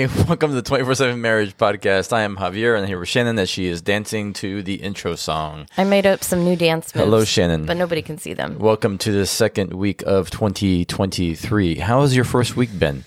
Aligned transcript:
Hey, 0.00 0.06
welcome 0.28 0.48
to 0.48 0.54
the 0.54 0.62
24 0.62 0.94
7 0.94 1.20
Marriage 1.20 1.58
Podcast. 1.58 2.10
I 2.10 2.22
am 2.22 2.36
Javier, 2.36 2.74
and 2.74 2.88
here 2.88 2.98
with 2.98 3.10
Shannan 3.10 3.38
as 3.38 3.50
she 3.50 3.66
is 3.66 3.82
dancing 3.82 4.32
to 4.32 4.62
the 4.62 4.76
intro 4.76 5.14
song. 5.14 5.68
I 5.76 5.84
made 5.84 6.06
up 6.06 6.24
some 6.24 6.42
new 6.42 6.56
dance 6.56 6.94
moves. 6.94 7.04
Hello, 7.04 7.20
Shannan. 7.20 7.66
But 7.66 7.76
nobody 7.76 8.00
can 8.00 8.16
see 8.16 8.32
them. 8.32 8.58
Welcome 8.58 8.96
to 8.96 9.12
the 9.12 9.26
second 9.26 9.74
week 9.74 10.02
of 10.06 10.30
2023. 10.30 11.80
How 11.80 12.00
has 12.00 12.16
your 12.16 12.24
first 12.24 12.56
week 12.56 12.78
been? 12.78 13.04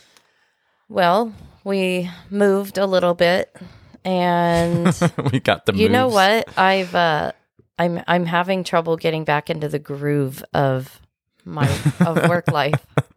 Well, 0.88 1.34
we 1.64 2.12
moved 2.30 2.78
a 2.78 2.86
little 2.86 3.16
bit, 3.16 3.56
and 4.06 4.86
we 5.32 5.40
got 5.40 5.66
the 5.66 5.74
you 5.74 5.90
know 5.90 6.10
what? 6.10 6.48
I've 6.56 6.94
uh, 6.94 7.32
I'm 7.80 8.04
I'm 8.06 8.28
having 8.28 8.64
trouble 8.64 8.98
getting 8.98 9.24
back 9.24 9.50
into 9.50 9.68
the 9.68 9.80
groove 9.80 10.44
of 10.54 11.02
my 11.44 11.68
of 12.06 12.30
work 12.30 12.52
life 12.52 12.86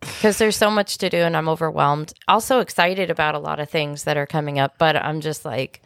because 0.00 0.38
there's 0.38 0.56
so 0.56 0.70
much 0.70 0.98
to 0.98 1.10
do, 1.10 1.18
and 1.18 1.36
I'm 1.36 1.48
overwhelmed. 1.48 2.12
Also 2.28 2.60
excited 2.60 3.10
about 3.10 3.34
a 3.34 3.38
lot 3.38 3.60
of 3.60 3.68
things 3.68 4.04
that 4.04 4.16
are 4.16 4.26
coming 4.26 4.58
up, 4.58 4.74
but 4.78 4.96
I'm 4.96 5.20
just 5.20 5.44
like, 5.44 5.82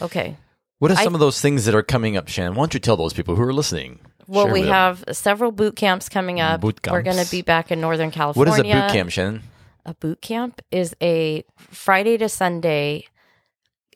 okay. 0.00 0.36
What 0.78 0.90
are 0.90 0.98
I- 0.98 1.04
some 1.04 1.14
of 1.14 1.20
those 1.20 1.40
things 1.40 1.64
that 1.64 1.74
are 1.74 1.82
coming 1.82 2.16
up, 2.16 2.26
Shannan? 2.26 2.50
Why 2.50 2.62
don't 2.62 2.74
you 2.74 2.80
tell 2.80 2.96
those 2.96 3.12
people 3.12 3.36
who 3.36 3.42
are 3.42 3.52
listening? 3.52 3.98
Well, 4.26 4.46
Share 4.46 4.52
we 4.52 4.62
them. 4.62 4.70
have 4.70 5.04
several 5.12 5.52
boot 5.52 5.76
camps 5.76 6.08
coming 6.08 6.36
mm, 6.36 6.54
up. 6.54 6.60
Boot 6.60 6.80
We're 6.88 7.02
going 7.02 7.22
to 7.22 7.30
be 7.30 7.42
back 7.42 7.70
in 7.72 7.80
Northern 7.80 8.10
California. 8.10 8.52
is 8.52 8.58
a 8.60 8.62
boot 8.62 8.92
camp, 8.92 9.10
Shannan? 9.10 9.42
A 9.84 9.94
boot 9.94 10.22
camp 10.22 10.62
is 10.70 10.94
a 11.02 11.44
Friday 11.56 12.16
to 12.18 12.28
Sunday 12.28 13.06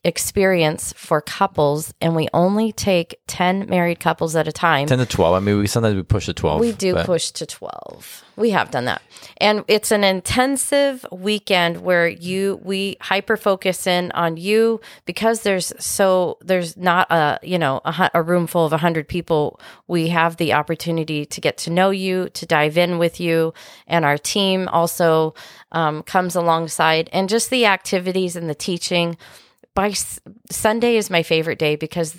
experience 0.07 0.93
for 0.97 1.21
couples, 1.21 1.93
and 2.01 2.15
we 2.15 2.29
only 2.33 2.71
take 2.71 3.19
10 3.27 3.69
married 3.69 3.99
couples 3.99 4.37
at 4.37 4.47
a 4.47 4.53
time. 4.53 4.87
10 4.87 4.99
to 4.99 5.07
12. 5.07 5.35
I 5.35 5.41
mean, 5.41 5.59
we 5.59 5.67
sometimes 5.67 5.97
we 5.97 6.05
push 6.05 6.27
to 6.27 6.33
12. 6.33 6.61
we 6.61 6.73
do 6.73 6.95
but- 6.95 7.07
push 7.07 7.33
to 7.33 7.45
12. 7.45 8.23
We 8.37 8.51
have 8.51 8.71
done 8.71 8.85
that. 8.85 9.01
And 9.39 9.65
it's 9.67 9.91
an 9.91 10.05
intensive 10.05 11.07
weekend 11.11 11.83
where 11.83 12.07
you 12.07 12.61
we 12.63 12.99
hyper 13.01 13.37
focus 13.37 13.87
in 13.87 14.13
on 14.13 14.37
you 14.37 14.81
because 15.07 15.41
there's 15.41 15.73
so 15.79 16.37
there's 16.43 16.77
not 16.77 17.11
a, 17.11 17.39
you 17.43 17.59
know, 17.59 17.81
a, 17.85 18.11
a 18.13 18.23
room 18.23 18.47
full 18.47 18.67
of 18.67 18.73
100 18.73 19.09
people. 19.09 19.59
We 19.89 20.09
have 20.09 20.37
the 20.37 20.53
opportunity 20.53 21.25
to 21.25 21.41
get 21.41 21.57
to 21.59 21.71
know 21.71 21.89
you, 21.89 22.29
to 22.35 22.47
dive 22.47 22.77
in 22.77 22.99
with 22.99 23.19
you, 23.21 23.55
and 23.87 24.05
our 24.05 24.19
team 24.19 24.69
also 24.69 25.35
um, 25.73 26.03
comes 26.03 26.37
alongside 26.37 27.09
and 27.13 27.31
just 27.31 27.49
the 27.49 27.65
activities 27.67 28.37
and 28.37 28.51
the 28.51 28.55
teaching 28.55 29.17
by 29.77 29.91
S- 29.91 30.19
Sunday 30.51 30.97
is 30.97 31.09
my 31.11 31.23
favorite 31.23 31.61
day 31.61 31.77
because 31.77 32.17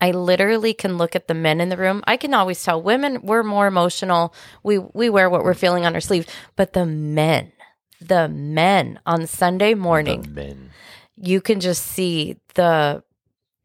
I 0.00 0.12
literally 0.12 0.74
can 0.74 0.98
look 0.98 1.16
at 1.16 1.28
the 1.28 1.34
men 1.34 1.60
in 1.60 1.68
the 1.70 1.76
room. 1.76 2.02
I 2.06 2.16
can 2.16 2.34
always 2.34 2.62
tell 2.62 2.80
women 2.80 3.22
we're 3.22 3.42
more 3.42 3.66
emotional. 3.66 4.34
We 4.62 4.78
we 4.78 5.10
wear 5.10 5.28
what 5.28 5.42
we're 5.44 5.54
feeling 5.54 5.84
on 5.86 5.94
our 5.94 6.00
sleeve, 6.00 6.26
but 6.56 6.72
the 6.72 6.86
men, 6.86 7.52
the 8.00 8.28
men 8.28 9.00
on 9.06 9.26
Sunday 9.26 9.74
morning, 9.74 10.26
Men. 10.32 10.70
you 11.16 11.40
can 11.40 11.60
just 11.60 11.84
see 11.84 12.36
the 12.54 13.02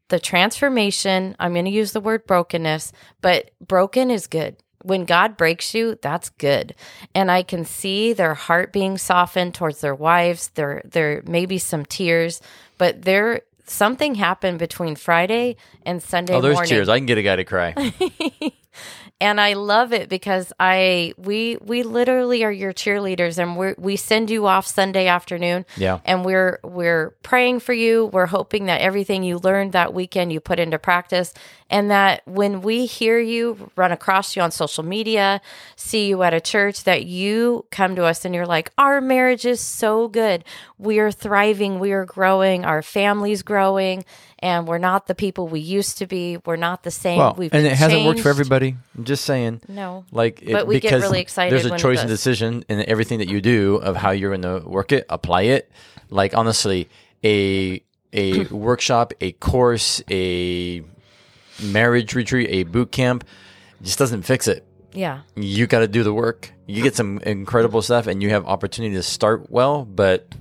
the 0.08 0.18
transformation. 0.20 1.36
I'm 1.38 1.52
going 1.52 1.66
to 1.66 1.70
use 1.70 1.92
the 1.92 2.00
word 2.00 2.26
brokenness, 2.26 2.92
but 3.20 3.52
broken 3.60 4.10
is 4.10 4.26
good. 4.26 4.56
When 4.82 5.04
God 5.04 5.36
breaks 5.36 5.74
you, 5.74 5.98
that's 6.00 6.30
good. 6.30 6.74
And 7.14 7.30
I 7.30 7.42
can 7.42 7.64
see 7.66 8.12
their 8.14 8.34
heart 8.34 8.72
being 8.72 8.96
softened 8.98 9.54
towards 9.54 9.80
their 9.82 9.94
wives. 9.94 10.50
There 10.54 10.82
there 10.84 11.22
may 11.26 11.44
be 11.46 11.58
some 11.58 11.84
tears, 11.84 12.40
but 12.80 13.02
there 13.02 13.42
something 13.66 14.14
happened 14.14 14.58
between 14.58 14.96
Friday 14.96 15.56
and 15.84 16.02
Sunday 16.02 16.32
Oh, 16.34 16.40
there's 16.40 16.54
morning 16.54 16.70
tears. 16.70 16.88
I 16.88 16.96
can 16.98 17.04
get 17.04 17.18
a 17.18 17.22
guy 17.22 17.36
to 17.36 17.44
cry. 17.44 17.74
and 19.20 19.38
I 19.40 19.52
love 19.52 19.92
it 19.92 20.08
because 20.08 20.52
I 20.58 21.12
we 21.18 21.58
we 21.60 21.82
literally 21.82 22.42
are 22.42 22.50
your 22.50 22.72
cheerleaders 22.72 23.38
and 23.38 23.56
we 23.56 23.74
we 23.76 23.96
send 23.96 24.30
you 24.30 24.46
off 24.46 24.66
Sunday 24.66 25.08
afternoon. 25.08 25.66
Yeah. 25.76 26.00
And 26.06 26.24
we're 26.24 26.58
we're 26.64 27.10
praying 27.22 27.60
for 27.60 27.74
you. 27.74 28.06
We're 28.06 28.26
hoping 28.26 28.66
that 28.66 28.80
everything 28.80 29.22
you 29.22 29.38
learned 29.38 29.72
that 29.72 29.92
weekend 29.92 30.32
you 30.32 30.40
put 30.40 30.58
into 30.58 30.78
practice 30.78 31.34
and 31.68 31.90
that 31.90 32.22
when 32.26 32.62
we 32.62 32.86
hear 32.86 33.18
you 33.18 33.70
run 33.76 33.92
across 33.92 34.34
you 34.34 34.42
on 34.42 34.50
social 34.50 34.82
media, 34.82 35.40
see 35.76 36.08
you 36.08 36.22
at 36.22 36.34
a 36.34 36.40
church 36.40 36.84
that 36.84 37.04
you 37.04 37.66
come 37.70 37.94
to 37.96 38.04
us 38.04 38.24
and 38.24 38.34
you're 38.34 38.46
like, 38.46 38.72
"Our 38.78 39.00
marriage 39.00 39.44
is 39.44 39.60
so 39.60 40.08
good. 40.08 40.44
We 40.78 40.98
are 40.98 41.12
thriving, 41.12 41.78
we 41.78 41.92
are 41.92 42.06
growing, 42.06 42.64
our 42.64 42.80
family's 42.82 43.42
growing." 43.42 44.04
And 44.42 44.66
we're 44.66 44.78
not 44.78 45.06
the 45.06 45.14
people 45.14 45.48
we 45.48 45.60
used 45.60 45.98
to 45.98 46.06
be. 46.06 46.38
We're 46.46 46.56
not 46.56 46.82
the 46.82 46.90
same. 46.90 47.18
Well, 47.18 47.34
We've 47.36 47.52
and 47.52 47.66
it 47.66 47.74
hasn't 47.74 48.06
worked 48.06 48.20
for 48.20 48.30
everybody. 48.30 48.76
I'm 48.96 49.04
just 49.04 49.24
saying. 49.24 49.60
No. 49.68 50.06
Like, 50.10 50.40
it, 50.42 50.52
But 50.52 50.66
we 50.66 50.80
get 50.80 50.94
really 50.94 51.20
excited 51.20 51.52
There's 51.52 51.70
a 51.70 51.76
choice 51.76 52.00
and 52.00 52.08
decision 52.08 52.64
in 52.68 52.88
everything 52.88 53.18
that 53.18 53.28
you 53.28 53.42
do 53.42 53.76
of 53.76 53.96
how 53.96 54.12
you're 54.12 54.36
going 54.36 54.62
to 54.62 54.66
work 54.66 54.92
it, 54.92 55.04
apply 55.10 55.42
it. 55.42 55.70
Like 56.08 56.34
honestly, 56.34 56.88
a 57.22 57.82
a 58.12 58.44
workshop, 58.50 59.12
a 59.20 59.32
course, 59.32 60.02
a 60.10 60.82
marriage 61.62 62.14
retreat, 62.14 62.48
a 62.50 62.62
boot 62.64 62.90
camp 62.90 63.24
just 63.82 63.98
doesn't 63.98 64.22
fix 64.22 64.48
it. 64.48 64.66
Yeah. 64.92 65.20
You 65.36 65.66
got 65.66 65.80
to 65.80 65.88
do 65.88 66.02
the 66.02 66.12
work. 66.12 66.52
You 66.66 66.82
get 66.82 66.96
some 66.96 67.18
incredible 67.18 67.82
stuff, 67.82 68.06
and 68.06 68.22
you 68.22 68.30
have 68.30 68.46
opportunity 68.46 68.94
to 68.94 69.02
start 69.02 69.50
well, 69.50 69.84
but 69.84 70.34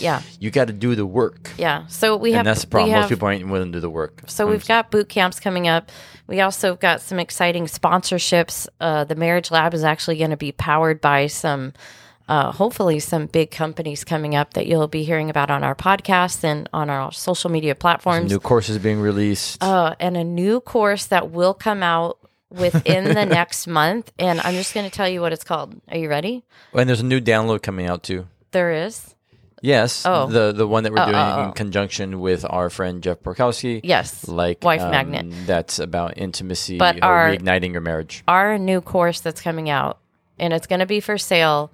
Yeah. 0.00 0.22
you 0.40 0.50
got 0.50 0.66
to 0.68 0.72
do 0.72 0.94
the 0.94 1.06
work. 1.06 1.50
Yeah. 1.58 1.86
So 1.88 2.16
we 2.16 2.32
have 2.32 2.40
and 2.40 2.46
that's 2.48 2.62
the 2.62 2.66
problem. 2.68 2.92
we 2.92 2.98
Most 3.00 3.08
people 3.08 3.28
aren't 3.28 3.46
willing 3.48 3.72
to 3.72 3.76
do 3.76 3.80
the 3.80 3.90
work. 3.90 4.22
So 4.26 4.46
we've 4.46 4.66
got 4.66 4.90
boot 4.90 5.08
camps 5.08 5.40
coming 5.40 5.68
up. 5.68 5.90
We 6.26 6.40
also 6.40 6.76
got 6.76 7.00
some 7.00 7.18
exciting 7.18 7.66
sponsorships. 7.66 8.68
Uh, 8.80 9.04
the 9.04 9.14
Marriage 9.16 9.50
Lab 9.50 9.74
is 9.74 9.84
actually 9.84 10.18
going 10.18 10.30
to 10.30 10.36
be 10.36 10.52
powered 10.52 11.00
by 11.00 11.26
some, 11.26 11.72
uh, 12.28 12.52
hopefully, 12.52 12.98
some 13.00 13.26
big 13.26 13.50
companies 13.50 14.04
coming 14.04 14.34
up 14.34 14.54
that 14.54 14.66
you'll 14.66 14.88
be 14.88 15.04
hearing 15.04 15.30
about 15.30 15.50
on 15.50 15.64
our 15.64 15.74
podcast 15.74 16.44
and 16.44 16.68
on 16.72 16.90
our 16.90 17.10
social 17.12 17.50
media 17.50 17.74
platforms. 17.74 18.30
new 18.30 18.38
courses 18.38 18.78
being 18.78 19.00
released. 19.00 19.62
uh, 19.62 19.94
and 19.98 20.16
a 20.16 20.24
new 20.24 20.60
course 20.60 21.06
that 21.06 21.30
will 21.30 21.54
come 21.54 21.82
out 21.82 22.18
within 22.50 23.04
the 23.04 23.24
next 23.38 23.66
month. 23.66 24.12
And 24.18 24.40
I'm 24.40 24.54
just 24.54 24.74
going 24.74 24.88
to 24.88 24.94
tell 24.94 25.08
you 25.08 25.20
what 25.22 25.32
it's 25.32 25.44
called. 25.44 25.74
Are 25.88 25.96
you 25.98 26.08
ready? 26.08 26.44
and 26.74 26.88
there's 26.88 27.00
a 27.00 27.04
new 27.04 27.20
download 27.20 27.62
coming 27.62 27.86
out 27.86 28.02
too. 28.02 28.26
There 28.52 28.72
is. 28.72 29.14
Yes, 29.62 30.04
Oh. 30.06 30.26
the 30.26 30.52
the 30.52 30.66
one 30.66 30.84
that 30.84 30.92
we're 30.92 31.00
Oh, 31.02 31.06
doing 31.06 31.16
oh, 31.16 31.42
in 31.42 31.48
oh. 31.48 31.52
conjunction 31.52 32.20
with 32.20 32.44
our 32.48 32.70
friend 32.70 33.02
Jeff 33.02 33.20
Borkowski. 33.20 33.80
Yes. 33.82 34.28
like 34.28 34.62
Wife 34.64 34.82
um, 34.82 34.90
Magnet. 34.90 35.26
That's 35.46 35.78
about 35.78 36.16
intimacy 36.18 36.78
But 36.78 36.96
or 36.98 37.04
our- 37.04 37.30
reigniting 37.30 37.72
your 37.72 37.80
marriage. 37.80 38.22
our 38.28 38.58
new 38.58 38.80
course 38.80 39.20
that's 39.20 39.40
coming 39.40 39.68
out, 39.70 39.98
and 40.38 40.52
it's 40.52 40.66
going 40.66 40.80
to 40.80 40.86
be 40.86 41.00
for 41.00 41.18
sale. 41.18 41.70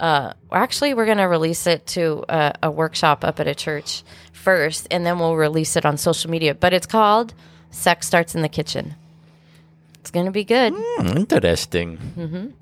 Uh, 0.00 0.32
actually, 0.52 0.92
we're 0.92 1.06
going 1.06 1.18
to 1.18 1.24
release 1.24 1.66
it 1.66 1.86
to 1.86 2.24
a, 2.28 2.52
a 2.64 2.70
workshop 2.70 3.24
up 3.24 3.38
at 3.40 3.46
a 3.46 3.54
church 3.54 4.02
first, 4.32 4.88
and 4.90 5.06
then 5.06 5.18
we'll 5.18 5.36
release 5.36 5.76
it 5.76 5.86
on 5.86 5.96
social 5.96 6.30
media. 6.30 6.52
But 6.54 6.72
it's 6.74 6.86
called 6.86 7.32
"Sex 7.70 8.06
Starts 8.06 8.34
in 8.34 8.42
the 8.42 8.48
Kitchen." 8.48 8.96
It's 10.00 10.10
going 10.10 10.26
to 10.26 10.32
be 10.32 10.44
good. 10.44 10.74
Hmm, 10.76 11.16
interesting. 11.16 12.52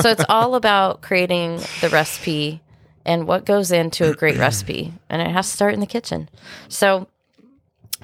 so 0.00 0.08
it's 0.08 0.24
all 0.30 0.54
about 0.54 1.02
creating 1.02 1.56
the 1.82 1.90
recipe 1.92 2.62
and 3.08 3.26
what 3.26 3.44
goes 3.44 3.70
into 3.72 4.10
a 4.10 4.14
great 4.14 4.36
recipe, 4.46 4.92
and 5.08 5.20
it 5.22 5.30
has 5.32 5.48
to 5.50 5.54
start 5.56 5.74
in 5.74 5.80
the 5.80 5.86
kitchen. 5.96 6.28
So 6.68 7.06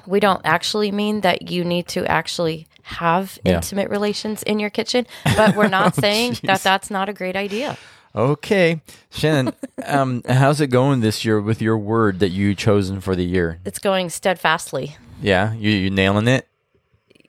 we 0.07 0.19
don't 0.19 0.41
actually 0.43 0.91
mean 0.91 1.21
that 1.21 1.49
you 1.51 1.63
need 1.63 1.87
to 1.89 2.05
actually 2.09 2.67
have 2.83 3.37
Yeah. 3.43 3.55
intimate 3.55 3.89
relations 3.89 4.43
in 4.43 4.59
your 4.59 4.69
kitchen, 4.69 5.05
but 5.37 5.55
we're 5.55 5.69
not 5.69 5.95
saying 6.05 6.33
jeez. 6.33 6.41
that 6.47 6.61
that's 6.61 6.89
not 6.89 7.09
a 7.09 7.13
great 7.13 7.35
idea. 7.35 7.77
Okay, 8.15 8.81
Shannan, 9.11 9.53
um, 9.85 10.21
how's 10.27 10.61
it 10.61 10.67
going 10.67 11.01
this 11.01 11.25
year 11.25 11.41
with 11.41 11.61
your 11.61 11.77
word 11.77 12.19
that 12.19 12.29
you 12.29 12.55
chosen 12.55 13.01
for 13.01 13.13
the 13.15 13.25
year? 13.25 13.59
It's 13.65 13.79
going 13.79 14.09
steadfastly. 14.09 14.95
Yeah, 15.21 15.53
you 15.53 15.69
you 15.71 15.89
nailing 15.89 16.27
it, 16.27 16.47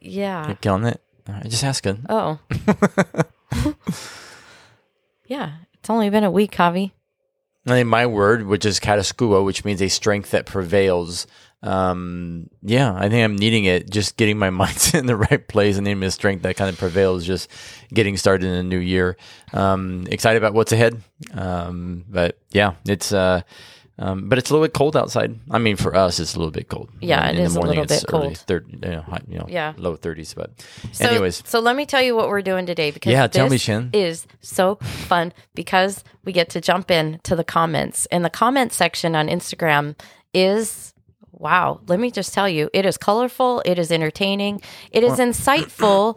Yeah. 0.00 0.46
You're 0.46 0.56
killing 0.56 0.84
it. 0.86 1.00
Right, 1.28 1.42
just 1.50 1.64
asking. 1.64 2.06
Oh. 2.08 2.38
yeah. 5.26 5.52
It's 5.74 5.90
only 5.90 6.10
been 6.10 6.24
a 6.24 6.30
week, 6.30 6.52
Javi. 6.52 6.92
I 7.66 7.70
think 7.70 7.88
my 7.88 8.06
word, 8.06 8.46
which 8.46 8.64
is 8.64 8.78
katischuo, 8.78 9.44
which 9.44 9.64
means 9.64 9.82
a 9.82 9.88
strength 9.88 10.30
that 10.30 10.46
prevails. 10.46 11.26
Um, 11.62 12.48
yeah, 12.62 12.94
I 12.94 13.08
think 13.08 13.24
I'm 13.24 13.36
needing 13.36 13.64
it. 13.64 13.90
Just 13.90 14.16
getting 14.16 14.38
my 14.38 14.50
mind 14.62 14.92
in 14.94 15.06
the 15.06 15.16
right 15.16 15.46
place 15.46 15.76
and 15.76 15.84
needing 15.84 16.02
a 16.04 16.10
strength 16.10 16.42
that 16.42 16.56
kind 16.56 16.70
of 16.70 16.78
prevails. 16.78 17.26
Just 17.26 17.50
getting 17.92 18.16
started 18.16 18.46
in 18.46 18.54
a 18.54 18.62
new 18.62 18.78
year. 18.78 19.16
Um, 19.52 20.06
excited 20.10 20.38
about 20.38 20.54
what's 20.54 20.72
ahead. 20.72 21.02
Um, 21.34 22.04
but 22.08 22.38
yeah, 22.50 22.74
it's 22.84 23.12
uh, 23.12 23.42
um, 23.98 24.28
but 24.28 24.38
it's 24.38 24.50
a 24.50 24.52
little 24.52 24.66
bit 24.66 24.74
cold 24.74 24.96
outside. 24.96 25.38
I 25.50 25.58
mean, 25.58 25.76
for 25.76 25.94
us, 25.96 26.20
it's 26.20 26.34
a 26.34 26.38
little 26.38 26.50
bit 26.52 26.68
cold. 26.68 26.90
Yeah, 27.00 27.28
in, 27.28 27.36
it 27.36 27.38
in 27.40 27.44
is 27.46 27.52
a 27.52 27.54
the 27.54 27.60
morning, 27.60 27.78
little 27.80 27.92
it's 27.94 28.04
bit 28.04 28.14
early, 28.14 28.26
cold. 28.26 28.38
Thir- 28.38 28.64
you 28.68 28.78
know, 28.78 29.00
hot, 29.02 29.22
you 29.28 29.38
know, 29.38 29.46
Yeah. 29.48 29.72
low 29.76 29.96
30s. 29.96 30.34
But 30.34 30.50
So, 30.92 31.08
anyways, 31.08 31.42
so 31.46 31.60
let 31.60 31.76
me 31.76 31.86
tell 31.86 32.02
you 32.02 32.14
what 32.14 32.28
we're 32.28 32.42
doing 32.42 32.66
today 32.66 32.90
because 32.90 33.10
Yeah, 33.12 33.26
tell 33.26 33.46
me, 33.46 33.50
this 33.50 33.62
Shan. 33.62 33.90
is 33.92 34.26
so 34.40 34.76
fun 34.76 35.32
because 35.54 36.04
we 36.24 36.32
get 36.32 36.50
to 36.50 36.60
jump 36.60 36.90
in 36.90 37.20
to 37.24 37.34
the 37.34 37.44
comments 37.44 38.06
and 38.06 38.24
the 38.24 38.30
comment 38.30 38.72
section 38.72 39.14
on 39.16 39.28
Instagram 39.28 39.94
is 40.34 40.92
wow. 41.38 41.80
Let 41.86 42.00
me 42.00 42.10
just 42.10 42.32
tell 42.32 42.48
you, 42.48 42.70
it 42.72 42.86
is 42.86 42.96
colorful, 42.96 43.62
it 43.66 43.78
is 43.78 43.92
entertaining, 43.92 44.60
it 44.90 45.04
is 45.04 45.18
insightful, 45.18 46.16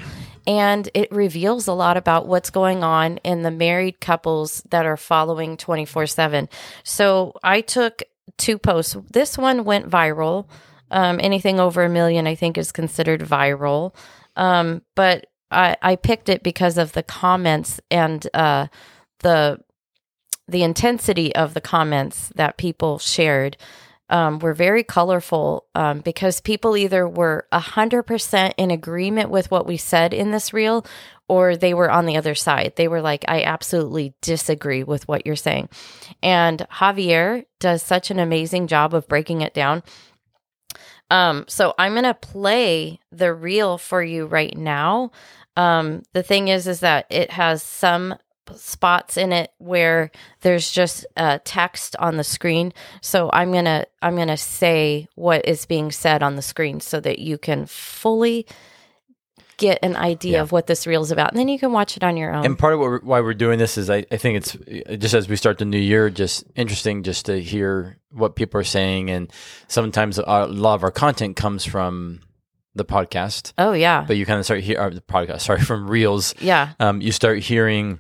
and 0.50 0.90
it 0.96 1.12
reveals 1.12 1.68
a 1.68 1.74
lot 1.74 1.96
about 1.96 2.26
what's 2.26 2.50
going 2.50 2.84
on 2.84 3.18
in 3.18 3.44
the 3.44 3.52
married 3.52 4.02
couples 4.02 4.64
that 4.72 4.84
are 4.84 4.98
following 4.98 5.56
24 5.56 6.08
7. 6.08 6.50
So 6.84 7.38
I 7.44 7.62
took 7.62 8.02
two 8.38 8.58
posts. 8.58 8.98
This 9.12 9.38
one 9.38 9.64
went 9.64 9.88
viral. 9.88 10.48
Um, 10.90 11.20
anything 11.22 11.60
over 11.60 11.84
a 11.84 11.90
million, 11.90 12.26
I 12.26 12.34
think, 12.34 12.58
is 12.58 12.72
considered 12.72 13.22
viral. 13.22 13.94
Um, 14.36 14.82
but 14.96 15.28
I, 15.52 15.78
I 15.84 15.96
picked 15.96 16.30
it 16.30 16.42
because 16.42 16.80
of 16.80 16.94
the 16.94 17.04
comments 17.04 17.80
and 17.92 18.28
uh, 18.34 18.68
the 19.20 19.60
the 20.48 20.64
intensity 20.64 21.36
of 21.36 21.54
the 21.54 21.62
comments 21.62 22.32
that 22.34 22.58
people 22.58 22.98
shared 22.98 23.56
um, 24.10 24.40
were 24.40 24.54
very 24.54 24.84
colorful 24.84 25.66
um, 25.76 26.00
because 26.00 26.42
people 26.42 26.76
either 26.76 27.08
were 27.08 27.48
100% 27.54 28.54
in 28.58 28.72
agreement 28.72 29.30
with 29.30 29.52
what 29.52 29.66
we 29.66 29.78
said 29.78 30.14
in 30.14 30.32
this 30.32 30.54
reel 30.54 30.86
or 31.28 31.56
they 31.56 31.76
were 31.76 31.92
on 31.92 32.08
the 32.08 32.18
other 32.18 32.34
side. 32.34 32.74
They 32.76 32.88
were 32.88 33.02
like, 33.02 33.24
I 33.28 33.44
absolutely 33.44 34.16
disagree 34.22 34.84
with 34.84 35.08
what 35.08 35.26
you're 35.26 35.36
saying. 35.36 35.70
And 36.24 36.66
Javier 36.72 37.46
does 37.60 37.84
such 37.84 38.10
an 38.10 38.20
amazing 38.20 38.68
job 38.68 38.94
of 38.94 39.08
breaking 39.08 39.42
it 39.42 39.54
down. 39.54 39.84
Um, 41.12 41.46
so 41.48 41.74
I'm 41.78 41.94
going 41.94 42.04
to 42.04 42.14
play 42.14 43.00
the 43.12 43.34
reel 43.34 43.78
for 43.78 44.02
you 44.02 44.26
right 44.26 44.56
now. 44.58 45.12
Um, 45.56 46.04
the 46.14 46.24
thing 46.24 46.48
is, 46.48 46.68
is 46.68 46.80
that 46.82 47.06
it 47.10 47.32
has 47.32 47.62
some 47.62 48.16
spots 48.56 49.18
in 49.18 49.32
it 49.32 49.52
where 49.58 50.12
there's 50.42 50.72
just 50.72 51.06
uh, 51.18 51.40
text 51.44 51.96
on 51.98 52.18
the 52.18 52.24
screen. 52.24 52.74
So 53.02 53.30
I'm 53.34 53.52
gonna 53.52 53.86
I'm 54.02 54.16
gonna 54.16 54.38
say 54.38 55.08
what 55.16 55.46
is 55.48 55.66
being 55.66 55.92
said 55.92 56.24
on 56.24 56.36
the 56.36 56.42
screen 56.42 56.80
so 56.80 57.00
that 57.00 57.20
you 57.20 57.38
can 57.38 57.66
fully 57.66 58.46
get 59.58 59.80
an 59.84 59.96
idea 59.98 60.34
Yeah. 60.38 60.42
of 60.42 60.52
what 60.54 60.68
this 60.68 60.88
reel 60.88 61.02
is 61.02 61.12
about, 61.12 61.32
and 61.32 61.40
then 61.40 61.50
you 61.50 61.60
can 61.60 61.74
watch 61.74 61.98
it 61.98 62.04
on 62.04 62.16
your 62.16 62.34
own. 62.34 62.46
And 62.46 62.58
part 62.58 62.74
of 62.74 62.80
what 62.80 62.90
we're, 62.90 63.00
why 63.02 63.20
we're 63.20 63.34
doing 63.34 63.60
this 63.60 63.78
is 63.78 63.90
I, 63.90 64.06
I 64.10 64.16
think 64.18 64.38
it's 64.38 64.56
uh, 64.56 64.96
just 64.96 65.14
as 65.14 65.28
we 65.28 65.36
start 65.36 65.58
the 65.58 65.66
new 65.66 65.78
year, 65.80 66.10
just 66.10 66.46
interesting 66.56 67.04
just 67.04 67.26
to 67.26 67.42
hear 67.42 67.98
what 68.12 68.36
people 68.38 68.60
are 68.62 68.64
saying. 68.64 69.10
And 69.10 69.30
sometimes 69.68 70.18
a 70.18 70.24
a 70.24 70.48
lot 70.48 70.76
of 70.76 70.84
our 70.84 70.92
content 70.92 71.36
comes 71.36 71.66
from 71.66 72.22
the 72.76 72.86
podcast, 72.86 73.52
oh 73.58 73.74
yeah, 73.74 74.06
but 74.08 74.16
you 74.16 74.26
kind 74.26 74.40
of 74.40 74.46
start 74.46 74.62
hear 74.62 74.80
or 74.80 74.92
the 74.92 75.02
podcast, 75.02 75.42
sorry, 75.42 75.60
from 75.70 75.90
reels. 75.90 76.34
yeah, 76.40 76.70
Um, 76.80 77.02
you 77.02 77.12
start 77.12 77.40
hearing 77.40 78.00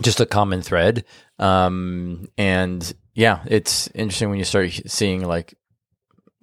just 0.00 0.20
a 0.20 0.26
common 0.26 0.62
thread. 0.62 1.04
Um, 1.38 2.28
and 2.36 2.94
yeah, 3.14 3.40
it's 3.46 3.88
interesting 3.94 4.30
when 4.30 4.38
you 4.38 4.44
start 4.44 4.70
seeing 4.86 5.24
like 5.26 5.54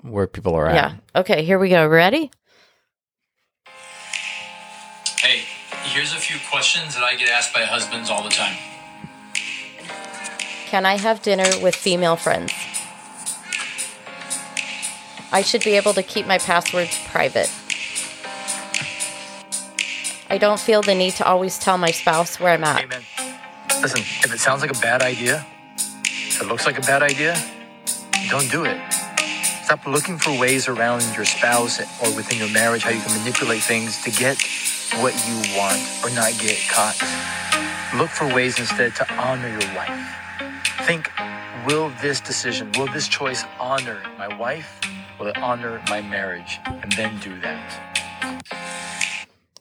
where 0.02 0.28
people 0.28 0.56
are 0.56 0.68
at. 0.68 0.76
yeah. 0.76 0.96
Okay, 1.16 1.44
here 1.44 1.60
we 1.60 1.70
go. 1.70 1.88
Ready? 1.88 2.32
Hey, 5.20 5.44
here's 5.84 6.14
a 6.14 6.18
few 6.18 6.38
questions 6.50 6.96
that 6.96 7.04
I 7.04 7.16
get 7.16 7.30
asked 7.30 7.54
by 7.54 7.62
husbands 7.62 8.10
all 8.10 8.24
the 8.24 8.30
time. 8.30 8.56
Can 10.68 10.86
I 10.86 10.98
have 10.98 11.22
dinner 11.22 11.50
with 11.62 11.76
female 11.76 12.16
friends? 12.16 12.52
I 15.32 15.42
should 15.42 15.64
be 15.64 15.78
able 15.78 15.94
to 15.94 16.04
keep 16.04 16.28
my 16.28 16.38
passwords 16.38 17.00
private. 17.08 17.50
I 20.30 20.38
don't 20.38 20.60
feel 20.60 20.82
the 20.82 20.96
need 20.96 21.14
to 21.16 21.26
always 21.26 21.58
tell 21.60 21.78
my 21.78 21.92
spouse 21.92 22.40
where 22.40 22.54
I'm 22.54 22.64
at. 22.64 22.82
Hey, 22.82 22.88
man. 22.88 23.02
Listen, 23.84 24.00
if 24.00 24.34
it 24.34 24.40
sounds 24.40 24.62
like 24.62 24.72
a 24.72 24.80
bad 24.80 25.02
idea, 25.02 25.46
if 26.06 26.42
it 26.42 26.48
looks 26.48 26.66
like 26.66 26.78
a 26.78 26.82
bad 26.82 27.04
idea, 27.04 27.36
don't 28.30 28.50
do 28.50 28.64
it. 28.64 28.78
Stop 29.66 29.86
looking 29.86 30.18
for 30.18 30.32
ways 30.40 30.70
around 30.70 31.04
your 31.18 31.26
spouse 31.26 31.82
or 32.02 32.16
within 32.16 32.38
your 32.38 32.50
marriage 32.52 32.84
how 32.84 32.92
you 32.92 33.02
can 33.02 33.14
manipulate 33.20 33.62
things 33.62 34.02
to 34.04 34.10
get 34.10 34.42
what 35.02 35.14
you 35.28 35.36
want 35.58 35.82
or 36.02 36.10
not 36.16 36.32
get 36.40 36.58
caught. 36.72 36.96
Look 37.98 38.10
for 38.10 38.34
ways 38.34 38.58
instead 38.58 38.96
to 38.96 39.14
honor 39.16 39.50
your 39.50 39.76
wife. 39.76 40.16
Think, 40.84 41.12
will 41.68 41.92
this 42.02 42.22
decision, 42.22 42.72
will 42.78 42.88
this 42.88 43.10
choice 43.10 43.44
honor 43.60 44.02
my 44.18 44.34
wife? 44.38 44.80
Will 45.20 45.28
it 45.28 45.38
honor 45.40 45.82
my 45.90 46.02
marriage? 46.02 46.58
And 46.66 46.90
then 46.94 47.20
do 47.20 47.38
that. 47.42 48.48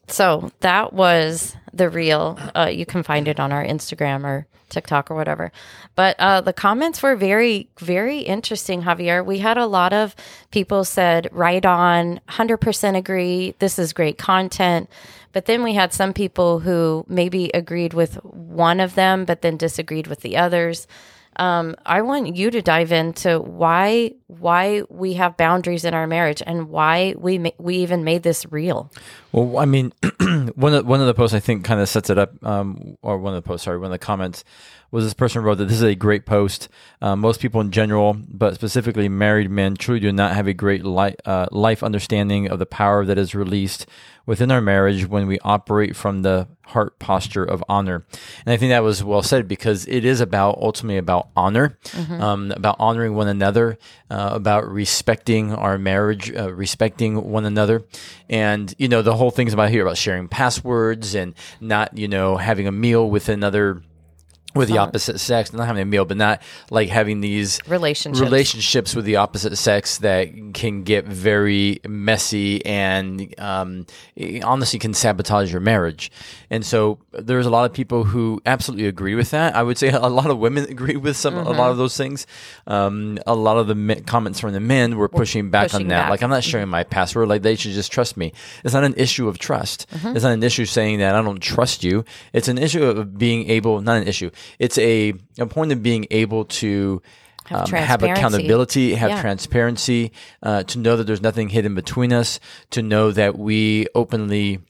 So 0.07 0.53
that 0.61 0.93
was 0.93 1.57
the 1.73 1.89
reel. 1.89 2.39
Uh, 2.55 2.71
you 2.73 2.87
can 2.87 3.03
find 3.03 3.29
it 3.29 3.41
on 3.41 3.53
our 3.53 3.65
Instagram 3.65 4.25
or 4.25 4.47
TikTok 4.69 5.11
or 5.11 5.15
whatever. 5.15 5.53
But 5.95 6.17
uh, 6.19 6.41
the 6.41 6.53
comments 6.53 7.03
were 7.03 7.15
very, 7.15 7.69
very 7.79 8.21
interesting, 8.21 8.83
Javier. 8.83 9.25
We 9.25 9.39
had 9.39 9.59
a 9.59 9.67
lot 9.67 9.93
of 9.93 10.17
people 10.51 10.85
said, 10.85 11.29
right 11.31 11.65
on, 11.65 12.21
100% 12.29 12.97
agree. 12.97 13.55
This 13.59 13.79
is 13.79 13.93
great 13.93 14.19
content. 14.19 14.89
But 15.33 15.47
then 15.47 15.63
we 15.63 15.75
had 15.75 15.93
some 15.93 16.13
people 16.13 16.61
who 16.61 17.05
maybe 17.09 17.51
agreed 17.55 17.95
with 17.95 18.15
one 18.25 18.81
of 18.81 18.95
them, 18.95 19.25
but 19.25 19.43
then 19.43 19.57
disagreed 19.57 20.07
with 20.07 20.21
the 20.21 20.37
others. 20.37 20.87
Um, 21.37 21.77
I 21.87 22.03
want 22.03 22.37
you 22.37 22.51
to 22.51 22.61
dive 22.61 22.93
into 22.93 23.41
why 23.41 24.13
why 24.27 24.83
we 24.89 25.15
have 25.15 25.37
boundaries 25.37 25.85
in 25.85 25.95
our 25.95 26.07
marriage 26.07 26.43
and 26.47 26.69
why 26.69 27.15
we 27.17 27.39
ma- 27.39 27.51
we 27.59 27.77
even 27.77 28.05
made 28.05 28.23
this 28.23 28.45
real. 28.51 28.91
Well, 29.33 29.59
I 29.59 29.65
mean, 29.65 29.93
one 30.55 30.75
of 30.75 30.87
one 30.87 31.01
of 31.01 31.07
the 31.07 31.15
posts 31.15 31.35
I 31.35 31.41
think 31.41 31.65
kind 31.65 31.81
of 31.81 31.89
sets 31.89 32.11
it 32.11 32.19
up, 32.19 32.33
um, 32.45 32.99
or 33.03 33.19
one 33.19 33.35
of 33.35 33.43
the 33.43 33.47
posts, 33.47 33.65
sorry, 33.65 33.79
one 33.79 33.87
of 33.87 33.93
the 33.93 33.99
comments 33.99 34.45
was 34.93 35.05
this 35.05 35.15
person 35.15 35.43
wrote 35.43 35.57
that 35.57 35.65
this 35.65 35.79
is 35.79 35.83
a 35.83 35.95
great 35.95 36.27
post. 36.27 36.69
Uh, 37.01 37.17
most 37.17 37.41
people 37.41 37.61
in 37.61 37.73
general, 37.73 38.15
but 38.29 38.55
specifically 38.55 39.09
married 39.09 39.51
men, 39.51 39.75
truly 39.75 39.99
do 39.99 40.13
not 40.13 40.35
have 40.35 40.47
a 40.47 40.53
great 40.53 40.85
li- 40.85 41.17
uh, 41.25 41.47
life 41.51 41.83
understanding 41.83 42.49
of 42.49 42.59
the 42.59 42.67
power 42.67 43.05
that 43.05 43.19
is 43.19 43.35
released 43.35 43.87
within 44.27 44.53
our 44.53 44.61
marriage 44.61 45.07
when 45.07 45.27
we 45.27 45.39
operate 45.41 45.97
from 45.97 46.23
the 46.23 46.47
heart 46.67 46.99
posture 46.99 47.43
of 47.43 47.65
honor. 47.69 48.05
And 48.45 48.53
I 48.53 48.57
think 48.57 48.71
that 48.71 48.83
was 48.83 49.03
well 49.03 49.23
said 49.23 49.49
because 49.49 49.87
it 49.89 50.05
is 50.05 50.21
about 50.21 50.59
ultimately 50.59 50.99
about 50.99 51.29
honor, 51.35 51.79
um, 52.21 52.53
about 52.53 52.77
honoring 52.79 53.15
one 53.15 53.29
another, 53.29 53.79
uh, 54.11 54.31
about 54.33 54.69
respecting 54.69 55.53
our 55.55 55.79
marriage, 55.79 56.31
uh, 56.35 56.53
respecting 56.53 57.31
one 57.31 57.45
another. 57.47 57.83
And, 58.29 58.75
you 58.79 58.89
know, 58.89 59.03
the 59.03 59.17
whole 59.17 59.31
thing's 59.31 59.55
about 59.55 59.71
here 59.71 59.83
about 59.83 59.97
sharing 59.97 60.29
passwords 60.29 61.15
and 61.15 61.35
not, 61.61 61.97
you 61.97 62.09
know, 62.09 62.37
having 62.37 62.67
a 62.67 62.73
meal 62.73 63.09
with 63.11 63.29
another 63.29 63.83
with 64.55 64.69
the 64.69 64.79
opposite 64.79 65.19
sex, 65.19 65.53
not 65.53 65.67
having 65.67 65.83
a 65.83 65.87
meal, 65.87 66.05
but 66.05 66.17
not 66.17 66.43
like 66.71 66.89
having 66.89 67.21
these 67.21 67.61
Relationships. 67.67 68.21
relationships 68.21 68.95
with 68.95 69.05
the 69.05 69.17
opposite 69.17 69.57
sex 69.57 69.99
that 69.99 70.29
can 70.55 70.83
get 70.83 71.05
very 71.07 71.81
messy 71.89 72.65
and 72.67 73.35
um, 73.39 73.87
honestly 74.45 74.79
can 74.79 74.95
sabotage 74.95 75.51
your 75.53 75.61
marriage. 75.61 76.11
And 76.51 76.65
so 76.65 76.99
there's 77.13 77.47
a 77.47 77.51
lot 77.51 77.65
of 77.65 77.73
people 77.73 78.05
who 78.05 78.41
absolutely 78.45 78.87
agree 78.87 79.15
with 79.15 79.31
that. 79.31 79.55
I 79.57 79.63
would 79.63 79.79
say 79.79 79.89
a 79.91 80.01
lot 80.09 80.31
of 80.31 80.39
women 80.39 80.65
agree 80.71 80.97
with 80.97 81.17
some 81.17 81.35
a 81.37 81.51
lot 81.51 81.71
of 81.71 81.77
those 81.77 81.97
things. 81.97 82.27
Um, 82.67 83.19
a 83.27 83.35
lot 83.35 83.57
of 83.57 83.67
the 83.67 83.75
men, 83.75 84.05
comments 84.05 84.41
from 84.41 84.53
the 84.53 84.61
men 84.61 84.97
were 84.97 85.09
pushing 85.09 85.51
back 85.51 85.71
pushing 85.71 85.83
on 85.87 85.89
that. 85.89 86.03
back. 86.03 86.11
Like 86.11 86.23
I'm 86.23 86.31
not 86.31 86.45
sharing 86.45 86.69
my 86.69 86.85
password. 86.85 87.29
Like 87.29 87.43
they 87.43 87.57
should 87.57 87.73
just 87.73 87.91
trust 87.91 88.17
me. 88.17 88.33
It's 88.65 88.75
not 88.75 88.85
an 88.85 88.95
issue 88.97 89.29
of 89.29 89.39
trust. 89.39 89.87
It's 89.93 90.25
not 90.25 90.33
an 90.33 90.43
issue 90.43 90.65
saying 90.65 90.99
that 90.99 91.15
I 91.15 91.23
don't 91.23 91.41
trust 91.41 91.83
you. 91.85 92.05
It's 92.33 92.49
an 92.49 92.59
issue 92.59 92.85
of 92.85 93.17
being 93.19 93.49
able, 93.51 93.81
not 93.81 93.97
an 94.01 94.09
issue. 94.09 94.31
It's 94.59 94.79
a, 94.79 95.15
a 95.39 95.47
point 95.47 95.73
of 95.73 95.83
being 95.83 96.07
able 96.11 96.45
to 96.63 97.03
Have 97.47 97.73
um, 97.73 97.81
have 97.81 98.03
accountability, 98.03 98.95
have 98.95 99.11
Yeah. 99.11 99.21
transparency, 99.21 100.13
uh, 100.43 100.63
to 100.65 100.79
know 100.79 100.97
that 100.97 101.05
there's 101.07 101.23
nothing 101.23 101.49
hidden 101.49 101.75
between 101.75 102.13
us, 102.13 102.39
to 102.71 102.83
know 102.83 103.11
that 103.13 103.37
we 103.39 103.87
openly 103.95 104.61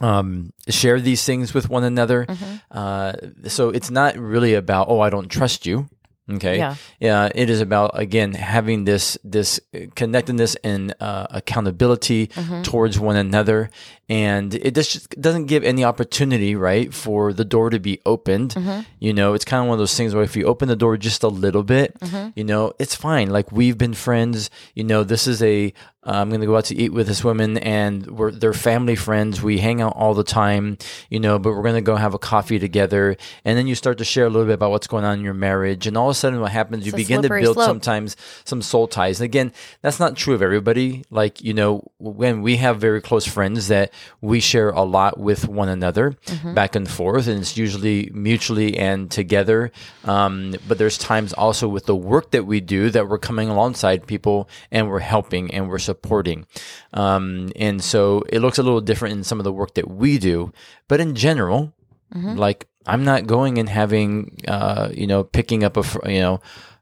um, 0.00 0.52
share 0.68 1.00
these 1.00 1.24
things 1.24 1.54
with 1.54 1.68
one 1.68 1.84
another. 1.84 2.26
Mm-hmm. 2.26 2.54
Uh, 2.70 3.12
so 3.48 3.70
it's 3.70 3.90
not 3.90 4.16
really 4.16 4.54
about, 4.54 4.86
oh, 4.88 5.00
I 5.00 5.10
don't 5.10 5.28
trust 5.28 5.66
you. 5.66 5.88
Okay. 6.30 6.58
Yeah. 6.58 6.74
Yeah. 7.00 7.28
It 7.34 7.48
is 7.50 7.60
about 7.60 7.92
again 7.98 8.32
having 8.34 8.84
this 8.84 9.16
this 9.24 9.60
connectedness 9.94 10.56
and 10.62 10.94
uh, 11.00 11.26
accountability 11.30 12.28
Mm-hmm. 12.28 12.62
towards 12.62 12.98
one 13.00 13.16
another, 13.16 13.70
and 14.08 14.54
it 14.54 14.74
just 14.74 15.10
doesn't 15.20 15.46
give 15.46 15.64
any 15.64 15.84
opportunity, 15.84 16.54
right, 16.54 16.92
for 16.94 17.32
the 17.32 17.44
door 17.44 17.70
to 17.70 17.78
be 17.80 18.00
opened. 18.06 18.54
Mm-hmm. 18.54 18.80
You 19.00 19.12
know, 19.12 19.34
it's 19.34 19.44
kind 19.44 19.62
of 19.62 19.68
one 19.68 19.74
of 19.74 19.78
those 19.80 19.96
things 19.96 20.14
where 20.14 20.22
if 20.24 20.36
you 20.36 20.44
open 20.46 20.68
the 20.68 20.76
door 20.76 20.96
just 20.96 21.22
a 21.22 21.28
little 21.28 21.62
bit, 21.62 21.98
Mm-hmm. 22.00 22.30
you 22.36 22.44
know, 22.44 22.72
it's 22.78 22.94
fine. 22.94 23.30
Like 23.30 23.50
we've 23.52 23.78
been 23.78 23.94
friends. 23.94 24.50
You 24.74 24.84
know, 24.84 25.04
this 25.04 25.26
is 25.26 25.42
a 25.42 25.72
I'm 26.12 26.28
going 26.28 26.40
to 26.40 26.46
go 26.46 26.56
out 26.56 26.66
to 26.66 26.76
eat 26.76 26.92
with 26.92 27.06
this 27.06 27.22
woman, 27.24 27.58
and 27.58 28.06
we're 28.06 28.30
they're 28.30 28.52
family 28.52 28.96
friends. 28.96 29.42
We 29.42 29.58
hang 29.58 29.80
out 29.80 29.94
all 29.96 30.14
the 30.14 30.24
time, 30.24 30.78
you 31.10 31.20
know. 31.20 31.38
But 31.38 31.50
we're 31.54 31.62
going 31.62 31.74
to 31.74 31.80
go 31.80 31.96
have 31.96 32.14
a 32.14 32.18
coffee 32.18 32.58
together, 32.58 33.16
and 33.44 33.58
then 33.58 33.66
you 33.66 33.74
start 33.74 33.98
to 33.98 34.04
share 34.04 34.26
a 34.26 34.30
little 34.30 34.46
bit 34.46 34.54
about 34.54 34.70
what's 34.70 34.86
going 34.86 35.04
on 35.04 35.18
in 35.18 35.24
your 35.24 35.34
marriage, 35.34 35.86
and 35.86 35.96
all 35.96 36.08
of 36.08 36.12
a 36.12 36.14
sudden, 36.14 36.40
what 36.40 36.52
happens? 36.52 36.86
You 36.86 36.92
begin 36.92 37.22
to 37.22 37.28
build 37.28 37.54
slope. 37.54 37.66
sometimes 37.66 38.16
some 38.44 38.62
soul 38.62 38.88
ties. 38.88 39.20
And 39.20 39.24
again, 39.26 39.52
that's 39.82 40.00
not 40.00 40.16
true 40.16 40.34
of 40.34 40.42
everybody. 40.42 41.04
Like 41.10 41.42
you 41.42 41.52
know, 41.54 41.90
when 41.98 42.42
we 42.42 42.56
have 42.56 42.80
very 42.80 43.00
close 43.00 43.26
friends 43.26 43.68
that 43.68 43.92
we 44.20 44.40
share 44.40 44.70
a 44.70 44.82
lot 44.82 45.18
with 45.18 45.46
one 45.48 45.68
another, 45.68 46.16
Mm-hmm. 46.26 46.54
back 46.54 46.74
and 46.76 46.88
forth, 46.88 47.26
and 47.26 47.40
it's 47.40 47.56
usually 47.56 48.10
mutually 48.14 48.76
and 48.78 49.10
together. 49.10 49.72
Um, 50.04 50.54
but 50.68 50.78
there's 50.78 50.96
times 50.98 51.32
also 51.32 51.68
with 51.68 51.86
the 51.86 51.96
work 51.96 52.30
that 52.30 52.44
we 52.46 52.60
do 52.60 52.90
that 52.90 53.08
we're 53.08 53.18
coming 53.18 53.48
alongside 53.48 54.06
people 54.06 54.48
and 54.70 54.88
we're 54.88 55.00
helping 55.00 55.52
and 55.52 55.68
we're 55.68 55.78
supporting 55.78 55.97
supporting. 56.02 56.46
Um, 56.92 57.50
and 57.56 57.82
so 57.82 58.22
it 58.28 58.40
looks 58.40 58.58
a 58.58 58.62
little 58.62 58.80
different 58.80 59.16
in 59.16 59.24
some 59.24 59.40
of 59.40 59.44
the 59.44 59.52
work 59.52 59.74
that 59.74 59.90
we 59.90 60.18
do, 60.18 60.52
but 60.86 61.00
in 61.00 61.14
general, 61.14 61.72
like 62.14 62.66
I'm 62.86 63.04
not 63.04 63.26
going 63.26 63.58
and 63.58 63.68
having, 63.68 64.40
uh, 64.48 64.88
you 64.92 65.06
know, 65.06 65.24
picking 65.24 65.62
up 65.62 65.76
a, 65.76 65.82
fr- 65.82 66.08
you 66.08 66.20
know, 66.20 66.40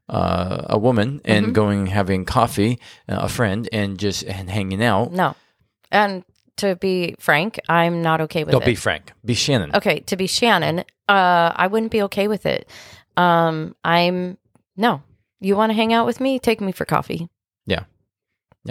uh, 0.08 0.66
a 0.70 0.78
woman 0.78 1.20
and 1.24 1.54
going 1.54 1.86
having 1.86 2.24
coffee, 2.24 2.78
uh, 3.08 3.18
a 3.22 3.28
friend, 3.28 3.68
and 3.72 3.98
just 3.98 4.22
and 4.24 4.48
hanging 4.48 4.82
out. 4.82 5.12
No. 5.12 5.34
And 5.90 6.24
to 6.58 6.76
be 6.76 7.16
frank, 7.18 7.58
I'm 7.68 8.02
not 8.02 8.20
okay 8.22 8.44
with 8.44 8.50
it. 8.50 8.52
Don't 8.52 8.62
it. 8.62 8.66
be 8.66 8.74
frank. 8.76 9.12
Be 9.24 9.34
Shannan. 9.34 9.74
okay, 9.74 10.00
to 10.00 10.16
be 10.16 10.26
Shannan, 10.26 10.80
uh, 11.08 11.52
I 11.56 11.66
wouldn't 11.66 11.90
be 11.90 12.02
okay 12.02 12.28
with 12.28 12.46
it. 12.46 12.68
Um, 13.16 13.74
I'm 13.84 14.38
no. 14.76 15.02
You 15.40 15.56
want 15.56 15.70
to 15.70 15.74
hang 15.74 15.92
out 15.92 16.06
with 16.06 16.20
me? 16.20 16.38
Take 16.38 16.60
me 16.60 16.72
for 16.72 16.84
coffee. 16.84 17.28
Yeah. 17.66 17.84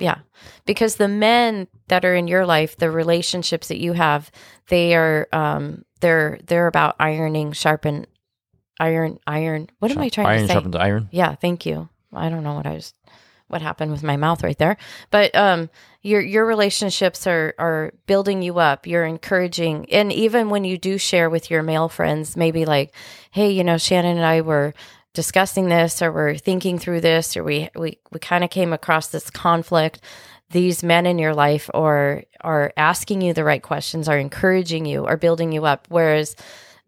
Yeah. 0.01 0.19
Because 0.65 0.95
the 0.95 1.07
men 1.07 1.67
that 1.87 2.05
are 2.05 2.15
in 2.15 2.27
your 2.27 2.45
life, 2.45 2.77
the 2.77 2.91
relationships 2.91 3.67
that 3.69 3.79
you 3.79 3.93
have, 3.93 4.31
they 4.69 4.95
are 4.95 5.27
um 5.31 5.83
they're 6.01 6.39
they're 6.45 6.67
about 6.67 6.95
ironing, 6.99 7.51
sharpen 7.51 8.05
iron 8.79 9.19
iron. 9.25 9.69
What 9.79 9.91
am 9.91 9.99
I 9.99 10.09
trying 10.09 10.27
iron 10.27 10.41
to 10.41 10.47
say? 10.47 10.53
Iron 10.53 10.63
sharpens 10.63 10.75
iron. 10.75 11.09
Yeah, 11.11 11.35
thank 11.35 11.65
you. 11.65 11.89
I 12.13 12.29
don't 12.29 12.43
know 12.43 12.53
what 12.53 12.65
I 12.65 12.73
was 12.73 12.93
what 13.47 13.61
happened 13.61 13.91
with 13.91 14.01
my 14.01 14.17
mouth 14.17 14.43
right 14.43 14.57
there. 14.57 14.77
But 15.11 15.35
um 15.35 15.69
your 16.01 16.21
your 16.21 16.45
relationships 16.45 17.27
are 17.27 17.53
are 17.57 17.93
building 18.07 18.41
you 18.41 18.59
up. 18.59 18.87
You're 18.87 19.05
encouraging 19.05 19.91
and 19.91 20.11
even 20.11 20.49
when 20.49 20.63
you 20.63 20.77
do 20.77 20.97
share 20.97 21.29
with 21.29 21.49
your 21.49 21.63
male 21.63 21.89
friends, 21.89 22.35
maybe 22.35 22.65
like, 22.65 22.93
hey, 23.31 23.51
you 23.51 23.63
know, 23.63 23.75
Shannan 23.75 24.15
and 24.15 24.25
I 24.25 24.41
were 24.41 24.73
discussing 25.15 25.69
this 25.69 26.01
or 26.01 26.11
we're 26.11 26.35
thinking 26.35 26.77
through 26.77 27.01
this 27.01 27.35
or 27.35 27.43
we 27.43 27.69
we, 27.75 27.99
we 28.11 28.19
kind 28.19 28.43
of 28.43 28.51
came 28.51 28.73
across 28.73 29.07
this 29.07 29.29
conflict. 29.29 30.01
These 30.51 30.83
men 30.83 31.07
in 31.07 31.17
your 31.17 31.33
life 31.33 31.69
are 31.73 32.23
are 32.41 32.71
asking 32.77 33.21
you 33.21 33.33
the 33.33 33.43
right 33.43 33.63
questions, 33.63 34.07
are 34.07 34.19
encouraging 34.19 34.85
you, 34.85 35.05
are 35.05 35.17
building 35.17 35.51
you 35.51 35.65
up. 35.65 35.87
Whereas 35.89 36.35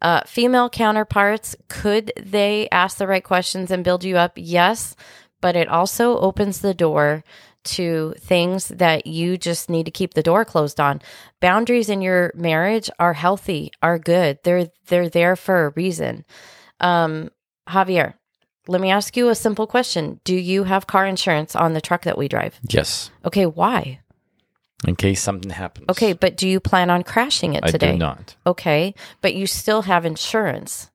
uh, 0.01 0.21
female 0.27 0.69
counterparts, 0.69 1.55
could 1.69 2.11
they 2.15 2.69
ask 2.71 2.97
the 2.97 3.07
right 3.07 3.23
questions 3.23 3.71
and 3.71 3.83
build 3.83 4.03
you 4.03 4.17
up? 4.17 4.33
Yes, 4.35 4.95
but 5.41 5.55
it 5.55 5.67
also 5.67 6.19
opens 6.19 6.61
the 6.61 6.75
door 6.75 7.23
to 7.63 8.13
things 8.19 8.69
that 8.69 9.07
you 9.07 9.37
just 9.37 9.69
need 9.69 9.85
to 9.85 9.91
keep 9.91 10.13
the 10.13 10.23
door 10.23 10.45
closed 10.45 10.79
on. 10.79 11.01
Boundaries 11.41 11.89
in 11.89 12.01
your 12.01 12.31
marriage 12.35 12.89
are 12.99 13.13
healthy, 13.13 13.71
are 13.81 13.99
good. 13.99 14.39
They're 14.43 14.69
they're 14.87 15.09
there 15.09 15.35
for 15.35 15.65
a 15.65 15.69
reason. 15.71 16.25
Um, 16.79 17.29
Javier, 17.67 18.13
let 18.67 18.81
me 18.81 18.91
ask 18.91 19.15
you 19.15 19.29
a 19.29 19.35
simple 19.35 19.67
question. 19.67 20.19
Do 20.23 20.35
you 20.35 20.63
have 20.65 20.87
car 20.87 21.05
insurance 21.05 21.55
on 21.55 21.73
the 21.73 21.81
truck 21.81 22.03
that 22.03 22.17
we 22.17 22.27
drive? 22.27 22.59
Yes. 22.67 23.11
Okay, 23.25 23.45
why? 23.45 24.01
In 24.87 24.95
case 24.95 25.21
something 25.21 25.49
happens. 25.51 25.87
Okay, 25.89 26.13
but 26.13 26.37
do 26.37 26.47
you 26.47 26.59
plan 26.59 26.89
on 26.89 27.03
crashing 27.03 27.53
it 27.55 27.65
today? 27.65 27.89
I 27.89 27.91
do 27.93 27.97
not. 27.97 28.35
Okay, 28.45 28.93
but 29.21 29.33
you 29.33 29.47
still 29.47 29.83
have 29.83 30.05
insurance. 30.05 30.91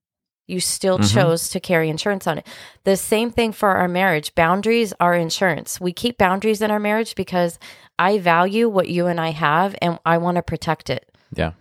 You 0.47 0.61
still 0.61 0.99
Mm-hmm. 0.99 1.15
chose 1.19 1.49
to 1.51 1.61
carry 1.61 1.89
insurance 1.89 2.27
on 2.27 2.39
it. 2.39 2.47
The 2.85 2.97
same 2.97 3.31
thing 3.31 3.53
for 3.53 3.71
our 3.71 3.89
marriage. 3.89 4.35
Boundaries 4.35 4.93
are 5.01 5.15
insurance. 5.15 5.81
We 5.81 5.93
keep 5.93 6.19
boundaries 6.19 6.61
in 6.61 6.71
our 6.71 6.81
marriage 6.81 7.15
because 7.15 7.59
I 7.99 8.19
value 8.19 8.69
what 8.69 8.89
you 8.89 9.07
and 9.07 9.21
I 9.21 9.31
have 9.31 9.75
and 9.81 9.99
I 10.05 10.19
want 10.19 10.37
to 10.37 10.43
protect 10.43 10.91
it. 10.91 11.11
Yeah. 11.35 11.53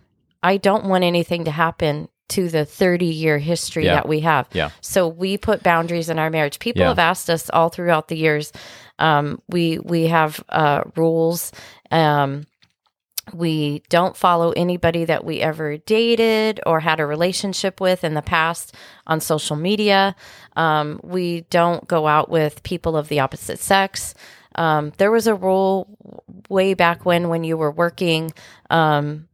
I 0.42 0.56
don't 0.58 0.84
want 0.84 1.04
anything 1.04 1.44
to 1.44 1.50
happen 1.52 2.08
to 2.34 2.48
the 2.48 2.64
30 2.64 3.06
year 3.06 3.38
history 3.38 3.84
Yeah. 3.86 3.94
that 3.96 4.08
we 4.08 4.20
have. 4.20 4.46
Yeah. 4.52 4.70
So 4.80 5.08
we 5.08 5.36
put 5.38 5.62
boundaries 5.62 6.08
in 6.08 6.18
our 6.18 6.30
marriage. 6.30 6.58
People 6.58 6.82
Yeah. 6.82 6.88
have 6.88 6.98
asked 6.98 7.28
us 7.30 7.48
all 7.50 7.68
throughout 7.68 8.08
the 8.08 8.16
years. 8.16 8.52
Um, 8.98 9.40
we 9.48 9.78
we 9.78 10.06
have 10.08 10.42
uh, 10.48 10.82
rules. 10.96 11.52
Um, 11.90 12.46
we 13.32 13.82
don't 13.88 14.16
follow 14.16 14.50
anybody 14.52 15.04
that 15.04 15.24
we 15.24 15.40
ever 15.40 15.76
dated 15.76 16.60
or 16.66 16.80
had 16.80 16.98
a 16.98 17.06
relationship 17.06 17.80
with 17.80 18.02
in 18.02 18.14
the 18.14 18.22
past 18.22 18.74
on 19.06 19.20
social 19.20 19.54
media. 19.54 20.16
Um, 20.56 20.98
we 21.04 21.42
don't 21.42 21.86
go 21.86 22.08
out 22.08 22.28
with 22.30 22.62
people 22.64 22.96
of 22.96 23.08
the 23.08 23.20
opposite 23.20 23.60
sex. 23.60 24.14
Um, 24.56 24.92
there 24.98 25.12
was 25.12 25.26
a 25.28 25.34
rule 25.36 25.86
way 26.48 26.74
back 26.74 27.06
when, 27.06 27.28
when 27.28 27.44
you 27.44 27.56
were 27.56 27.70
working, 27.70 28.32
um, 28.70 29.28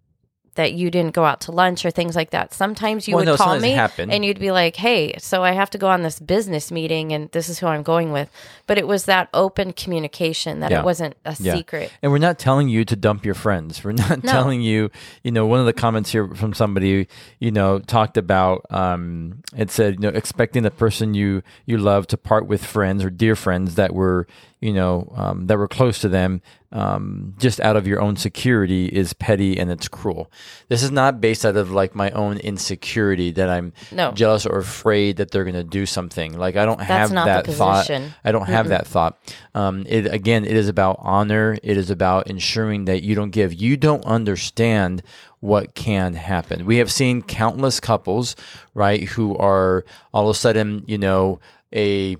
that 0.59 0.73
you 0.75 0.91
didn't 0.91 1.15
go 1.15 1.25
out 1.25 1.41
to 1.43 1.53
lunch 1.53 1.87
or 1.87 1.91
things 1.91 2.15
like 2.15 2.31
that. 2.31 2.53
Sometimes 2.53 3.07
you 3.09 3.15
Well, 3.15 3.25
would 3.25 3.31
no, 3.31 3.37
call 3.37 3.59
me 3.59 3.71
happened. 3.73 4.13
and 4.13 4.25
you'd 4.25 4.39
be 4.41 4.51
like, 4.51 4.77
"Hey, 4.77 5.15
so 5.19 5.43
I 5.43 5.53
have 5.53 5.71
to 5.71 5.79
go 5.79 5.89
on 5.89 6.03
this 6.03 6.19
business 6.21 6.71
meeting, 6.71 7.13
and 7.13 7.31
this 7.31 7.49
is 7.49 7.59
who 7.61 7.67
I'm 7.69 7.83
going 7.83 8.13
with." 8.13 8.29
But 8.67 8.77
it 8.77 8.87
was 8.87 9.05
that 9.07 9.29
open 9.33 9.73
communication 9.73 10.61
that 10.61 10.71
Yeah. 10.71 10.81
it 10.81 10.85
wasn't 10.85 11.15
a 11.25 11.35
Yeah. 11.39 11.55
secret. 11.55 11.91
And 12.03 12.13
we're 12.13 12.19
not 12.19 12.39
telling 12.39 12.69
you 12.69 12.85
to 12.85 12.97
dump 12.97 13.25
your 13.25 13.35
friends. 13.35 13.83
We're 13.83 13.93
not 13.93 14.23
No. 14.25 14.31
telling 14.33 14.61
you, 14.61 14.91
you 15.23 15.31
know, 15.31 15.47
one 15.47 15.61
of 15.61 15.67
the 15.67 15.73
comments 15.73 16.11
here 16.13 16.29
from 16.35 16.53
somebody, 16.55 17.09
you 17.39 17.51
know, 17.51 17.79
talked 17.79 18.17
about 18.17 18.67
um 18.71 19.39
it 19.57 19.71
said, 19.71 19.95
you 19.95 20.01
know, 20.01 20.09
expecting 20.17 20.63
the 20.65 20.71
person 20.71 21.15
you 21.15 21.43
you 21.67 21.79
love 21.79 22.07
to 22.09 22.17
part 22.17 22.47
with 22.47 22.65
friends 22.65 23.05
or 23.05 23.11
dear 23.11 23.37
friends 23.37 23.77
that 23.77 23.95
were, 23.95 24.27
you 24.61 24.73
know, 24.73 25.11
um, 25.17 25.47
that 25.47 25.57
were 25.57 25.69
close 25.69 25.99
to 26.01 26.09
them 26.09 26.43
um, 26.71 27.35
just 27.39 27.61
out 27.61 27.77
of 27.77 27.87
your 27.87 28.01
own 28.01 28.17
security 28.17 28.87
is 28.87 29.15
petty 29.15 29.59
and 29.59 29.71
it's 29.71 29.89
cruel. 29.89 30.31
This 30.69 30.83
is 30.83 30.91
not 30.91 31.21
based 31.21 31.47
out 31.47 31.57
of 31.57 31.71
like 31.71 31.95
my 31.95 32.11
own 32.11 32.37
insecurity 32.39 33.31
that 33.33 33.49
I'm 33.49 33.73
No. 33.91 34.13
jealous 34.13 34.45
or 34.45 34.59
afraid 34.59 35.17
that 35.17 35.31
they're 35.31 35.45
going 35.45 35.55
to 35.55 35.65
do 35.65 35.87
something. 35.87 36.37
Like 36.37 36.57
I 36.57 36.67
don't 36.67 36.81
have 36.83 37.11
not 37.11 37.25
the 37.45 37.53
that 37.53 37.57
thought. 37.57 37.91
I 38.25 38.33
don't 38.33 38.47
have 38.49 38.69
that 38.69 38.87
thought. 38.87 39.19
Um, 39.55 39.85
it 39.89 40.13
again, 40.13 40.45
it 40.45 40.57
is 40.57 40.69
about 40.69 40.99
honor. 41.01 41.59
It 41.63 41.77
is 41.79 41.89
about 41.91 42.27
ensuring 42.29 42.85
that 42.85 43.03
you 43.03 43.15
don't 43.15 43.31
give. 43.31 43.55
You 43.55 43.77
don't 43.79 44.05
understand 44.05 45.03
what 45.41 45.75
can 45.75 46.15
happen. 46.15 46.67
We 46.67 46.77
have 46.79 46.91
seen 46.93 47.23
countless 47.23 47.81
couples, 47.81 48.37
right, 48.75 49.05
who 49.05 49.37
are 49.39 49.85
all 50.13 50.29
of 50.29 50.35
a 50.37 50.39
sudden, 50.39 50.85
you 50.87 50.99
know, 50.99 51.41
a 51.73 52.17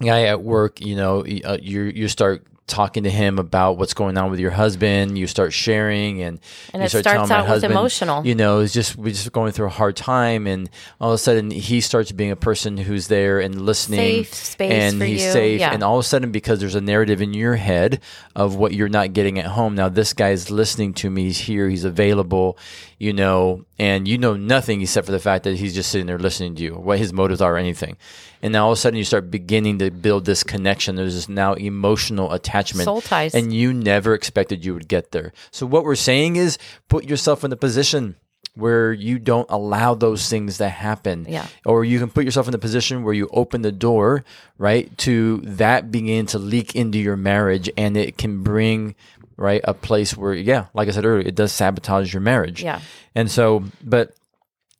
guy 0.00 0.24
at 0.24 0.42
work, 0.42 0.80
you 0.80 0.96
know, 0.96 1.24
uh, 1.44 1.58
you 1.60 1.82
you 1.82 2.08
start 2.08 2.46
talking 2.70 3.02
to 3.02 3.10
him 3.10 3.38
about 3.38 3.76
what's 3.76 3.92
going 3.92 4.16
on 4.16 4.30
with 4.30 4.40
your 4.40 4.52
husband. 4.52 5.18
You 5.18 5.26
start 5.26 5.52
sharing, 5.52 6.22
and 6.22 6.40
And 6.72 6.80
you 6.80 6.86
it 6.86 6.88
start 6.88 7.04
starts 7.04 7.28
telling 7.28 7.44
my 7.44 7.48
husband, 7.48 7.72
emotional. 7.72 8.26
You 8.26 8.34
know, 8.34 8.60
it's 8.60 8.72
just 8.72 8.96
we're 8.96 9.10
just 9.12 9.30
going 9.32 9.52
through 9.52 9.66
a 9.66 9.70
hard 9.70 9.96
time, 9.96 10.46
and 10.46 10.70
all 11.00 11.10
of 11.10 11.14
a 11.14 11.18
sudden 11.18 11.50
he 11.50 11.80
starts 11.80 12.12
being 12.12 12.30
a 12.30 12.36
person 12.36 12.76
who's 12.78 13.08
there 13.08 13.40
and 13.40 13.60
listening, 13.60 13.98
Safe 13.98 14.34
space 14.34 14.72
and 14.72 14.98
for 14.98 15.04
he's 15.04 15.22
you, 15.22 15.32
safe, 15.32 15.60
yeah. 15.60 15.72
and 15.74 15.82
all 15.82 15.98
of 15.98 16.04
a 16.04 16.08
sudden 16.08 16.32
because 16.32 16.60
there's 16.60 16.74
a 16.76 16.80
narrative 16.80 17.20
in 17.20 17.34
your 17.34 17.56
head 17.56 18.00
of 18.34 18.56
what 18.56 18.72
you're 18.72 18.88
not 18.88 19.12
getting 19.12 19.38
at 19.38 19.46
home. 19.46 19.74
Now 19.74 19.88
this 19.88 20.12
guy 20.12 20.30
is 20.30 20.50
listening 20.50 20.94
to 20.94 21.10
me. 21.10 21.24
He's 21.24 21.38
here. 21.38 21.68
He's 21.68 21.84
available. 21.84 22.56
You 22.98 23.14
know, 23.14 23.64
and 23.78 24.06
you 24.06 24.18
know 24.18 24.36
nothing 24.36 24.82
except 24.82 25.06
for 25.06 25.12
the 25.12 25.18
fact 25.18 25.44
that 25.44 25.56
he's 25.56 25.74
just 25.74 25.90
sitting 25.90 26.06
there 26.06 26.18
listening 26.18 26.54
to 26.56 26.62
you, 26.62 26.74
what 26.74 26.98
his 26.98 27.14
motives 27.14 27.40
are, 27.40 27.54
or 27.54 27.56
anything. 27.56 27.96
And 28.42 28.52
now 28.52 28.66
all 28.66 28.72
of 28.72 28.78
a 28.78 28.80
sudden 28.80 28.96
you 28.96 29.04
start 29.04 29.30
beginning 29.30 29.78
to 29.78 29.90
build 29.90 30.24
this 30.24 30.42
connection. 30.42 30.96
There's 30.96 31.14
this 31.14 31.28
now 31.28 31.54
emotional 31.54 32.32
attachment, 32.32 32.84
Soul 32.84 33.00
ties. 33.00 33.34
and 33.34 33.52
you 33.52 33.72
never 33.72 34.14
expected 34.14 34.64
you 34.64 34.74
would 34.74 34.88
get 34.88 35.12
there. 35.12 35.32
So 35.50 35.66
what 35.66 35.84
we're 35.84 35.94
saying 35.94 36.36
is 36.36 36.58
put 36.88 37.04
yourself 37.04 37.44
in 37.44 37.52
a 37.52 37.56
position 37.56 38.16
where 38.54 38.92
you 38.92 39.18
don't 39.18 39.46
allow 39.50 39.94
those 39.94 40.28
things 40.28 40.58
to 40.58 40.68
happen. 40.68 41.26
Yeah. 41.28 41.46
Or 41.64 41.84
you 41.84 41.98
can 41.98 42.10
put 42.10 42.24
yourself 42.24 42.48
in 42.48 42.54
a 42.54 42.58
position 42.58 43.04
where 43.04 43.14
you 43.14 43.28
open 43.32 43.62
the 43.62 43.72
door, 43.72 44.24
right, 44.58 44.96
to 44.98 45.38
that 45.44 45.90
begin 45.90 46.26
to 46.26 46.38
leak 46.38 46.74
into 46.74 46.98
your 46.98 47.16
marriage 47.16 47.70
and 47.76 47.96
it 47.96 48.18
can 48.18 48.42
bring 48.42 48.94
right 49.36 49.60
a 49.64 49.72
place 49.72 50.16
where 50.16 50.34
yeah, 50.34 50.66
like 50.74 50.88
I 50.88 50.90
said 50.90 51.04
earlier, 51.04 51.26
it 51.26 51.34
does 51.34 51.52
sabotage 51.52 52.12
your 52.12 52.20
marriage. 52.20 52.62
Yeah. 52.62 52.80
And 53.14 53.30
so 53.30 53.64
but 53.82 54.14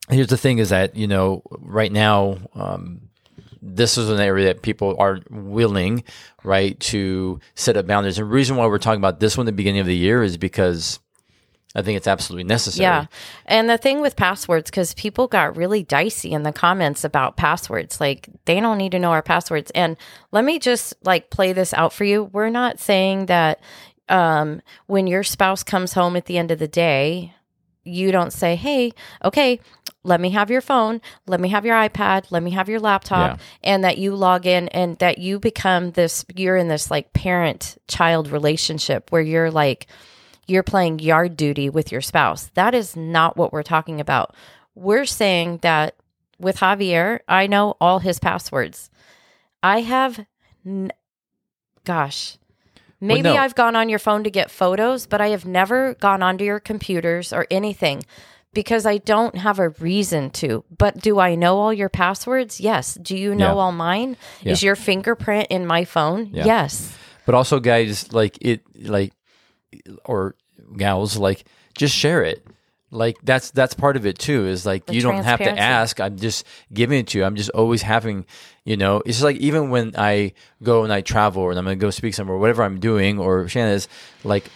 here's 0.08 0.26
the 0.28 0.36
thing 0.36 0.58
is 0.58 0.70
that, 0.70 0.96
you 0.96 1.06
know, 1.06 1.42
right 1.50 1.92
now 1.92 2.38
um 2.54 3.02
this 3.62 3.98
is 3.98 4.08
an 4.08 4.20
area 4.20 4.46
that 4.46 4.62
people 4.62 4.96
are 4.98 5.20
willing, 5.30 6.04
right, 6.44 6.78
to 6.80 7.40
set 7.54 7.76
up 7.76 7.86
boundaries. 7.86 8.18
And 8.18 8.26
the 8.26 8.32
reason 8.32 8.56
why 8.56 8.66
we're 8.66 8.78
talking 8.78 9.00
about 9.00 9.20
this 9.20 9.36
one 9.36 9.46
at 9.46 9.50
the 9.52 9.56
beginning 9.56 9.80
of 9.80 9.86
the 9.86 9.96
year 9.96 10.22
is 10.22 10.36
because 10.36 10.98
I 11.74 11.82
think 11.82 11.96
it's 11.96 12.08
absolutely 12.08 12.44
necessary. 12.44 12.82
Yeah. 12.82 13.06
And 13.46 13.70
the 13.70 13.78
thing 13.78 14.00
with 14.00 14.16
passwords, 14.16 14.70
because 14.70 14.92
people 14.94 15.28
got 15.28 15.56
really 15.56 15.84
dicey 15.84 16.32
in 16.32 16.42
the 16.42 16.52
comments 16.52 17.04
about 17.04 17.36
passwords. 17.36 18.00
Like, 18.00 18.28
they 18.44 18.58
don't 18.58 18.78
need 18.78 18.92
to 18.92 18.98
know 18.98 19.12
our 19.12 19.22
passwords. 19.22 19.70
And 19.72 19.96
let 20.32 20.44
me 20.44 20.58
just 20.58 20.94
like 21.04 21.30
play 21.30 21.52
this 21.52 21.72
out 21.72 21.92
for 21.92 22.04
you. 22.04 22.24
We're 22.24 22.50
not 22.50 22.80
saying 22.80 23.26
that 23.26 23.60
um, 24.08 24.62
when 24.86 25.06
your 25.06 25.22
spouse 25.22 25.62
comes 25.62 25.92
home 25.92 26.16
at 26.16 26.26
the 26.26 26.38
end 26.38 26.50
of 26.50 26.58
the 26.58 26.66
day, 26.66 27.34
you 27.84 28.12
don't 28.12 28.32
say, 28.32 28.56
hey, 28.56 28.92
okay, 29.24 29.60
let 30.02 30.20
me 30.20 30.30
have 30.30 30.50
your 30.50 30.60
phone, 30.62 31.00
let 31.26 31.40
me 31.40 31.48
have 31.50 31.66
your 31.66 31.76
iPad, 31.76 32.26
let 32.30 32.42
me 32.42 32.52
have 32.52 32.68
your 32.68 32.80
laptop, 32.80 33.38
Yeah. 33.38 33.44
and 33.62 33.84
that 33.84 33.98
you 33.98 34.14
log 34.14 34.46
in 34.46 34.68
and 34.68 34.96
that 34.98 35.18
you 35.18 35.38
become 35.38 35.90
this, 35.90 36.24
you're 36.34 36.56
in 36.56 36.68
this 36.68 36.90
like 36.90 37.12
parent 37.12 37.76
child 37.86 38.28
relationship 38.28 39.12
where 39.12 39.20
you're 39.22 39.50
like, 39.50 39.86
you're 40.46 40.62
playing 40.62 40.98
yard 41.00 41.36
duty 41.36 41.68
with 41.68 41.92
your 41.92 42.00
spouse. 42.00 42.50
That 42.54 42.74
is 42.74 42.96
not 42.96 43.36
what 43.36 43.52
we're 43.52 43.62
talking 43.62 44.00
about. 44.00 44.34
We're 44.74 45.04
saying 45.04 45.58
that 45.62 45.94
with 46.38 46.56
Javier, 46.56 47.20
I 47.28 47.46
know 47.46 47.76
all 47.80 47.98
his 47.98 48.18
passwords. 48.18 48.88
I 49.62 49.82
have, 49.82 50.24
n- 50.64 50.90
gosh, 51.84 52.36
Maybe 53.02 53.22
no. 53.22 53.36
I've 53.36 53.54
gone 53.54 53.76
on 53.76 53.88
your 53.88 53.98
phone 53.98 54.24
to 54.24 54.30
get 54.30 54.50
photos, 54.50 55.06
but 55.06 55.22
I 55.22 55.28
have 55.28 55.46
never 55.46 55.94
gone 55.94 56.22
onto 56.22 56.44
your 56.44 56.60
computers 56.60 57.32
or 57.32 57.46
anything 57.50 58.02
because 58.52 58.86
I 58.86 58.98
don't 58.98 59.36
have 59.36 59.58
a 59.58 59.68
reason 59.70 60.30
to. 60.30 60.64
But 60.76 60.98
do 60.98 61.18
I 61.18 61.34
know 61.34 61.58
all 61.58 61.72
your 61.72 61.88
passwords? 61.88 62.60
Yes. 62.60 62.94
Do 62.94 63.16
you 63.16 63.34
know 63.34 63.54
Yeah. 63.54 63.60
all 63.60 63.72
mine? 63.72 64.16
Is 64.44 64.62
your 64.62 64.76
fingerprint 64.76 65.48
in 65.50 65.66
my 65.66 65.84
phone? 65.84 66.30
Yeah. 66.32 66.44
Yes. 66.46 66.92
But 67.26 67.34
also, 67.34 67.60
guys, 67.60 68.12
like 68.12 68.38
it, 68.40 68.62
like 68.88 69.12
or 70.04 70.34
gals, 70.76 71.16
like 71.16 71.44
just 71.76 71.94
share 71.94 72.24
it. 72.24 72.44
Like 72.92 73.18
that's 73.22 73.52
that's 73.52 73.72
part 73.72 73.94
of 73.96 74.04
it 74.04 74.18
too. 74.18 74.46
Is 74.48 74.66
like 74.66 74.86
The 74.86 74.94
you 74.94 75.00
don't 75.00 75.22
have 75.22 75.38
to 75.38 75.56
ask. 75.56 76.00
I'm 76.00 76.16
just 76.16 76.44
giving 76.72 76.98
it 76.98 77.06
to 77.08 77.18
you. 77.18 77.24
I'm 77.24 77.36
just 77.36 77.50
always 77.50 77.82
having, 77.82 78.26
you 78.64 78.76
know. 78.76 78.96
It's 79.06 79.18
just 79.18 79.22
like 79.22 79.36
even 79.36 79.70
when 79.70 79.92
I 79.96 80.32
go 80.60 80.82
and 80.82 80.92
I 80.92 81.00
travel 81.00 81.50
and 81.50 81.58
I'm 81.58 81.64
gonna 81.64 81.76
go 81.76 81.90
speak 81.90 82.14
somewhere, 82.14 82.36
whatever 82.36 82.64
I'm 82.64 82.80
doing, 82.80 83.20
or 83.20 83.44
Shannan 83.44 83.74
is 83.74 83.88
like. 84.24 84.50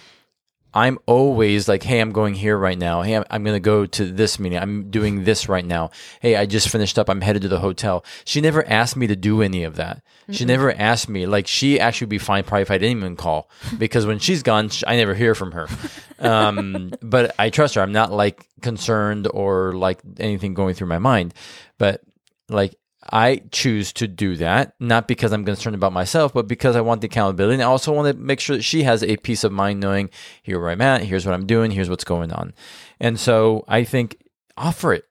I'm 0.74 0.98
always 1.06 1.68
like, 1.68 1.84
hey, 1.84 2.00
I'm 2.00 2.10
going 2.10 2.34
here 2.34 2.58
right 2.58 2.76
now. 2.76 3.02
Hey, 3.02 3.14
I'm, 3.14 3.24
I'm 3.30 3.44
going 3.44 3.54
to 3.54 3.60
go 3.60 3.86
to 3.86 4.10
this 4.10 4.40
meeting. 4.40 4.58
I'm 4.58 4.90
doing 4.90 5.22
this 5.22 5.48
right 5.48 5.64
now. 5.64 5.92
Hey, 6.20 6.34
I 6.34 6.46
just 6.46 6.68
finished 6.68 6.98
up. 6.98 7.08
I'm 7.08 7.20
headed 7.20 7.42
to 7.42 7.48
the 7.48 7.60
hotel. 7.60 8.04
She 8.24 8.40
never 8.40 8.66
asked 8.68 8.96
me 8.96 9.06
to 9.06 9.14
do 9.14 9.40
any 9.40 9.62
of 9.62 9.76
that. 9.76 10.02
She 10.30 10.44
never 10.44 10.72
asked 10.72 11.08
me. 11.08 11.26
Like, 11.26 11.46
she 11.46 11.78
actually 11.78 12.06
would 12.06 12.10
be 12.10 12.18
fine 12.18 12.42
probably 12.42 12.62
if 12.62 12.70
I 12.72 12.78
didn't 12.78 12.98
even 12.98 13.14
call 13.14 13.48
because 13.78 14.04
when 14.04 14.18
she's 14.18 14.42
gone, 14.42 14.70
I 14.86 14.96
never 14.96 15.14
hear 15.14 15.36
from 15.36 15.52
her. 15.52 15.68
Um, 16.18 16.92
but 17.02 17.34
I 17.38 17.50
trust 17.50 17.76
her. 17.76 17.80
I'm 17.80 17.92
not 17.92 18.10
like 18.10 18.48
concerned 18.60 19.28
or 19.32 19.74
like 19.74 20.00
anything 20.18 20.54
going 20.54 20.74
through 20.74 20.88
my 20.88 20.98
mind. 20.98 21.34
But 21.78 22.00
like, 22.48 22.74
I 23.12 23.42
choose 23.50 23.92
to 23.94 24.08
do 24.08 24.37
that, 24.37 24.75
not 24.80 25.06
because 25.06 25.32
I'm 25.32 25.44
concerned 25.44 25.76
about 25.76 25.92
myself, 25.92 26.32
but 26.32 26.49
because 26.49 26.76
I 26.76 26.80
want 26.80 27.00
the 27.00 27.06
accountability. 27.06 27.54
And 27.54 27.62
I 27.62 27.66
also 27.66 27.92
want 27.92 28.14
to 28.14 28.20
make 28.20 28.40
sure 28.40 28.56
that 28.56 28.62
she 28.62 28.82
has 28.84 29.02
a 29.02 29.16
peace 29.18 29.44
of 29.44 29.52
mind 29.52 29.80
knowing 29.80 30.11
here 30.42 30.58
where 30.61 30.70
I'm 30.70 30.80
at, 30.80 31.02
here's 31.02 31.26
what 31.26 31.34
I'm 31.34 31.46
doing, 31.46 31.70
here's 31.70 31.90
what's 31.90 32.04
going 32.04 32.32
on. 32.32 32.54
And 33.00 33.20
so 33.20 33.64
I 33.68 33.84
think 33.84 34.18
offer 34.56 34.94
it, 34.94 35.04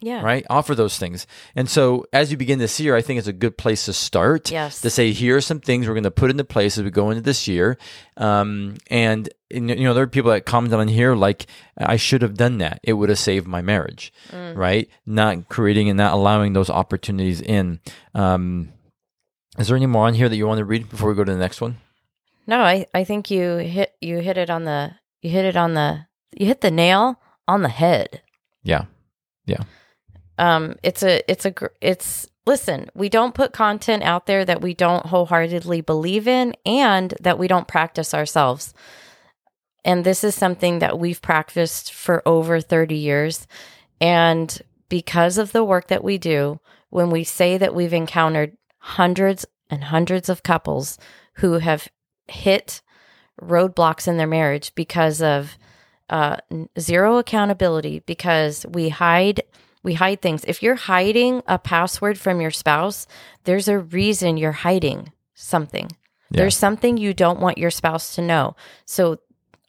Yeah. 0.00 0.22
right? 0.22 0.46
Offer 0.48 0.74
those 0.74 0.96
things. 0.96 1.26
And 1.56 1.68
so 1.68 2.06
as 2.12 2.30
you 2.30 2.36
begin 2.36 2.58
this 2.58 2.78
year, 2.78 2.94
I 2.94 3.02
think 3.02 3.18
it's 3.18 3.26
a 3.26 3.32
good 3.32 3.58
place 3.58 3.86
to 3.86 3.92
start. 3.92 4.50
Yes. 4.50 4.80
To 4.82 4.90
say, 4.90 5.12
here 5.12 5.36
are 5.36 5.40
some 5.40 5.60
things 5.60 5.86
we're 5.86 5.94
going 5.94 6.04
to 6.04 6.10
put 6.10 6.30
into 6.30 6.44
place 6.44 6.78
as 6.78 6.84
we 6.84 6.90
go 6.90 7.10
into 7.10 7.22
this 7.22 7.48
year. 7.48 7.76
Um, 8.16 8.76
and, 8.88 9.28
and, 9.50 9.70
you 9.70 9.84
know, 9.84 9.94
there 9.94 10.04
are 10.04 10.08
people 10.08 10.30
that 10.30 10.46
comment 10.46 10.72
on 10.72 10.88
here 10.88 11.14
like, 11.16 11.46
I 11.76 11.96
should 11.96 12.22
have 12.22 12.34
done 12.34 12.58
that. 12.58 12.80
It 12.84 12.92
would 12.92 13.08
have 13.08 13.18
saved 13.18 13.46
my 13.46 13.60
marriage, 13.60 14.12
right? 14.32 14.88
Not 15.04 15.48
creating 15.48 15.88
and 15.88 15.96
not 15.96 16.12
allowing 16.12 16.52
those 16.52 16.70
opportunities 16.70 17.40
in. 17.40 17.80
Um, 18.14 18.72
is 19.58 19.66
there 19.66 19.76
any 19.76 19.86
more 19.86 20.06
on 20.06 20.14
here 20.14 20.28
that 20.28 20.36
you 20.36 20.46
want 20.46 20.58
to 20.58 20.64
read 20.64 20.88
before 20.88 21.08
we 21.08 21.16
go 21.16 21.24
to 21.24 21.32
the 21.32 21.38
next 21.38 21.60
one? 21.60 21.78
No, 22.46 22.60
I, 22.60 22.86
I 22.94 23.04
think 23.04 23.30
you 23.30 23.56
hit 23.56 23.92
you 24.00 24.20
hit 24.20 24.38
it 24.38 24.48
on 24.48 24.64
the 24.64 24.92
you 25.20 25.30
hit 25.30 25.44
it 25.44 25.56
on 25.56 25.74
the 25.74 26.06
you 26.32 26.46
hit 26.46 26.62
the 26.62 26.70
nail 26.70 27.20
on 27.46 27.62
the 27.62 27.68
head. 27.68 28.22
Yeah. 28.62 28.84
Yeah. 29.44 29.64
Um 30.38 30.76
it's 30.82 31.02
a 31.02 31.30
it's 31.30 31.44
a 31.44 31.54
it's 31.80 32.26
listen 32.46 32.88
we 32.94 33.08
don't 33.08 33.34
put 33.34 33.52
content 33.52 34.02
out 34.02 34.26
there 34.26 34.44
that 34.44 34.62
we 34.62 34.74
don't 34.74 35.06
wholeheartedly 35.06 35.80
believe 35.82 36.26
in 36.26 36.54
and 36.64 37.14
that 37.20 37.38
we 37.38 37.48
don't 37.48 37.68
practice 37.68 38.14
ourselves. 38.14 38.72
And 39.84 40.04
this 40.04 40.24
is 40.24 40.34
something 40.34 40.80
that 40.80 40.98
we've 40.98 41.22
practiced 41.22 41.94
for 41.94 42.26
over 42.26 42.60
30 42.60 42.94
years. 42.94 43.46
And 44.00 44.60
because 44.88 45.38
of 45.38 45.52
the 45.52 45.64
work 45.64 45.88
that 45.88 46.04
we 46.04 46.18
do 46.18 46.60
when 46.90 47.10
we 47.10 47.24
say 47.24 47.58
that 47.58 47.74
we've 47.74 47.92
encountered 47.92 48.56
hundreds 48.78 49.46
and 49.70 49.84
hundreds 49.84 50.28
of 50.28 50.42
couples 50.42 50.98
who 51.34 51.54
have 51.54 51.88
hit 52.26 52.80
roadblocks 53.40 54.08
in 54.08 54.16
their 54.16 54.26
marriage 54.26 54.74
because 54.74 55.22
of 55.22 55.56
uh, 56.10 56.36
zero 56.78 57.18
accountability 57.18 58.00
because 58.00 58.64
we 58.68 58.88
hide 58.88 59.42
we 59.82 59.94
hide 59.94 60.20
things 60.20 60.44
if 60.46 60.62
you're 60.62 60.74
hiding 60.74 61.42
a 61.46 61.58
password 61.58 62.18
from 62.18 62.40
your 62.40 62.50
spouse 62.50 63.06
there's 63.44 63.68
a 63.68 63.78
reason 63.78 64.36
you're 64.36 64.52
hiding 64.52 65.12
something 65.34 65.88
Yeah. 66.30 66.40
there's 66.42 66.56
something 66.56 66.96
you 66.96 67.14
don't 67.14 67.40
want 67.40 67.58
your 67.58 67.70
spouse 67.70 68.14
to 68.16 68.22
know 68.22 68.56
so 68.84 69.18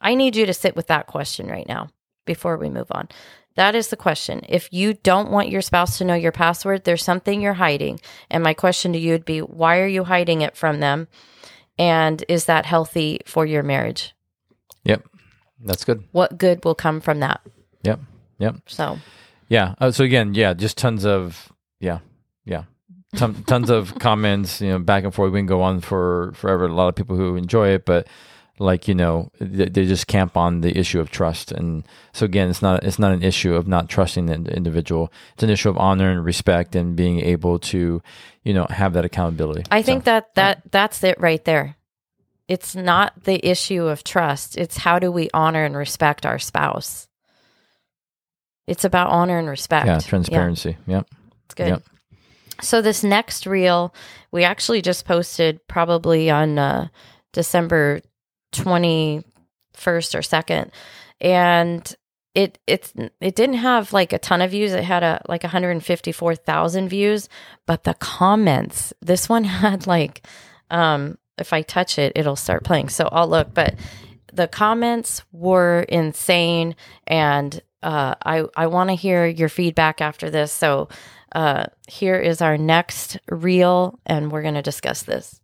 i 0.00 0.14
need 0.14 0.36
you 0.36 0.46
to 0.46 0.54
sit 0.54 0.74
with 0.76 0.88
that 0.88 1.06
question 1.06 1.46
right 1.46 1.68
now 1.68 1.88
before 2.26 2.56
we 2.56 2.68
move 2.68 2.88
on 2.90 3.08
that 3.56 3.74
is 3.74 3.88
the 3.88 3.96
question 3.96 4.42
if 4.48 4.68
you 4.72 4.94
don't 4.94 5.30
want 5.30 5.48
your 5.50 5.62
spouse 5.62 5.98
to 5.98 6.04
know 6.04 6.14
your 6.14 6.32
password 6.32 6.84
there's 6.84 7.04
something 7.04 7.40
you're 7.40 7.54
hiding 7.54 8.00
and 8.30 8.42
my 8.42 8.54
question 8.54 8.92
to 8.92 8.98
you 8.98 9.12
would 9.12 9.24
be 9.24 9.40
why 9.40 9.78
are 9.78 9.86
you 9.86 10.04
hiding 10.04 10.40
it 10.42 10.56
from 10.56 10.80
them 10.80 11.08
and 11.78 12.24
is 12.28 12.44
that 12.46 12.66
healthy 12.66 13.20
for 13.26 13.46
your 13.46 13.62
marriage 13.62 14.14
Yep. 14.84 15.06
That's 15.62 15.84
good. 15.84 16.04
what 16.12 16.38
good 16.38 16.64
will 16.64 16.74
come 16.74 17.00
from 17.00 17.20
that 17.20 17.40
Yep. 17.82 18.00
Yep. 18.38 18.56
so 18.66 18.98
Yeah. 19.50 19.74
Uh, 19.78 19.90
so 19.90 20.04
again, 20.04 20.32
yeah, 20.34 20.54
just 20.54 20.78
tons 20.78 21.04
of 21.04 21.52
yeah, 21.80 21.98
yeah, 22.46 22.64
Ton, 23.16 23.42
tons 23.44 23.68
of 23.68 23.94
comments. 23.98 24.62
You 24.62 24.70
know, 24.70 24.78
back 24.78 25.04
and 25.04 25.12
forth. 25.12 25.32
We 25.32 25.40
can 25.40 25.46
go 25.46 25.60
on 25.60 25.80
for 25.80 26.32
forever. 26.34 26.66
A 26.66 26.72
lot 26.72 26.88
of 26.88 26.94
people 26.94 27.16
who 27.16 27.36
enjoy 27.36 27.70
it, 27.70 27.84
but 27.84 28.06
like 28.60 28.86
you 28.86 28.94
know, 28.94 29.30
they, 29.40 29.68
they 29.68 29.86
just 29.86 30.06
camp 30.06 30.36
on 30.36 30.60
the 30.60 30.78
issue 30.78 31.00
of 31.00 31.10
trust. 31.10 31.50
And 31.50 31.84
so 32.12 32.24
again, 32.24 32.48
it's 32.48 32.62
not 32.62 32.84
it's 32.84 32.98
not 32.98 33.12
an 33.12 33.22
issue 33.24 33.54
of 33.54 33.66
not 33.66 33.88
trusting 33.88 34.26
the 34.26 34.34
individual. 34.54 35.12
It's 35.34 35.42
an 35.42 35.50
issue 35.50 35.68
of 35.68 35.76
honor 35.78 36.10
and 36.10 36.24
respect 36.24 36.76
and 36.76 36.94
being 36.94 37.20
able 37.20 37.58
to, 37.58 38.00
you 38.44 38.54
know, 38.54 38.66
have 38.70 38.92
that 38.92 39.04
accountability. 39.04 39.64
I 39.70 39.82
think 39.82 40.04
So, 40.04 40.12
that 40.12 40.34
that 40.36 40.62
that's 40.70 41.02
it 41.02 41.20
right 41.20 41.44
there. 41.44 41.76
It's 42.46 42.76
not 42.76 43.24
the 43.24 43.44
issue 43.48 43.84
of 43.84 44.04
trust. 44.04 44.58
It's 44.58 44.78
how 44.78 44.98
do 44.98 45.10
we 45.10 45.30
honor 45.32 45.64
and 45.64 45.76
respect 45.76 46.26
our 46.26 46.38
spouse. 46.38 47.08
It's 48.70 48.84
about 48.84 49.10
honor 49.10 49.36
and 49.36 49.48
respect. 49.48 49.86
yeah, 49.88 49.98
transparency. 49.98 50.76
Yep. 50.86 51.08
it's 51.44 51.54
good. 51.54 51.68
Yep. 51.68 51.82
So 52.62 52.80
this 52.80 53.02
next 53.02 53.44
reel, 53.44 53.92
we 54.30 54.44
actually 54.44 54.80
just 54.80 55.04
posted 55.04 55.66
probably 55.66 56.30
on 56.30 56.56
uh, 56.56 56.86
December 57.32 58.00
twenty 58.52 59.24
first 59.74 60.14
or 60.14 60.22
second, 60.22 60.70
and 61.20 61.96
it 62.36 62.60
it's 62.68 62.92
it 63.20 63.34
didn't 63.34 63.56
have 63.56 63.92
like 63.92 64.12
a 64.12 64.20
ton 64.20 64.40
of 64.40 64.52
views. 64.52 64.72
It 64.72 64.84
had 64.84 65.02
a 65.02 65.20
like 65.28 65.42
one 65.42 65.50
hundred 65.50 65.82
fifty 65.84 66.12
four 66.12 66.36
thousand 66.36 66.90
views, 66.90 67.28
but 67.66 67.82
the 67.82 67.94
comments. 67.94 68.92
This 69.02 69.28
one 69.28 69.42
had 69.64 69.88
like, 69.88 70.24
um, 70.70 71.18
if 71.38 71.52
I 71.52 71.62
touch 71.62 71.98
it, 71.98 72.12
it'll 72.14 72.36
start 72.36 72.62
playing. 72.62 72.88
So 72.90 73.08
I'll 73.10 73.28
look, 73.28 73.52
but 73.52 73.74
the 74.32 74.46
comments 74.46 75.24
were 75.32 75.84
insane, 75.88 76.76
and 77.08 77.60
uh, 77.82 78.14
I 78.24 78.44
I 78.56 78.66
want 78.66 78.90
to 78.90 78.94
hear 78.96 79.26
your 79.26 79.48
feedback 79.48 80.00
after 80.00 80.30
this. 80.30 80.52
So 80.52 80.88
uh, 81.32 81.66
here 81.88 82.16
is 82.16 82.42
our 82.42 82.58
next 82.58 83.18
reel, 83.30 83.98
and 84.06 84.30
we're 84.30 84.42
going 84.42 84.54
to 84.54 84.62
discuss 84.62 85.02
this. 85.02 85.40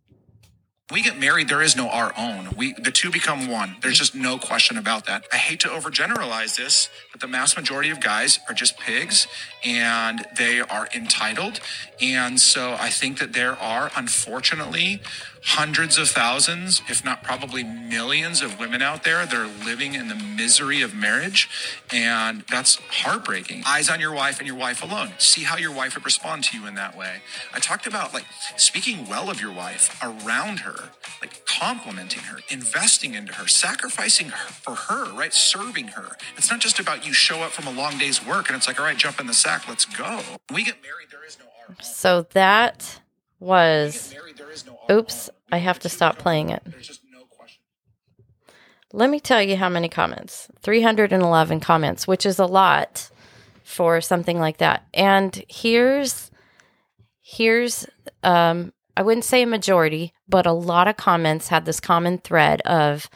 we 0.91 1.01
get 1.01 1.19
married 1.19 1.49
there 1.49 1.61
is 1.61 1.75
no 1.75 1.89
our 1.89 2.13
own 2.17 2.49
we 2.55 2.73
the 2.73 2.91
two 2.91 3.11
become 3.11 3.49
one 3.49 3.75
there's 3.81 3.97
just 3.97 4.15
no 4.15 4.37
question 4.37 4.77
about 4.77 5.05
that 5.05 5.25
i 5.33 5.37
hate 5.37 5.59
to 5.59 5.67
overgeneralize 5.67 6.55
this 6.55 6.89
but 7.11 7.19
the 7.19 7.27
mass 7.27 7.57
majority 7.57 7.89
of 7.89 7.99
guys 7.99 8.39
are 8.47 8.53
just 8.53 8.77
pigs 8.79 9.27
and 9.65 10.25
they 10.37 10.59
are 10.61 10.87
entitled 10.95 11.59
and 12.01 12.39
so 12.39 12.75
i 12.79 12.89
think 12.89 13.19
that 13.19 13.33
there 13.33 13.57
are 13.59 13.91
unfortunately 13.97 15.01
hundreds 15.47 15.97
of 15.97 16.09
thousands 16.09 16.81
if 16.89 17.05
not 17.05 17.23
probably 17.23 17.63
millions 17.63 18.41
of 18.41 18.59
women 18.59 18.81
out 18.81 19.03
there 19.05 19.25
that 19.25 19.33
are 19.33 19.47
living 19.65 19.93
in 19.93 20.09
the 20.09 20.15
misery 20.15 20.81
of 20.81 20.93
marriage. 20.93 21.49
And 21.91 22.43
that's 22.51 22.75
heartbreaking. 22.89 23.63
Eyes 23.65 23.89
on 23.89 24.01
your 24.01 24.13
wife 24.13 24.39
and 24.39 24.47
your 24.47 24.57
wife 24.57 24.83
alone. 24.83 25.13
See 25.19 25.43
how 25.43 25.55
your 25.55 25.71
wife 25.73 25.95
would 25.95 26.03
respond 26.03 26.43
to 26.45 26.57
you 26.57 26.67
in 26.67 26.75
that 26.75 26.97
way. 26.97 27.21
I 27.53 27.59
talked 27.59 27.87
about 27.87 28.13
like 28.13 28.25
speaking 28.57 29.07
well 29.07 29.29
of 29.29 29.39
your 29.39 29.53
wife 29.53 29.97
around 30.03 30.59
her 30.59 30.89
like 31.21 31.45
complimenting 31.45 32.23
her 32.23 32.39
investing 32.49 33.13
into 33.13 33.33
her 33.33 33.47
sacrificing 33.47 34.29
her 34.29 34.49
for 34.51 34.75
her 34.75 35.13
right? 35.13 35.33
Serving 35.33 35.87
her. 35.89 36.17
It's 36.35 36.51
not 36.51 36.59
just 36.59 36.77
about 36.77 37.07
you 37.07 37.13
show 37.13 37.37
up 37.39 37.51
from 37.51 37.67
a 37.67 37.71
long 37.71 37.97
day's 37.97 38.25
work 38.25 38.49
and 38.49 38.57
it's 38.57 38.67
like 38.67 38.81
all 38.81 38.85
right 38.85 38.97
jump 38.97 39.19
in 39.19 39.27
the 39.27 39.33
sack 39.33 39.65
let's 39.69 39.85
go. 39.85 40.19
We 40.53 40.65
get 40.65 40.81
married 40.83 41.07
there 41.09 41.25
is 41.25 41.37
no 41.39 41.75
So 41.81 42.27
that 42.33 42.99
was. 43.39 44.13
married 44.13 44.37
there 44.37 44.51
is 44.51 44.65
no 44.65 44.77
our 44.89 44.97
Oops, 44.97 45.29
I 45.51 45.57
have 45.57 45.79
to 45.79 45.89
stop 45.89 46.17
playing 46.17 46.49
it. 46.49 46.61
there's 46.65 46.87
just 46.87 47.01
no 47.11 47.25
question 47.25 47.61
Let 48.93 49.09
me 49.09 49.19
tell 49.19 49.41
you 49.41 49.57
how 49.57 49.69
many 49.69 49.89
comments 49.89 50.49
311 50.61 51.59
comments, 51.59 52.07
which 52.07 52.25
is 52.25 52.39
a 52.39 52.45
lot 52.45 53.09
for 53.63 54.01
something 54.01 54.39
like 54.39 54.57
that. 54.57 54.87
And 54.93 55.43
here's, 55.49 56.31
here's, 57.21 57.85
um, 58.23 58.73
I 58.95 59.01
wouldn't 59.01 59.25
say 59.25 59.43
a 59.43 59.47
majority, 59.47 60.13
but 60.27 60.45
a 60.45 60.53
lot 60.53 60.87
of 60.87 60.97
comments 60.97 61.49
had 61.49 61.65
this 61.65 61.79
common 61.79 62.17
thread 62.17 62.61
of, 62.61 63.09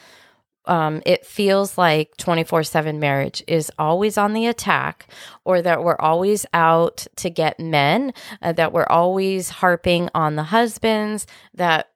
um, 0.66 1.02
it 1.06 1.26
feels 1.26 1.78
like 1.78 2.16
24 2.18 2.64
7 2.64 3.00
marriage 3.00 3.44
is 3.48 3.72
always 3.80 4.18
on 4.18 4.34
the 4.34 4.48
attack, 4.48 5.08
or 5.44 5.62
that 5.62 5.84
we're 5.84 5.98
always 6.00 6.46
out 6.54 7.08
to 7.18 7.30
get 7.30 7.60
men, 7.60 8.14
uh, 8.42 8.54
that 8.54 8.74
we're 8.74 8.88
always 8.88 9.50
harping 9.50 10.10
on 10.14 10.36
the 10.36 10.44
husbands, 10.44 11.26
that 11.54 11.91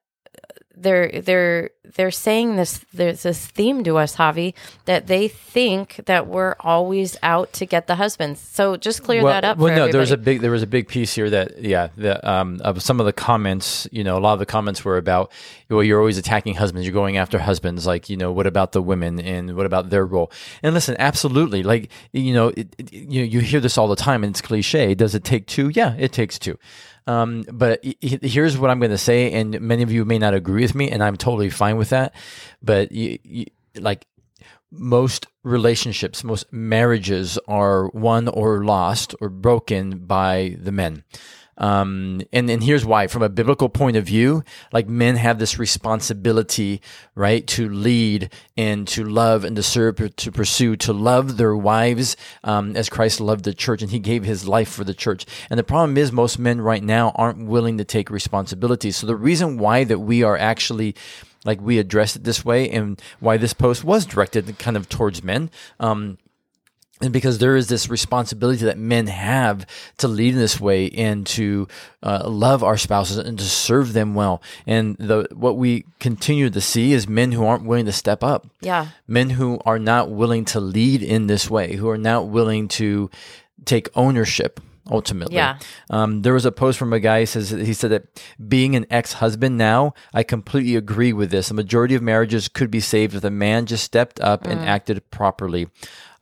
they're 0.76 1.22
they're 1.22 1.70
they're 1.94 2.10
saying 2.10 2.56
this 2.56 2.84
there's 2.92 3.22
this 3.22 3.46
theme 3.46 3.82
to 3.84 3.96
us, 3.96 4.16
Javi, 4.16 4.54
that 4.84 5.06
they 5.06 5.28
think 5.28 6.00
that 6.06 6.26
we're 6.26 6.54
always 6.60 7.16
out 7.22 7.52
to 7.54 7.66
get 7.66 7.86
the 7.86 7.94
husbands. 7.94 8.40
So 8.40 8.76
just 8.76 9.02
clear 9.02 9.22
well, 9.22 9.32
that 9.32 9.44
up. 9.44 9.58
Well, 9.58 9.72
for 9.72 9.76
no, 9.76 9.90
there 9.90 10.00
was 10.00 10.10
a 10.10 10.16
big 10.16 10.42
there 10.42 10.50
was 10.50 10.62
a 10.62 10.66
big 10.66 10.88
piece 10.88 11.14
here 11.14 11.30
that 11.30 11.62
yeah, 11.62 11.88
the, 11.96 12.28
um, 12.28 12.60
of 12.62 12.82
some 12.82 13.00
of 13.00 13.06
the 13.06 13.12
comments. 13.12 13.88
You 13.90 14.04
know, 14.04 14.18
a 14.18 14.20
lot 14.20 14.34
of 14.34 14.38
the 14.38 14.46
comments 14.46 14.84
were 14.84 14.98
about 14.98 15.32
well, 15.70 15.82
you're 15.82 15.98
always 15.98 16.18
attacking 16.18 16.54
husbands, 16.54 16.86
you're 16.86 16.92
going 16.94 17.16
after 17.16 17.38
husbands. 17.38 17.86
Like 17.86 18.10
you 18.10 18.16
know, 18.16 18.30
what 18.30 18.46
about 18.46 18.72
the 18.72 18.82
women 18.82 19.18
and 19.18 19.56
what 19.56 19.66
about 19.66 19.90
their 19.90 20.04
role? 20.04 20.30
And 20.62 20.74
listen, 20.74 20.96
absolutely, 20.98 21.62
like 21.62 21.90
you 22.12 22.34
know, 22.34 22.48
it, 22.48 22.74
it, 22.78 22.92
you 22.92 23.22
you 23.22 23.40
hear 23.40 23.60
this 23.60 23.78
all 23.78 23.88
the 23.88 23.96
time, 23.96 24.22
and 24.22 24.32
it's 24.32 24.42
cliche. 24.42 24.94
Does 24.94 25.14
it 25.14 25.24
take 25.24 25.46
two? 25.46 25.70
Yeah, 25.70 25.94
it 25.98 26.12
takes 26.12 26.38
two. 26.38 26.58
Um, 27.06 27.44
but 27.52 27.84
he- 27.84 27.96
he- 28.00 28.28
here's 28.28 28.58
what 28.58 28.70
I'm 28.70 28.80
going 28.80 28.90
to 28.90 28.98
say, 28.98 29.32
and 29.32 29.60
many 29.60 29.82
of 29.82 29.92
you 29.92 30.04
may 30.04 30.18
not 30.18 30.34
agree 30.34 30.62
with 30.62 30.74
me, 30.74 30.90
and 30.90 31.02
I'm 31.02 31.16
totally 31.16 31.50
fine 31.50 31.76
with 31.76 31.90
that. 31.90 32.14
But 32.62 32.90
you, 32.92 33.18
you, 33.22 33.46
like 33.76 34.06
most 34.72 35.26
relationships, 35.44 36.24
most 36.24 36.52
marriages 36.52 37.38
are 37.46 37.88
won 37.90 38.28
or 38.28 38.64
lost 38.64 39.14
or 39.20 39.28
broken 39.28 39.98
by 40.06 40.56
the 40.58 40.72
men. 40.72 41.04
Um, 41.58 42.22
and, 42.32 42.50
and 42.50 42.62
here's 42.62 42.84
why 42.84 43.06
from 43.06 43.22
a 43.22 43.28
biblical 43.28 43.68
point 43.68 43.96
of 43.96 44.04
view, 44.04 44.44
like 44.72 44.88
men 44.88 45.16
have 45.16 45.38
this 45.38 45.58
responsibility, 45.58 46.80
right? 47.14 47.46
To 47.48 47.68
lead 47.68 48.32
and 48.56 48.86
to 48.88 49.04
love 49.04 49.44
and 49.44 49.56
to 49.56 49.62
serve, 49.62 50.14
to 50.16 50.32
pursue, 50.32 50.76
to 50.76 50.92
love 50.92 51.36
their 51.36 51.56
wives, 51.56 52.16
um, 52.44 52.76
as 52.76 52.88
Christ 52.88 53.20
loved 53.20 53.44
the 53.44 53.54
church 53.54 53.82
and 53.82 53.90
he 53.90 53.98
gave 53.98 54.24
his 54.24 54.46
life 54.46 54.68
for 54.68 54.84
the 54.84 54.94
church. 54.94 55.26
And 55.50 55.58
the 55.58 55.64
problem 55.64 55.96
is 55.96 56.12
most 56.12 56.38
men 56.38 56.60
right 56.60 56.82
now 56.82 57.12
aren't 57.14 57.46
willing 57.46 57.78
to 57.78 57.84
take 57.84 58.10
responsibility. 58.10 58.90
So 58.90 59.06
the 59.06 59.16
reason 59.16 59.58
why 59.58 59.84
that 59.84 60.00
we 60.00 60.22
are 60.22 60.36
actually 60.36 60.94
like 61.44 61.60
we 61.60 61.78
addressed 61.78 62.16
it 62.16 62.24
this 62.24 62.44
way 62.44 62.68
and 62.68 63.00
why 63.20 63.36
this 63.36 63.54
post 63.54 63.84
was 63.84 64.04
directed 64.04 64.58
kind 64.58 64.76
of 64.76 64.88
towards 64.88 65.22
men 65.22 65.48
um, 65.78 66.18
and 67.02 67.12
because 67.12 67.38
there 67.38 67.56
is 67.56 67.68
this 67.68 67.90
responsibility 67.90 68.64
that 68.64 68.78
men 68.78 69.06
have 69.06 69.66
to 69.98 70.08
lead 70.08 70.32
in 70.32 70.38
this 70.38 70.58
way 70.58 70.88
and 70.90 71.26
to 71.26 71.68
uh, 72.02 72.22
love 72.26 72.64
our 72.64 72.78
spouses 72.78 73.18
and 73.18 73.38
to 73.38 73.44
serve 73.44 73.92
them 73.92 74.14
well. 74.14 74.42
And 74.66 74.96
the 74.96 75.28
what 75.34 75.58
we 75.58 75.84
continue 76.00 76.48
to 76.48 76.60
see 76.60 76.92
is 76.92 77.06
men 77.06 77.32
who 77.32 77.44
aren't 77.44 77.64
willing 77.64 77.86
to 77.86 77.92
step 77.92 78.24
up. 78.24 78.46
Yeah. 78.60 78.88
men 79.06 79.30
who 79.30 79.60
are 79.66 79.78
not 79.78 80.10
willing 80.10 80.44
to 80.46 80.60
lead 80.60 81.02
in 81.02 81.26
this 81.26 81.50
way 81.50 81.76
who 81.76 81.88
are 81.88 81.98
not 81.98 82.28
willing 82.28 82.68
to 82.68 83.10
take 83.64 83.88
ownership 83.94 84.60
ultimately. 84.90 85.34
Yeah. 85.34 85.58
um, 85.90 86.22
there 86.22 86.32
was 86.32 86.44
a 86.44 86.52
post 86.52 86.78
from 86.78 86.92
a 86.92 87.00
guy 87.00 87.20
who 87.20 87.26
says 87.26 87.50
he 87.50 87.74
said 87.74 87.90
that 87.90 88.22
being 88.48 88.76
an 88.76 88.86
ex-husband 88.88 89.58
now 89.58 89.92
i 90.14 90.22
completely 90.22 90.76
agree 90.76 91.12
with 91.12 91.30
this. 91.30 91.48
The 91.48 91.54
majority 91.54 91.94
of 91.94 92.02
marriages 92.02 92.48
could 92.48 92.70
be 92.70 92.80
saved 92.80 93.14
if 93.14 93.24
a 93.24 93.30
man 93.30 93.66
just 93.66 93.84
stepped 93.84 94.20
up 94.20 94.46
and 94.46 94.60
acted 94.60 95.10
properly 95.10 95.68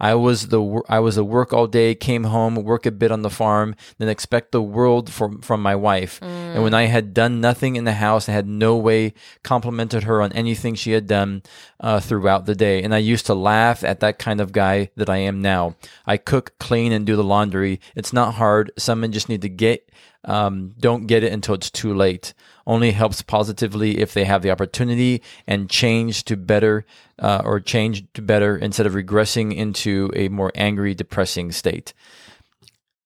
I 0.04 0.12
was 0.12 0.48
the 0.48 0.82
I 0.86 1.00
was 1.00 1.16
at 1.16 1.26
work 1.26 1.54
all 1.54 1.66
day, 1.66 1.94
came 1.94 2.24
home, 2.24 2.56
work 2.56 2.84
a 2.84 2.90
bit 2.90 3.10
on 3.10 3.22
the 3.22 3.30
farm, 3.30 3.74
then 3.96 4.10
expect 4.10 4.52
the 4.52 4.60
world 4.60 5.10
from 5.10 5.40
from 5.40 5.62
my 5.62 5.74
wife. 5.74 6.20
And 6.22 6.62
when 6.62 6.74
I 6.74 6.84
had 6.84 7.14
done 7.14 7.40
nothing 7.40 7.76
in 7.76 7.84
the 7.84 7.94
house, 7.94 8.28
I 8.28 8.32
had 8.32 8.46
no 8.46 8.76
way 8.76 9.14
complimented 9.42 10.02
her 10.02 10.20
on 10.20 10.30
anything 10.32 10.74
she 10.74 10.92
had 10.92 11.06
done 11.06 11.42
uh, 11.80 12.00
throughout 12.00 12.44
the 12.44 12.54
day. 12.54 12.82
And 12.82 12.94
I 12.94 12.98
used 12.98 13.24
to 13.26 13.34
laugh 13.34 13.82
at 13.82 14.00
that 14.00 14.18
kind 14.18 14.42
of 14.42 14.52
guy 14.52 14.90
that 14.94 15.08
I 15.08 15.16
am 15.16 15.40
now. 15.40 15.74
I 16.04 16.18
cook, 16.18 16.52
clean, 16.58 16.92
and 16.92 17.06
do 17.06 17.16
the 17.16 17.24
laundry. 17.24 17.80
It's 17.96 18.12
not 18.12 18.34
hard. 18.34 18.72
Some 18.76 19.00
men 19.00 19.10
just 19.10 19.30
need 19.30 19.40
to 19.40 19.48
get 19.48 19.90
um, 20.24 20.74
don't 20.78 21.06
get 21.06 21.22
it 21.22 21.32
until 21.32 21.54
it's 21.54 21.70
too 21.70 21.94
late. 21.94 22.34
Only 22.66 22.92
helps 22.92 23.22
positively 23.22 23.98
if 23.98 24.14
they 24.14 24.24
have 24.24 24.42
the 24.42 24.50
opportunity 24.50 25.22
and 25.46 25.68
change 25.68 26.24
to 26.24 26.36
better 26.36 26.86
uh, 27.18 27.42
or 27.44 27.60
change 27.60 28.04
to 28.14 28.22
better 28.22 28.56
instead 28.56 28.86
of 28.86 28.94
regressing 28.94 29.54
into 29.54 30.10
a 30.16 30.28
more 30.28 30.50
angry, 30.54 30.94
depressing 30.94 31.52
state. 31.52 31.92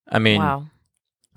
I 0.09 0.19
mean, 0.19 0.41
Wow. 0.41 0.67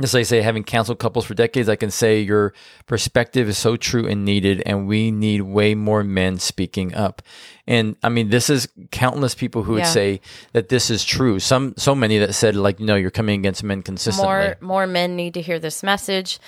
Just 0.01 0.13
like 0.13 0.21
I 0.21 0.23
say, 0.23 0.41
having 0.41 0.63
counseled 0.63 0.99
couples 0.99 1.25
for 1.25 1.33
decades, 1.33 1.69
I 1.69 1.75
can 1.75 1.91
say 1.91 2.21
your 2.21 2.53
perspective 2.87 3.47
is 3.49 3.57
so 3.57 3.75
true 3.75 4.07
and 4.07 4.25
needed, 4.25 4.61
and 4.65 4.87
we 4.87 5.11
need 5.11 5.41
way 5.41 5.75
more 5.75 6.03
men 6.03 6.39
speaking 6.39 6.93
up. 6.93 7.21
And 7.67 7.95
I 8.03 8.09
mean, 8.09 8.29
this 8.29 8.49
is 8.49 8.67
countless 8.91 9.35
people 9.35 9.63
who 9.63 9.73
would 9.73 9.85
say 9.85 10.21
that 10.53 10.69
this 10.69 10.89
is 10.89 11.05
true. 11.05 11.39
Some, 11.39 11.73
so 11.77 11.95
many 11.95 12.17
that 12.17 12.33
said 12.33 12.55
like, 12.55 12.79
no, 12.79 12.95
you're 12.95 13.11
coming 13.11 13.39
against 13.39 13.63
men 13.63 13.81
consistently. 13.81 14.27
more 14.27 14.57
more 14.61 14.87
men 14.87 15.15
need 15.15 15.33
to 15.33 15.41
hear 15.41 15.59
this 15.59 15.83
message 15.83 16.39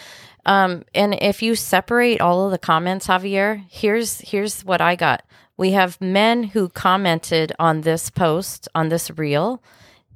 um, 0.46 0.84
and 0.94 1.14
if 1.22 1.42
you 1.42 1.56
separate 1.56 2.22
all 2.22 2.46
of 2.46 2.52
the 2.52 2.58
comments 2.58 3.08
javier 3.08 3.64
here's 3.70 4.20
here's 4.22 4.64
what 4.64 4.82
i 4.82 4.96
got 4.96 5.24
we 5.58 5.72
have 5.72 6.00
men 6.00 6.44
who 6.44 6.70
commented 6.70 7.52
on 7.60 7.82
this 7.82 8.10
post 8.10 8.68
on 8.74 8.90
this 8.90 9.12
reel 9.12 9.62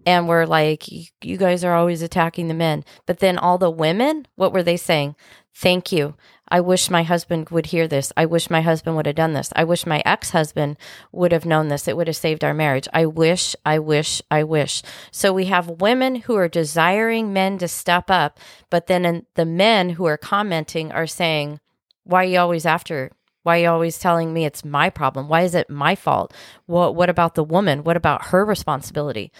and 0.07 0.25
were 0.25 0.47
like 0.47 0.87
you 0.89 1.37
guys 1.37 1.65
are 1.65 1.75
always 1.75 2.01
attacking 2.01 2.47
the 2.47 2.53
men. 2.53 2.85
But 3.05 3.19
then 3.19 3.37
all 3.37 3.57
the 3.57 3.69
women 3.69 4.25
what 4.35 4.53
were 4.53 4.63
they 4.63 4.77
saying? 4.77 5.15
Thank 5.53 5.91
you. 5.91 6.15
I 6.47 6.61
wish 6.61 6.89
my 6.89 7.03
husband 7.03 7.49
would 7.49 7.67
hear 7.67 7.89
this. 7.89 8.13
I 8.15 8.25
wish 8.25 8.49
my 8.49 8.61
husband 8.61 8.95
would 8.95 9.05
have 9.05 9.15
done 9.15 9.33
this. 9.33 9.51
I 9.53 9.65
wish 9.65 9.85
my 9.85 10.01
ex-husband 10.05 10.77
would 11.11 11.33
have 11.33 11.45
known 11.45 11.67
this. 11.67 11.89
It 11.89 11.97
would 11.97 12.07
have 12.07 12.15
saved 12.15 12.41
our 12.45 12.53
marriage. 12.53 12.87
I 12.93 13.05
wish 13.05 13.53
i 13.65 13.77
wish 13.79 14.21
i 14.31 14.43
wish. 14.45 14.81
So 15.11 15.33
we 15.33 15.45
have 15.45 15.81
women 15.81 16.15
who 16.15 16.35
are 16.35 16.47
desiring 16.47 17.33
men 17.33 17.57
to 17.57 17.67
step 17.67 18.09
up 18.09 18.39
but 18.69 18.87
then 18.87 19.25
the 19.35 19.45
men 19.45 19.89
who 19.91 20.05
are 20.05 20.17
commenting 20.17 20.89
are 20.93 21.07
saying 21.07 21.59
why 22.05 22.21
are 22.23 22.27
you 22.27 22.39
always 22.39 22.65
after? 22.65 23.11
Why 23.43 23.57
are 23.57 23.61
you 23.63 23.69
always 23.69 23.99
telling 23.99 24.33
me 24.33 24.45
it's 24.45 24.63
my 24.63 24.89
problem? 24.89 25.27
Why 25.27 25.41
is 25.41 25.53
it 25.53 25.69
my 25.69 25.95
fault? 25.95 26.33
What 26.65 26.95
what 26.95 27.09
about 27.09 27.35
the 27.35 27.43
woman? 27.43 27.83
What 27.83 27.97
about 27.97 28.27
her 28.27 28.45
responsibility 28.45 29.33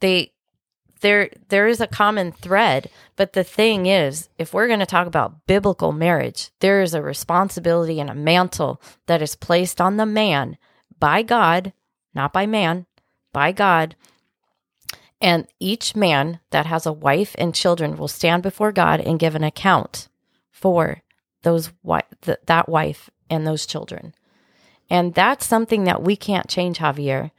they 0.00 0.32
there 1.00 1.30
there 1.48 1.66
is 1.66 1.80
a 1.80 1.86
common 1.86 2.32
thread 2.32 2.88
but 3.16 3.32
the 3.32 3.44
thing 3.44 3.86
is 3.86 4.28
if 4.38 4.54
we're 4.54 4.68
going 4.68 4.80
to 4.80 4.86
talk 4.86 5.06
about 5.06 5.46
biblical 5.46 5.92
marriage 5.92 6.50
there 6.60 6.80
is 6.80 6.94
a 6.94 7.02
responsibility 7.02 8.00
and 8.00 8.08
a 8.08 8.14
mantle 8.14 8.80
that 9.06 9.20
is 9.20 9.36
placed 9.36 9.80
on 9.80 9.96
the 9.96 10.06
man 10.06 10.56
by 10.98 11.22
God 11.22 11.72
not 12.14 12.32
by 12.32 12.46
man 12.46 12.86
by 13.34 13.52
God. 13.52 13.94
And 15.20 15.46
each 15.60 15.94
man 15.94 16.40
that 16.50 16.64
has 16.64 16.86
a 16.86 16.92
wife 16.92 17.34
and 17.36 17.54
children 17.54 17.96
will 17.96 18.08
stand 18.08 18.42
before 18.42 18.72
God 18.72 19.00
and 19.00 19.18
give 19.18 19.34
an 19.34 19.44
account 19.44 20.08
for 20.50 21.02
those 21.42 21.70
that 22.22 22.68
wife 22.68 23.10
and 23.28 23.46
those 23.46 23.66
children. 23.66 24.14
And 24.88 25.14
that's 25.14 25.46
something 25.46 25.84
that 25.84 26.02
we 26.02 26.16
can't 26.16 26.48
change 26.48 26.78
Javier 26.78 27.30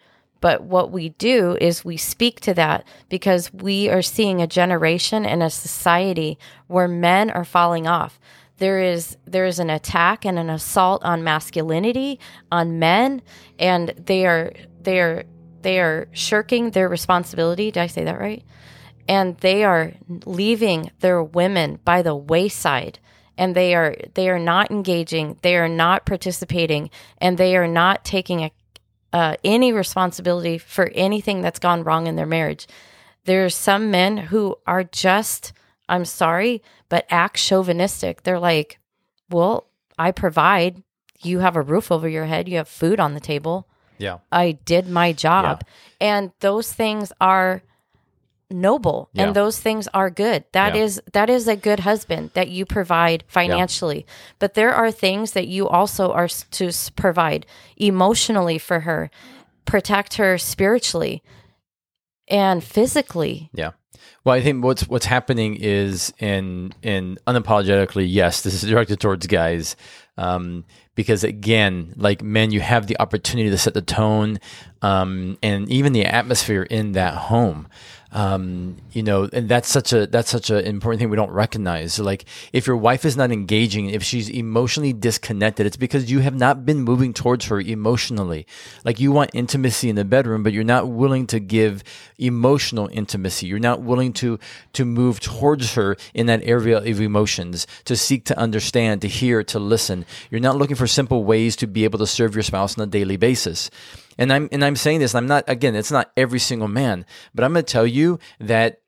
but 0.41 0.63
what 0.63 0.91
we 0.91 1.09
do 1.09 1.57
is 1.59 1.85
we 1.85 1.97
speak 1.97 2.39
to 2.41 2.53
that 2.53 2.85
because 3.09 3.53
we 3.53 3.89
are 3.89 4.01
seeing 4.01 4.41
a 4.41 4.47
generation 4.47 5.25
and 5.25 5.41
a 5.41 5.49
society 5.49 6.37
where 6.67 6.87
men 6.87 7.29
are 7.29 7.45
falling 7.45 7.87
off. 7.87 8.19
There 8.57 8.81
is 8.81 9.17
there 9.25 9.45
is 9.45 9.59
an 9.59 9.69
attack 9.69 10.25
and 10.25 10.39
an 10.39 10.49
assault 10.49 11.03
on 11.03 11.23
masculinity 11.23 12.19
on 12.51 12.79
men 12.79 13.21
and 13.59 13.89
they 13.97 14.25
are 14.25 14.53
they 14.81 14.99
are 14.99 15.23
they 15.61 15.79
are 15.79 16.07
shirking 16.11 16.71
their 16.71 16.87
responsibility. 16.87 17.71
Did 17.71 17.81
I 17.81 17.87
say 17.87 18.03
that 18.03 18.19
right? 18.19 18.43
And 19.07 19.37
they 19.37 19.63
are 19.63 19.93
leaving 20.25 20.91
their 20.99 21.21
women 21.23 21.79
by 21.83 22.01
the 22.01 22.15
wayside 22.15 22.99
and 23.37 23.55
they 23.55 23.75
are 23.75 23.95
they 24.13 24.29
are 24.29 24.39
not 24.39 24.71
engaging, 24.71 25.37
they 25.41 25.55
are 25.57 25.67
not 25.67 26.05
participating 26.05 26.89
and 27.17 27.37
they 27.37 27.57
are 27.57 27.67
not 27.67 28.05
taking 28.05 28.41
a 28.41 28.51
uh, 29.13 29.35
any 29.43 29.71
responsibility 29.71 30.57
for 30.57 30.87
anything 30.93 31.41
that's 31.41 31.59
gone 31.59 31.83
wrong 31.83 32.07
in 32.07 32.15
their 32.15 32.25
marriage. 32.25 32.67
There 33.25 33.45
are 33.45 33.49
some 33.49 33.89
men 33.89 34.17
who 34.17 34.57
are 34.67 34.83
just, 34.83 35.53
I'm 35.89 36.05
sorry, 36.05 36.61
but 36.89 37.05
act 37.09 37.37
chauvinistic. 37.37 38.23
They're 38.23 38.39
like, 38.39 38.79
well, 39.29 39.67
I 39.97 40.11
provide. 40.11 40.83
You 41.21 41.39
have 41.39 41.55
a 41.55 41.61
roof 41.61 41.91
over 41.91 42.07
your 42.07 42.25
head. 42.25 42.47
You 42.47 42.57
have 42.57 42.67
food 42.67 42.99
on 42.99 43.13
the 43.13 43.19
table. 43.19 43.67
yeah. 43.97 44.19
I 44.31 44.51
did 44.51 44.87
my 44.87 45.13
job. 45.13 45.63
And 46.01 46.31
those 46.41 46.71
things 46.73 47.11
are 47.19 47.63
noble 48.51 49.09
Yeah. 49.13 49.23
and 49.23 49.35
those 49.35 49.59
things 49.59 49.87
are 49.93 50.09
good. 50.09 50.43
That 50.51 50.75
Yeah. 50.75 50.83
is 50.83 51.01
that 51.13 51.29
is 51.29 51.47
a 51.47 51.55
good 51.55 51.79
husband 51.81 52.31
that 52.33 52.49
you 52.49 52.65
provide 52.65 53.23
financially. 53.27 54.05
But 54.39 54.53
there 54.53 54.73
are 54.73 54.91
things 54.91 55.31
that 55.31 55.47
you 55.47 55.67
also 55.67 56.11
are 56.11 56.27
to 56.27 56.71
provide 56.95 57.45
emotionally 57.77 58.57
for 58.59 58.81
her, 58.81 59.09
protect 59.65 60.15
her 60.15 60.37
spiritually 60.37 61.23
and 62.27 62.63
physically. 62.63 63.49
Yeah. 63.53 63.71
Well, 64.23 64.35
I 64.35 64.41
think 64.41 64.63
what's 64.63 64.87
what's 64.87 65.05
happening 65.05 65.55
is 65.55 66.13
in 66.19 66.73
in 66.81 67.17
unapologetically, 67.27 68.05
yes, 68.09 68.41
this 68.41 68.53
is 68.63 68.69
directed 68.69 68.99
towards 68.99 69.27
guys, 69.27 69.75
um, 70.17 70.65
because 70.95 71.23
again, 71.23 71.93
like 71.95 72.23
men, 72.23 72.51
you 72.51 72.59
have 72.59 72.87
the 72.87 72.99
opportunity 72.99 73.49
to 73.49 73.57
set 73.57 73.73
the 73.73 73.81
tone, 73.81 74.39
um, 74.81 75.37
and 75.43 75.69
even 75.69 75.93
the 75.93 76.05
atmosphere 76.05 76.63
in 76.63 76.93
that 76.93 77.13
home. 77.13 77.67
Um, 78.15 78.77
you 78.93 79.03
know, 79.03 79.29
and 79.33 79.49
that's 79.49 79.67
such 79.67 79.91
a 79.91 80.07
that's 80.07 80.29
such 80.29 80.49
an 80.49 80.63
important 80.63 81.01
thing 81.01 81.09
we 81.09 81.17
don't 81.17 81.31
recognize. 81.31 81.99
Like 81.99 82.23
if 82.53 82.65
your 82.65 82.77
wife 82.77 83.03
is 83.03 83.17
not 83.17 83.29
engaging, 83.29 83.89
if 83.89 84.03
she's 84.03 84.29
emotionally 84.29 84.93
disconnected, 84.93 85.65
it's 85.65 85.75
because 85.75 86.09
you 86.09 86.19
have 86.19 86.33
not 86.33 86.65
been 86.65 86.79
moving 86.79 87.13
towards 87.13 87.47
her 87.47 87.59
emotionally. 87.59 88.47
Like 88.85 89.01
you 89.01 89.11
want 89.11 89.31
intimacy 89.33 89.89
in 89.89 89.97
the 89.97 90.05
bedroom, 90.05 90.43
but 90.43 90.53
you're 90.53 90.63
not 90.63 90.87
willing 90.87 91.27
to 91.27 91.41
give 91.41 91.83
emotional 92.17 92.89
intimacy. 92.93 93.47
You're 93.47 93.59
not 93.59 93.81
willing 93.81 94.13
to 94.13 94.39
to 94.71 94.85
move 94.85 95.19
towards 95.19 95.73
her 95.73 95.97
in 96.13 96.27
that 96.27 96.41
area 96.45 96.77
of 96.77 97.01
emotions, 97.01 97.67
to 97.83 97.97
seek 97.97 98.23
to 98.25 98.39
understand, 98.39 99.01
to 99.01 99.09
hear, 99.09 99.43
to 99.43 99.59
listen. 99.59 100.05
You're 100.31 100.39
not 100.39 100.55
looking 100.55 100.77
for 100.77 100.87
simple 100.87 101.25
ways 101.25 101.57
to 101.57 101.67
be 101.67 101.83
able 101.83 101.99
to 101.99 102.07
serve 102.07 102.33
your 102.33 102.43
spouse 102.43 102.77
on 102.77 102.83
a 102.85 102.87
daily 102.87 103.17
basis. 103.17 103.69
And 104.17 104.31
I'm 104.31 104.49
and 104.51 104.63
I'm 104.63 104.75
saying 104.75 104.99
this, 104.99 105.15
I'm 105.15 105.27
not 105.27 105.43
again, 105.47 105.75
it's 105.75 105.91
not 105.91 106.11
every 106.15 106.39
single 106.39 106.67
man, 106.67 107.05
but 107.33 107.43
I'm 107.43 107.53
going 107.53 107.65
to 107.65 107.71
tell 107.71 107.87
you 107.87 108.19
that 108.39 108.81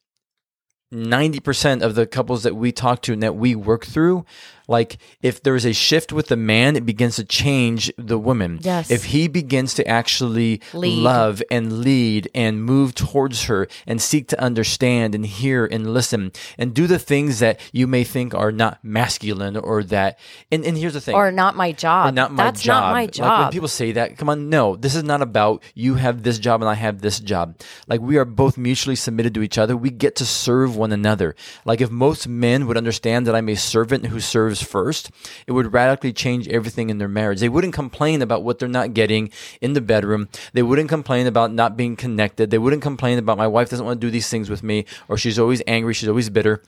90% 0.94 1.82
of 1.82 1.96
the 1.96 2.08
couples 2.08 2.44
that 2.44 2.56
we 2.56 2.72
talk 2.72 3.02
to 3.04 3.14
and 3.14 3.22
that 3.22 3.36
we 3.36 3.56
work 3.56 3.86
through 3.86 4.26
like 4.68 4.98
if 5.22 5.42
there's 5.44 5.66
a 5.66 5.74
shift 5.74 6.12
with 6.12 6.28
the 6.28 6.36
man 6.36 6.76
it 6.76 6.86
begins 6.86 7.16
to 7.16 7.24
change 7.24 7.92
the 7.98 8.18
woman 8.18 8.60
Yes. 8.62 8.92
if 8.92 9.06
he 9.06 9.28
begins 9.28 9.74
to 9.76 9.88
actually 9.88 10.62
Lead. 10.74 10.98
love 10.98 11.42
and 11.50 11.80
lead 11.82 12.30
and 12.36 12.64
move 12.64 12.94
towards 12.96 13.46
her 13.46 13.68
and 13.86 14.02
seek 14.02 14.28
to 14.30 14.42
understand 14.42 15.16
and 15.16 15.26
hear 15.26 15.66
and 15.66 15.94
listen 15.94 16.32
and 16.58 16.74
do 16.74 16.88
the 16.88 17.00
things 17.00 17.40
that 17.40 17.60
you 17.72 17.88
may 17.88 18.04
think 18.04 18.34
are 18.34 18.52
not 18.52 18.84
masculine 18.84 19.56
or 19.58 19.84
that 19.84 20.20
and, 20.52 20.66
and 20.66 20.78
here's 20.78 20.94
the 20.94 21.02
thing 21.02 21.16
Or 21.16 21.32
not 21.32 21.56
my 21.56 21.72
job. 21.72 22.14
not 22.14 22.32
my 22.34 22.44
That's 22.46 22.62
job. 22.62 22.82
not 22.84 22.92
my 22.94 23.02
Like 23.02 23.16
when 23.16 23.28
job. 23.28 23.52
people 23.52 23.68
say 23.68 23.92
that, 23.94 24.18
come 24.18 24.30
on, 24.30 24.50
no, 24.50 24.76
this 24.76 24.96
is 24.96 25.04
not 25.04 25.22
about 25.22 25.64
you 25.76 25.96
have 25.96 26.24
this 26.24 26.40
job 26.40 26.62
and 26.62 26.70
I 26.70 26.74
have 26.76 27.02
this 27.02 27.20
job. 27.20 27.60
Like 27.88 28.02
we 28.02 28.18
are 28.18 28.26
both 28.26 28.58
mutually 28.58 28.96
submitted 28.96 29.34
to 29.36 29.42
each 29.44 29.58
other. 29.58 29.76
We 29.78 29.90
get 29.90 30.16
to 30.18 30.26
serve 30.26 30.76
one 30.76 30.92
another. 30.92 31.36
Like 31.66 31.82
if 31.82 31.90
most 31.90 32.28
men 32.28 32.68
would 32.68 32.78
understand 32.78 33.28
that 33.28 33.36
I'm 33.36 33.50
a 33.50 33.56
servant 33.56 34.08
who 34.08 34.20
serves 34.20 34.57
first, 34.62 35.12
it 35.46 35.52
would 35.52 35.74
radically 35.74 36.14
change 36.14 36.48
everything 36.48 36.90
in 36.90 36.98
their 36.98 37.08
marriage. 37.08 37.40
They 37.40 37.50
wouldn't 37.50 37.74
complain 37.74 38.22
about 38.22 38.44
what 38.44 38.60
they're 38.60 38.68
not 38.68 38.94
getting 38.94 39.32
in 39.62 39.74
the 39.74 39.82
bedroom. 39.82 40.30
They 40.54 40.64
wouldn't 40.64 40.90
complain 40.90 41.28
about 41.28 41.54
not 41.54 41.78
being 41.78 41.96
connected. 41.96 42.50
They 42.50 42.58
wouldn't 42.58 42.82
complain 42.82 43.18
about 43.18 43.38
my 43.38 43.48
wife 43.48 43.70
doesn't 43.70 43.86
want 43.86 44.00
to 44.02 44.08
do 44.08 44.12
these 44.12 44.30
things 44.30 44.50
with 44.50 44.64
me 44.64 44.86
or 45.08 45.18
she's 45.18 45.40
always 45.40 45.62
angry, 45.68 45.94
she's 45.94 46.10
always 46.10 46.30
bitter 46.30 46.62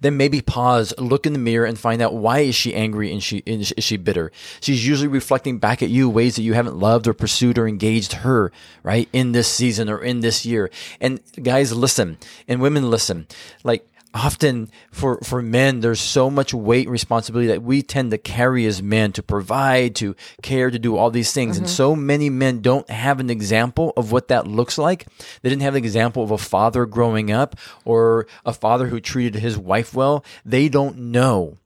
then 0.00 0.16
maybe 0.16 0.40
pause, 0.40 0.92
look 0.98 1.26
in 1.26 1.32
the 1.32 1.38
mirror, 1.38 1.64
and 1.64 1.78
find 1.78 2.02
out 2.02 2.14
why 2.14 2.40
is 2.40 2.54
she 2.54 2.74
angry 2.74 3.12
and 3.12 3.22
she 3.22 3.38
is 3.46 3.72
she 3.78 3.96
bitter. 3.96 4.32
She's 4.60 4.86
usually 4.86 5.08
reflecting 5.08 5.58
back 5.58 5.82
at 5.82 5.90
you 5.90 6.08
ways 6.08 6.36
that 6.36 6.42
you 6.42 6.54
haven't 6.54 6.76
loved 6.76 7.06
or 7.06 7.14
pursued 7.14 7.58
or 7.58 7.68
engaged 7.68 8.14
her 8.14 8.50
right 8.82 9.08
in 9.12 9.32
this 9.32 9.48
season 9.48 9.88
or 9.88 10.02
in 10.02 10.20
this 10.20 10.44
year. 10.44 10.70
And 11.00 11.20
guys, 11.42 11.72
listen, 11.72 12.18
and 12.48 12.60
women, 12.60 12.90
listen. 12.90 13.26
Like 13.62 13.86
often 14.12 14.70
for 14.90 15.18
for 15.22 15.40
men 15.40 15.80
there's 15.80 16.00
so 16.00 16.28
much 16.28 16.52
weight 16.52 16.86
and 16.86 16.92
responsibility 16.92 17.46
that 17.48 17.62
we 17.62 17.82
tend 17.82 18.10
to 18.10 18.18
carry 18.18 18.66
as 18.66 18.82
men 18.82 19.12
to 19.12 19.22
provide 19.22 19.94
to 19.96 20.16
care 20.42 20.70
to 20.70 20.78
do 20.78 20.96
all 20.96 21.10
these 21.10 21.32
things. 21.32 21.56
And 21.56 21.66
mm-hmm. 21.66 21.74
so 21.74 21.94
many 21.94 22.30
men 22.30 22.60
don't 22.60 22.88
have 22.90 23.20
an 23.20 23.30
example 23.30 23.92
of 23.96 24.12
what 24.12 24.28
that 24.28 24.46
looks 24.46 24.78
like. 24.78 25.06
They 25.42 25.48
didn't 25.48 25.62
have 25.62 25.74
an 25.74 25.84
example 25.84 26.22
of 26.22 26.30
a 26.30 26.38
father 26.38 26.86
growing 26.86 27.30
up 27.30 27.56
or 27.84 28.26
a 28.44 28.52
father 28.52 28.88
who 28.88 29.00
treated 29.00 29.36
his 29.36 29.56
wife 29.56 29.94
well. 29.94 30.24
They 30.44 30.68
don't 30.68 30.98
know. 30.98 31.58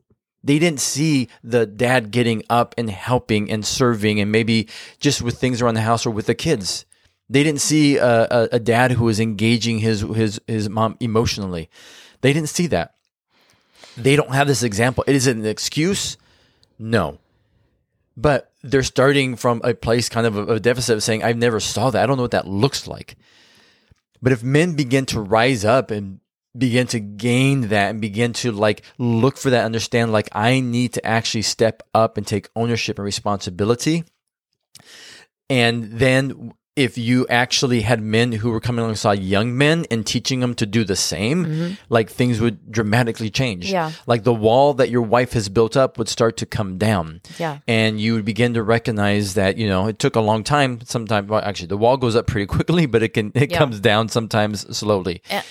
They 0.43 0.59
didn't 0.59 0.81
see 0.81 1.29
the 1.43 1.65
dad 1.65 2.11
getting 2.11 2.45
up 2.51 2.75
and 2.77 2.91
helping 2.91 3.51
and 3.51 3.65
serving 3.65 4.21
and 4.21 4.31
maybe 4.31 4.69
just 5.01 5.23
with 5.23 5.39
things 5.39 5.63
around 5.63 5.75
the 5.75 5.81
house 5.81 6.05
or 6.05 6.11
with 6.11 6.27
the 6.27 6.35
kids. 6.35 6.85
They 7.31 7.43
didn't 7.43 7.63
see 7.63 7.97
a, 7.97 8.27
a, 8.31 8.49
a 8.53 8.59
dad 8.59 8.93
who 8.93 9.05
was 9.05 9.19
engaging 9.19 9.79
his 9.79 10.03
his 10.03 10.39
his 10.47 10.69
mom 10.69 10.99
emotionally 11.01 11.71
they 12.25 12.33
didn't 12.33 12.49
see 12.49 12.69
that. 12.69 12.95
They 13.99 14.17
don't 14.17 14.33
have 14.33 14.47
this 14.47 14.63
example. 14.63 15.05
Is 15.07 15.27
it 15.27 15.37
an 15.37 15.45
excuse? 15.45 16.17
No. 16.79 17.19
But 18.17 18.51
they're 18.63 18.83
starting 18.83 19.37
from 19.37 19.61
a 19.63 19.75
place 19.75 20.09
kind 20.09 20.27
of 20.27 20.49
a 20.49 20.59
deficit 20.59 20.97
of 20.97 21.03
saying 21.03 21.23
I've 21.23 21.37
never 21.37 21.61
saw 21.61 21.91
that. 21.91 22.03
I 22.03 22.07
don't 22.07 22.17
know 22.17 22.23
what 22.23 22.31
that 22.31 22.49
looks 22.49 22.89
like. 22.89 23.17
But 24.23 24.33
if 24.33 24.43
men 24.43 24.75
begin 24.75 25.05
to 25.07 25.21
rise 25.21 25.67
up 25.67 25.91
and 25.91 26.21
begin 26.57 26.87
to 26.87 26.99
gain 26.99 27.69
that 27.69 27.91
and 27.91 28.01
begin 28.01 28.33
to 28.33 28.53
like 28.53 28.81
look 28.97 29.37
for 29.37 29.51
that, 29.51 29.67
understand 29.67 30.11
like 30.11 30.31
I 30.33 30.61
need 30.61 30.95
to 30.95 31.05
actually 31.05 31.43
step 31.43 31.83
up 31.93 32.17
and 32.17 32.27
take 32.27 32.49
ownership 32.57 32.99
and 32.99 33.05
responsibility. 33.05 34.03
And 35.51 35.93
then 36.01 36.55
if 36.77 36.99
you 36.99 37.25
actually 37.29 37.83
had 37.83 38.03
men 38.03 38.33
who 38.33 38.51
were 38.51 38.59
coming 38.59 38.83
alongside 38.83 39.21
young 39.21 39.57
men 39.57 39.87
and 39.93 40.05
teaching 40.05 40.41
them 40.41 40.55
to 40.57 40.67
do 40.67 40.83
the 40.83 40.97
same, 40.97 41.47
mm-hmm. 41.47 41.75
like 41.89 42.11
things 42.11 42.41
would 42.41 42.73
dramatically 42.73 43.31
change. 43.31 43.71
Yeah. 43.71 43.93
Like 44.07 44.25
the 44.25 44.35
wall 44.35 44.75
that 44.75 44.91
your 44.91 45.03
wife 45.03 45.35
has 45.35 45.49
built 45.49 45.77
up 45.77 45.99
would 45.99 46.09
start 46.09 46.37
to 46.39 46.47
come 46.47 46.77
down. 46.77 47.21
Yeah. 47.39 47.59
And 47.69 48.01
you 48.01 48.15
would 48.15 48.25
begin 48.25 48.55
to 48.55 48.63
recognize 48.63 49.35
that, 49.35 49.57
you 49.57 49.69
know, 49.69 49.87
it 49.87 50.01
took 50.01 50.17
a 50.17 50.21
long 50.21 50.43
time. 50.43 50.81
Sometimes, 50.85 51.29
well, 51.29 51.41
actually, 51.45 51.69
the 51.69 51.77
wall 51.77 51.97
goes 51.97 52.17
up 52.17 52.27
pretty 52.27 52.47
quickly, 52.47 52.87
but 52.95 53.05
it 53.05 53.11
can, 53.11 53.31
it 53.35 53.53
Yeah. 53.53 53.59
comes 53.59 53.79
down 53.79 54.09
sometimes 54.09 54.77
slowly. 54.77 55.23
And- 55.31 55.45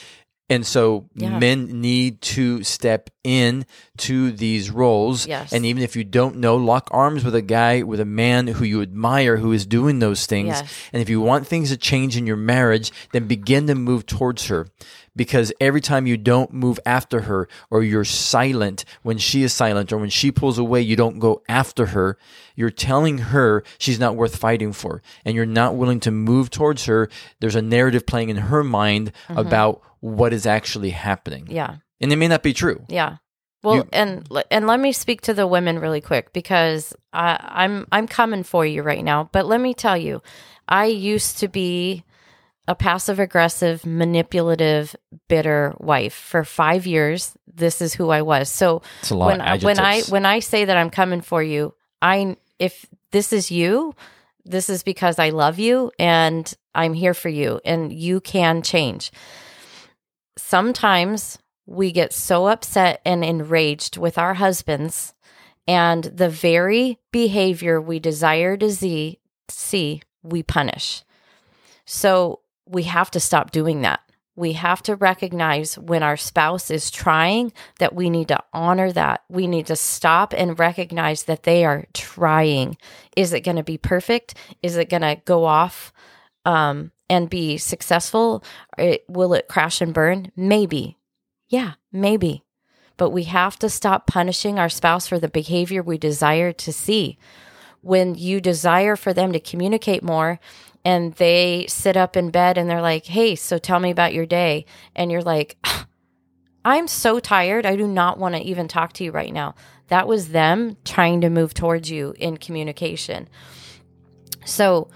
And 0.53 0.65
so 0.65 1.05
Yeah. 1.15 1.39
men 1.39 1.81
need 1.81 2.21
to 2.21 2.63
step 2.63 3.09
in 3.23 3.65
to 3.97 4.31
these 4.31 4.69
roles. 4.69 5.25
Yes. 5.25 5.51
And 5.51 5.65
even 5.65 5.81
if 5.81 5.95
you 5.95 6.03
don't 6.03 6.37
know, 6.37 6.55
lock 6.55 6.89
arms 6.91 7.23
with 7.23 7.35
a 7.35 7.41
guy, 7.41 7.81
with 7.81 7.99
a 7.99 8.05
man 8.05 8.47
who 8.47 8.65
you 8.65 8.81
admire, 8.81 9.37
who 9.37 9.51
is 9.51 9.65
doing 9.65 9.99
those 9.99 10.25
things. 10.25 10.47
Yes. 10.47 10.73
And 10.91 11.01
if 11.01 11.09
you 11.09 11.21
want 11.21 11.47
things 11.47 11.69
to 11.69 11.77
change 11.77 12.15
in 12.17 12.27
your 12.27 12.37
marriage, 12.37 12.91
then 13.13 13.27
begin 13.27 13.67
to 13.67 13.75
move 13.75 14.05
towards 14.05 14.47
her. 14.47 14.67
Because 15.15 15.53
every 15.61 15.81
time 15.81 16.07
you 16.07 16.17
don't 16.17 16.53
move 16.53 16.79
after 16.85 17.21
her 17.21 17.47
or 17.69 17.83
you're 17.83 18.03
silent 18.03 18.83
when 19.03 19.19
she 19.19 19.43
is 19.43 19.53
silent 19.53 19.93
or 19.93 19.97
when 19.97 20.09
she 20.09 20.31
pulls 20.31 20.57
away, 20.57 20.81
you 20.81 20.95
don't 20.95 21.19
go 21.19 21.43
after 21.47 21.87
her, 21.87 22.17
you're 22.55 22.71
telling 22.71 23.19
her 23.19 23.63
she's 23.77 23.99
not 23.99 24.15
worth 24.15 24.35
fighting 24.35 24.73
for. 24.73 25.03
And 25.23 25.35
you're 25.35 25.45
not 25.45 25.75
willing 25.75 25.99
to 26.01 26.11
move 26.11 26.49
towards 26.49 26.85
her. 26.85 27.09
There's 27.39 27.55
a 27.55 27.61
narrative 27.61 28.05
playing 28.07 28.29
in 28.29 28.37
her 28.37 28.63
mind 28.63 29.11
mm-hmm. 29.27 29.37
about 29.37 29.81
what 30.03 30.33
is 30.33 30.45
actually 30.45 30.89
happening. 30.89 31.47
Yeah. 31.49 31.77
And 32.01 32.11
it 32.11 32.17
may 32.17 32.27
not 32.27 32.43
be 32.43 32.51
true. 32.53 32.83
Yeah. 32.89 33.17
Well, 33.63 33.75
You- 33.77 33.89
and 33.93 34.27
and 34.51 34.67
let 34.67 34.81
me 34.81 34.91
speak 34.91 35.21
to 35.21 35.33
the 35.33 35.47
women 35.47 35.79
really 35.79 36.01
quick 36.01 36.33
because 36.33 36.93
I, 37.13 37.39
I'm 37.39 37.87
I'm 37.89 38.07
coming 38.07 38.43
for 38.43 38.65
you 38.65 38.83
right 38.83 39.01
now. 39.03 39.29
But 39.31 39.45
let 39.45 39.61
me 39.61 39.73
tell 39.73 39.95
you, 39.95 40.21
I 40.67 40.87
used 40.87 41.39
to 41.39 41.47
be 41.47 42.03
a 42.67 42.75
passive 42.75 43.17
aggressive, 43.19 43.85
manipulative, 43.85 44.93
bitter 45.29 45.73
wife 45.79 46.13
for 46.13 46.43
five 46.43 46.85
years. 46.85 47.37
This 47.47 47.81
is 47.81 47.93
who 47.93 48.09
I 48.09 48.23
was. 48.23 48.49
So 48.49 48.81
It's 48.99 49.11
a 49.11 49.15
lot 49.15 49.27
when 49.27 49.39
of 49.41 49.47
I, 49.47 49.65
when 49.65 49.79
I 49.79 50.01
when 50.09 50.25
I 50.25 50.39
say 50.39 50.65
that 50.65 50.75
I'm 50.75 50.89
coming 50.89 51.21
for 51.21 51.41
you, 51.41 51.73
I 52.01 52.35
if 52.59 52.85
this 53.11 53.31
is 53.31 53.49
you, 53.51 53.95
this 54.43 54.69
is 54.69 54.83
because 54.83 55.17
I 55.17 55.29
love 55.29 55.59
you 55.59 55.91
and 55.97 56.53
I'm 56.75 56.93
here 56.93 57.13
for 57.13 57.29
you, 57.29 57.61
and 57.63 57.93
you 57.93 58.19
can 58.19 58.63
change 58.63 59.11
sometimes 60.37 61.37
we 61.65 61.91
get 61.91 62.13
so 62.13 62.47
upset 62.47 63.01
and 63.05 63.23
enraged 63.23 63.97
with 63.97 64.17
our 64.17 64.35
husbands 64.35 65.13
and 65.67 66.03
the 66.03 66.29
very 66.29 66.99
behavior 67.11 67.79
we 67.79 67.99
desire 67.99 68.57
to 68.57 68.71
see, 68.71 70.01
we 70.21 70.43
punish. 70.43 71.03
So 71.85 72.39
we 72.65 72.83
have 72.83 73.11
to 73.11 73.19
stop 73.19 73.51
doing 73.51 73.81
that. 73.81 74.01
We 74.35 74.53
have 74.53 74.81
to 74.83 74.95
recognize 74.95 75.77
when 75.77 76.01
our 76.01 76.17
spouse 76.17 76.71
is 76.71 76.89
trying 76.89 77.53
that 77.77 77.93
we 77.93 78.09
need 78.09 78.29
to 78.29 78.43
honor 78.51 78.91
that. 78.91 79.23
We 79.29 79.45
need 79.45 79.67
to 79.67 79.75
stop 79.75 80.33
and 80.35 80.57
recognize 80.57 81.23
that 81.23 81.43
they 81.43 81.63
are 81.65 81.85
trying. 81.93 82.77
Is 83.15 83.31
it 83.31 83.41
going 83.41 83.57
to 83.57 83.63
be 83.63 83.77
perfect? 83.77 84.33
Is 84.63 84.75
it 84.75 84.89
going 84.89 85.03
to 85.03 85.21
go 85.25 85.45
off 85.45 85.93
um, 86.45 86.91
and 87.09 87.29
be 87.29 87.57
successful? 87.57 88.43
It, 88.77 89.03
will 89.07 89.33
it 89.33 89.47
crash 89.47 89.81
and 89.81 89.93
burn? 89.93 90.31
Maybe. 90.35 90.97
Yeah, 91.49 91.73
maybe. 91.91 92.43
But 92.97 93.09
we 93.09 93.23
have 93.23 93.57
to 93.59 93.69
stop 93.69 94.07
punishing 94.07 94.59
our 94.59 94.69
spouse 94.69 95.07
for 95.07 95.19
the 95.19 95.29
behavior 95.29 95.81
we 95.81 95.97
desire 95.97 96.53
to 96.53 96.71
see. 96.73 97.17
When 97.81 98.15
you 98.15 98.39
desire 98.39 98.95
for 98.95 99.13
them 99.13 99.33
to 99.33 99.39
communicate 99.39 100.03
more 100.03 100.39
and 100.85 101.13
they 101.13 101.65
sit 101.67 101.97
up 101.97 102.15
in 102.15 102.29
bed 102.29 102.57
and 102.57 102.69
they're 102.69 102.81
like, 102.81 103.05
hey, 103.05 103.35
so 103.35 103.57
tell 103.57 103.79
me 103.79 103.91
about 103.91 104.13
your 104.13 104.25
day. 104.25 104.65
And 104.95 105.11
you're 105.11 105.21
like, 105.21 105.57
ah, 105.63 105.87
I'm 106.65 106.87
so 106.87 107.19
tired. 107.19 107.65
I 107.65 107.75
do 107.75 107.87
not 107.87 108.17
want 108.17 108.35
to 108.35 108.41
even 108.41 108.67
talk 108.67 108.93
to 108.93 109.03
you 109.03 109.11
right 109.11 109.33
now. 109.33 109.55
That 109.87 110.07
was 110.07 110.29
them 110.29 110.77
trying 110.85 111.21
to 111.21 111.29
move 111.29 111.53
towards 111.53 111.89
you 111.89 112.13
in 112.17 112.37
communication. 112.37 113.27
So 114.45 114.89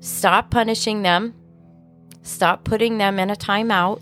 stop 0.00 0.50
punishing 0.50 1.02
them, 1.02 1.34
stop 2.28 2.64
putting 2.64 2.98
them 2.98 3.18
in 3.18 3.30
a 3.30 3.36
timeout, 3.36 4.00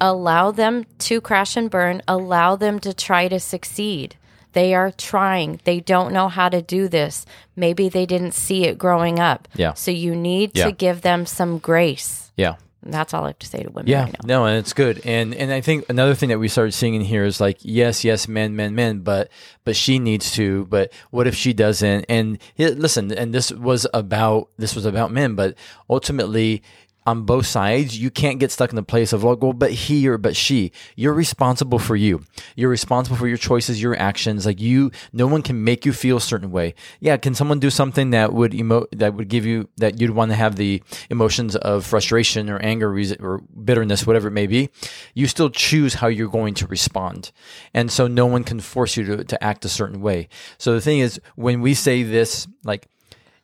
allow 0.00 0.50
them 0.50 0.84
to 0.98 1.20
crash 1.20 1.56
and 1.56 1.70
burn, 1.70 2.02
allow 2.06 2.56
them 2.56 2.78
to 2.80 2.94
try 2.94 3.28
to 3.28 3.40
succeed. 3.40 4.16
They 4.52 4.74
are 4.74 4.90
trying. 4.90 5.60
They 5.64 5.80
don't 5.80 6.12
know 6.12 6.28
how 6.28 6.48
to 6.48 6.62
do 6.62 6.88
this. 6.88 7.26
Maybe 7.54 7.88
they 7.88 8.06
didn't 8.06 8.32
see 8.32 8.64
it 8.64 8.78
growing 8.78 9.18
up. 9.18 9.46
Yeah. 9.54 9.74
So 9.74 9.90
you 9.90 10.14
need 10.16 10.52
Yeah. 10.54 10.66
to 10.66 10.72
give 10.72 11.02
them 11.02 11.26
some 11.26 11.58
grace. 11.58 12.32
Yeah. 12.36 12.54
That's 12.82 13.12
all 13.12 13.24
I 13.24 13.28
have 13.28 13.38
to 13.40 13.46
say 13.46 13.64
to 13.64 13.70
women 13.70 13.90
Yeah, 13.90 14.04
right 14.04 14.12
now. 14.12 14.26
no, 14.40 14.46
and 14.46 14.56
it's 14.56 14.72
good. 14.72 15.02
And 15.04 15.34
and 15.34 15.52
I 15.52 15.60
think 15.60 15.84
another 15.90 16.14
thing 16.14 16.28
that 16.30 16.38
we 16.38 16.46
started 16.48 16.72
seeing 16.72 16.94
in 16.94 17.02
here 17.02 17.24
is 17.24 17.40
like, 17.40 17.58
yes, 17.60 18.04
yes, 18.04 18.28
men, 18.28 18.54
men, 18.54 18.74
men, 18.76 19.00
but 19.00 19.30
but 19.64 19.74
she 19.76 19.98
needs 19.98 20.30
to. 20.32 20.64
But 20.70 20.92
what 21.10 21.26
if 21.26 21.34
she 21.34 21.52
doesn't? 21.52 22.06
And 22.08 22.38
listen, 22.56 23.12
and 23.12 23.34
this 23.34 23.50
was 23.52 23.86
about 23.92 24.48
this 24.58 24.74
was 24.76 24.86
about 24.86 25.10
men, 25.12 25.34
but 25.34 25.56
ultimately. 25.90 26.62
On 27.08 27.22
both 27.22 27.46
sides, 27.46 27.98
you 27.98 28.10
can't 28.10 28.38
get 28.38 28.50
stuck 28.50 28.68
in 28.68 28.76
the 28.76 28.82
place 28.82 29.14
of 29.14 29.24
like, 29.24 29.40
well, 29.40 29.54
but 29.54 29.72
he 29.72 30.06
or 30.06 30.18
but 30.18 30.36
she. 30.36 30.72
You're 30.94 31.14
responsible 31.14 31.78
for 31.78 31.96
you. 31.96 32.22
You're 32.54 32.68
responsible 32.68 33.16
for 33.16 33.26
your 33.26 33.38
choices, 33.38 33.80
your 33.80 33.98
actions. 33.98 34.44
Like 34.44 34.60
you, 34.60 34.90
no 35.10 35.26
one 35.26 35.40
can 35.40 35.64
make 35.64 35.86
you 35.86 35.94
feel 35.94 36.18
a 36.18 36.20
certain 36.20 36.50
way. 36.50 36.74
Yeah, 37.00 37.16
can 37.16 37.34
someone 37.34 37.60
do 37.60 37.70
something 37.70 38.10
that 38.10 38.34
would 38.34 38.52
emo 38.52 38.84
that 38.92 39.14
would 39.14 39.28
give 39.28 39.46
you 39.46 39.70
that 39.78 39.98
you'd 39.98 40.10
want 40.10 40.32
to 40.32 40.36
have 40.36 40.56
the 40.56 40.82
emotions 41.08 41.56
of 41.56 41.86
frustration 41.86 42.50
or 42.50 42.58
anger 42.58 42.94
or 43.20 43.38
bitterness, 43.38 44.06
whatever 44.06 44.28
it 44.28 44.32
may 44.32 44.46
be? 44.46 44.68
You 45.14 45.28
still 45.28 45.48
choose 45.48 45.94
how 45.94 46.08
you're 46.08 46.28
going 46.28 46.52
to 46.54 46.66
respond, 46.66 47.32
and 47.72 47.90
so 47.90 48.06
no 48.06 48.26
one 48.26 48.44
can 48.44 48.60
force 48.60 48.98
you 48.98 49.04
to 49.06 49.24
to 49.24 49.42
act 49.42 49.64
a 49.64 49.70
certain 49.70 50.02
way. 50.02 50.28
So 50.58 50.74
the 50.74 50.82
thing 50.82 50.98
is, 50.98 51.18
when 51.36 51.62
we 51.62 51.72
say 51.72 52.02
this, 52.02 52.46
like 52.64 52.86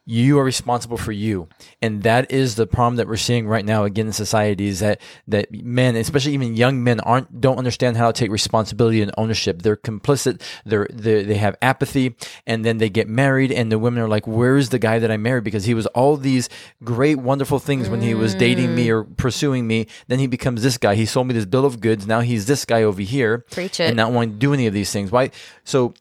you 0.06 0.38
are 0.38 0.44
responsible 0.44 0.98
for 0.98 1.12
you. 1.12 1.48
And 1.80 2.02
that 2.02 2.30
is 2.30 2.56
the 2.56 2.66
problem 2.66 2.96
that 2.96 3.08
we're 3.08 3.16
seeing 3.16 3.46
right 3.46 3.64
now 3.64 3.84
again 3.84 4.06
in 4.06 4.12
society 4.12 4.66
is 4.66 4.80
that 4.80 5.00
that 5.28 5.50
men 5.52 5.96
especially 5.96 6.34
even 6.34 6.54
young 6.54 6.84
men 6.84 7.00
aren't 7.00 7.40
don't 7.40 7.56
understand 7.56 7.96
how 7.96 8.12
to 8.12 8.12
take 8.12 8.30
responsibility 8.30 9.00
and 9.00 9.10
ownership. 9.16 9.62
They're 9.62 9.76
complicit. 9.76 10.42
They're, 10.66 10.88
they 10.92 11.22
they 11.22 11.36
have 11.36 11.56
apathy. 11.62 12.16
And 12.46 12.64
then 12.64 12.78
they 12.78 12.90
get 12.90 13.08
married 13.08 13.50
and 13.50 13.72
the 13.72 13.78
women 13.78 14.02
are 14.02 14.08
like 14.08 14.26
where's 14.26 14.68
the 14.68 14.78
guy 14.78 14.98
that 14.98 15.10
i 15.10 15.16
married? 15.16 15.44
Because 15.44 15.64
he 15.64 15.74
was 15.74 15.86
all 15.88 16.16
these 16.16 16.48
great 16.82 17.18
wonderful 17.18 17.58
things 17.58 17.88
when 17.88 18.02
he 18.02 18.14
was 18.14 18.34
dating 18.34 18.74
me 18.74 18.90
or 18.90 19.04
pursuing 19.04 19.66
me. 19.66 19.86
Then 20.08 20.18
he 20.18 20.26
becomes 20.26 20.62
this 20.62 20.76
guy. 20.76 20.96
He 20.96 21.06
sold 21.06 21.28
me 21.28 21.34
this 21.34 21.46
bill 21.46 21.64
of 21.64 21.80
goods. 21.80 22.06
Now 22.06 22.20
he's 22.20 22.46
this 22.46 22.64
guy 22.66 22.82
over 22.82 23.00
here 23.00 23.38
Preach 23.50 23.80
it. 23.80 23.84
and 23.88 23.96
not 23.96 24.12
wanting 24.12 24.32
to 24.32 24.38
do 24.38 24.52
any 24.52 24.66
of 24.66 24.74
these 24.74 24.92
things. 24.92 25.10
Why? 25.10 25.30
So 25.64 25.94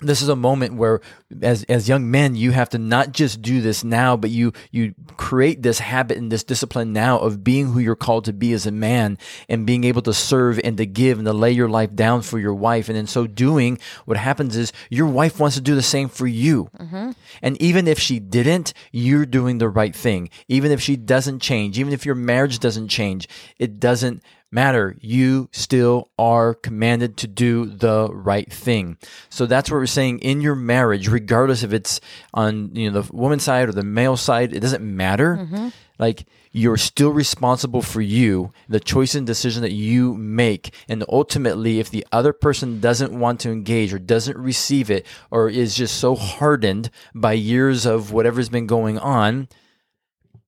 this 0.00 0.22
is 0.22 0.28
a 0.28 0.36
moment 0.36 0.74
where 0.74 1.00
as 1.42 1.64
as 1.64 1.88
young 1.88 2.10
men 2.10 2.36
you 2.36 2.52
have 2.52 2.68
to 2.68 2.78
not 2.78 3.12
just 3.12 3.42
do 3.42 3.60
this 3.60 3.82
now 3.82 4.16
but 4.16 4.30
you 4.30 4.52
you 4.70 4.94
create 5.16 5.62
this 5.62 5.80
habit 5.80 6.16
and 6.16 6.30
this 6.30 6.44
discipline 6.44 6.92
now 6.92 7.18
of 7.18 7.42
being 7.42 7.72
who 7.72 7.80
you're 7.80 7.96
called 7.96 8.24
to 8.24 8.32
be 8.32 8.52
as 8.52 8.66
a 8.66 8.70
man 8.70 9.18
and 9.48 9.66
being 9.66 9.84
able 9.84 10.02
to 10.02 10.14
serve 10.14 10.60
and 10.62 10.76
to 10.76 10.86
give 10.86 11.18
and 11.18 11.26
to 11.26 11.32
lay 11.32 11.50
your 11.50 11.68
life 11.68 11.94
down 11.94 12.22
for 12.22 12.38
your 12.38 12.54
wife. 12.54 12.88
And 12.88 12.96
in 12.96 13.06
so 13.06 13.26
doing 13.26 13.78
what 14.04 14.16
happens 14.16 14.56
is 14.56 14.72
your 14.88 15.06
wife 15.06 15.40
wants 15.40 15.56
to 15.56 15.62
do 15.62 15.74
the 15.74 15.82
same 15.82 16.08
for 16.08 16.26
you. 16.26 16.70
Mm-hmm. 16.78 17.10
And 17.42 17.60
even 17.60 17.88
if 17.88 17.98
she 17.98 18.20
didn't 18.20 18.72
you're 18.92 19.26
doing 19.26 19.58
the 19.58 19.68
right 19.68 19.94
thing. 19.94 20.30
Even 20.46 20.72
if 20.72 20.80
she 20.80 20.96
doesn't 20.96 21.40
change 21.40 21.78
even 21.78 21.92
if 21.92 22.06
your 22.06 22.14
marriage 22.14 22.58
doesn't 22.58 22.88
change 22.88 23.28
it 23.58 23.80
doesn't 23.80 24.22
matter. 24.50 24.96
You 25.00 25.48
still 25.52 26.08
are 26.18 26.54
commanded 26.54 27.16
to 27.18 27.26
do 27.26 27.66
the 27.66 28.08
right 28.12 28.50
thing. 28.52 28.96
So 29.28 29.46
that's 29.46 29.70
what 29.70 29.76
we're 29.76 29.86
saying 29.86 30.20
in 30.20 30.40
your 30.40 30.54
marriage, 30.54 31.08
regardless 31.08 31.62
if 31.62 31.72
it's 31.72 32.00
on 32.34 32.74
you 32.74 32.90
know 32.90 33.02
the 33.02 33.12
woman's 33.12 33.44
side 33.44 33.68
or 33.68 33.72
the 33.72 33.82
male 33.82 34.16
side, 34.16 34.54
it 34.54 34.60
doesn't 34.60 34.84
matter. 34.84 35.36
Mm-hmm. 35.36 35.68
Like 35.98 36.26
you're 36.52 36.76
still 36.76 37.10
responsible 37.10 37.82
for 37.82 38.00
you, 38.00 38.52
the 38.68 38.80
choice 38.80 39.14
and 39.14 39.26
decision 39.26 39.62
that 39.62 39.72
you 39.72 40.14
make. 40.14 40.72
And 40.88 41.04
ultimately, 41.08 41.80
if 41.80 41.90
the 41.90 42.06
other 42.12 42.32
person 42.32 42.80
doesn't 42.80 43.12
want 43.12 43.40
to 43.40 43.50
engage 43.50 43.92
or 43.92 43.98
doesn't 43.98 44.38
receive 44.38 44.90
it 44.90 45.06
or 45.30 45.48
is 45.48 45.74
just 45.74 45.96
so 45.96 46.14
hardened 46.14 46.90
by 47.14 47.32
years 47.32 47.84
of 47.84 48.12
whatever's 48.12 48.48
been 48.48 48.66
going 48.66 48.98
on, 48.98 49.48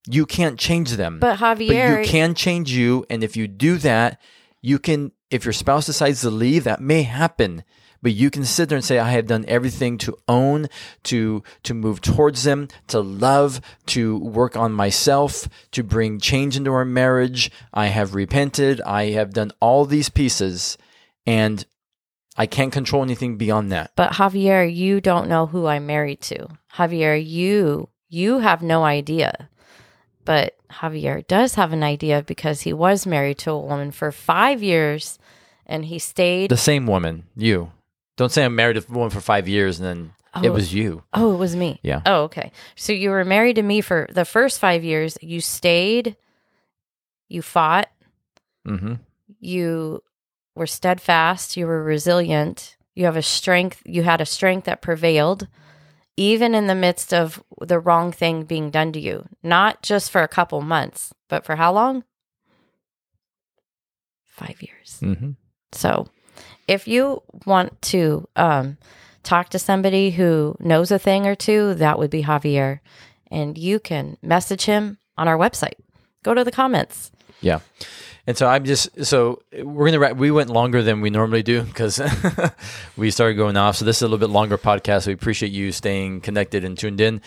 you 0.08 0.26
can't 0.26 0.58
change 0.58 0.92
them. 0.92 1.18
But 1.18 1.38
Javier- 1.38 1.68
but 1.68 2.00
you 2.00 2.04
can 2.04 2.34
change 2.34 2.72
you, 2.72 3.04
and 3.10 3.22
if 3.22 3.36
you 3.36 3.46
do 3.48 3.76
that, 3.78 4.20
you 4.62 4.78
can. 4.78 5.12
If 5.30 5.44
your 5.44 5.52
spouse 5.52 5.86
decides 5.86 6.22
to 6.22 6.30
leave, 6.30 6.64
that 6.64 6.80
may 6.80 7.02
happen. 7.02 7.62
But 8.02 8.12
you 8.12 8.30
can 8.30 8.46
sit 8.46 8.68
there 8.68 8.76
and 8.76 8.84
say, 8.84 8.98
"I 8.98 9.10
have 9.10 9.26
done 9.26 9.44
everything 9.46 9.98
to 9.98 10.16
own, 10.26 10.68
to 11.04 11.42
to 11.64 11.74
move 11.74 12.00
towards 12.00 12.44
them, 12.44 12.68
to 12.88 13.00
love, 13.00 13.60
to 13.86 14.18
work 14.18 14.56
on 14.56 14.72
myself, 14.72 15.48
to 15.72 15.82
bring 15.82 16.18
change 16.18 16.56
into 16.56 16.72
our 16.72 16.86
marriage. 16.86 17.50
I 17.74 17.86
have 17.88 18.14
repented. 18.14 18.80
I 18.82 19.10
have 19.10 19.34
done 19.34 19.52
all 19.60 19.84
these 19.84 20.08
pieces, 20.08 20.78
and 21.26 21.64
I 22.38 22.46
can't 22.46 22.72
control 22.72 23.02
anything 23.02 23.36
beyond 23.36 23.70
that." 23.70 23.92
But 23.96 24.12
Javier, 24.12 24.74
you 24.74 25.02
don't 25.02 25.28
know 25.28 25.46
who 25.46 25.66
I'm 25.66 25.86
married 25.86 26.22
to. 26.22 26.48
Javier, 26.76 27.22
you 27.22 27.90
you 28.08 28.38
have 28.38 28.62
no 28.62 28.82
idea. 28.82 29.50
But 30.30 30.54
Javier 30.70 31.26
does 31.26 31.56
have 31.56 31.72
an 31.72 31.82
idea 31.82 32.22
because 32.22 32.60
he 32.60 32.72
was 32.72 33.04
married 33.04 33.38
to 33.38 33.50
a 33.50 33.58
woman 33.58 33.90
for 33.90 34.12
5 34.12 34.62
years 34.62 35.18
and 35.66 35.84
he 35.84 35.98
stayed 35.98 36.50
The 36.52 36.56
same 36.56 36.86
woman, 36.86 37.24
you. 37.34 37.72
Don't 38.16 38.30
say 38.30 38.44
I'm 38.44 38.54
married 38.54 38.74
to 38.76 38.84
a 38.88 38.92
woman 38.92 39.10
for 39.10 39.20
five 39.20 39.48
years 39.48 39.80
and 39.80 39.88
then 39.88 40.44
it 40.44 40.50
Oh. 40.50 40.52
was 40.52 40.72
you. 40.72 41.02
Oh, 41.12 41.34
it 41.34 41.38
was 41.38 41.56
me. 41.56 41.80
Yeah. 41.82 42.02
Oh, 42.06 42.22
okay. 42.30 42.52
So 42.76 42.92
you 42.92 43.10
were 43.10 43.24
married 43.24 43.56
to 43.56 43.62
me 43.62 43.80
for 43.80 44.06
the 44.12 44.24
first 44.24 44.60
5 44.60 44.84
years. 44.84 45.18
You 45.20 45.40
stayed 45.40 46.14
you 47.28 47.42
fought, 47.42 47.88
hmm 48.64 48.94
you 49.40 50.00
were 50.54 50.66
steadfast, 50.68 51.56
you 51.56 51.66
were 51.66 51.82
resilient, 51.82 52.76
you 52.94 53.04
have 53.06 53.16
a 53.16 53.22
strength, 53.22 53.82
you 53.84 54.04
had 54.04 54.20
a 54.20 54.26
strength 54.26 54.66
that 54.66 54.80
prevailed 54.80 55.48
even 56.16 56.54
in 56.54 56.66
the 56.66 56.74
midst 56.74 57.14
of 57.14 57.42
the 57.60 57.78
wrong 57.80 58.12
thing 58.12 58.44
being 58.44 58.70
done 58.70 58.92
to 58.92 59.00
you, 59.00 59.26
not 59.42 59.82
just 59.82 60.10
for 60.10 60.22
a 60.22 60.28
couple 60.28 60.60
months, 60.60 61.12
but 61.28 61.44
for 61.44 61.56
how 61.56 61.72
long? 61.72 62.04
5 64.26 64.62
years. 64.62 64.98
hmm 65.00 65.30
So, 65.72 66.08
if 66.66 66.86
you 66.88 67.22
want 67.46 67.80
to 67.82 68.28
um, 68.36 68.78
talk 69.22 69.48
to 69.50 69.58
somebody 69.58 70.10
who 70.10 70.56
knows 70.60 70.90
a 70.90 70.98
thing 70.98 71.26
or 71.26 71.34
two, 71.34 71.74
that 71.74 71.98
would 71.98 72.10
be 72.10 72.22
Javier. 72.22 72.80
And 73.30 73.56
you 73.56 73.78
can 73.78 74.16
message 74.22 74.64
him 74.64 74.98
on 75.16 75.28
our 75.28 75.36
website. 75.38 75.74
Go 76.22 76.34
to 76.34 76.44
the 76.44 76.52
comments. 76.52 77.10
Yeah. 77.40 77.60
And 78.30 78.38
so 78.38 78.46
I'm 78.46 78.64
just 78.64 79.04
so 79.04 79.42
we're 79.60 79.90
gonna. 79.90 80.14
We 80.14 80.30
went 80.30 80.50
longer 80.50 80.84
than 80.84 81.00
we 81.00 81.10
normally 81.10 81.42
do 81.42 81.62
because 81.62 82.00
we 82.96 83.10
started 83.10 83.34
going 83.34 83.56
off. 83.56 83.74
So 83.74 83.84
this 83.84 83.96
is 83.96 84.02
a 84.02 84.04
little 84.04 84.24
bit 84.24 84.30
longer 84.32 84.56
podcast. 84.56 85.02
So 85.02 85.10
We 85.10 85.14
appreciate 85.14 85.50
you 85.50 85.72
staying 85.72 86.20
connected 86.20 86.64
and 86.64 86.78
tuned 86.78 87.00
in. 87.00 87.22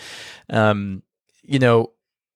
Um, 0.48 1.02
you 1.42 1.58
know, 1.58 1.90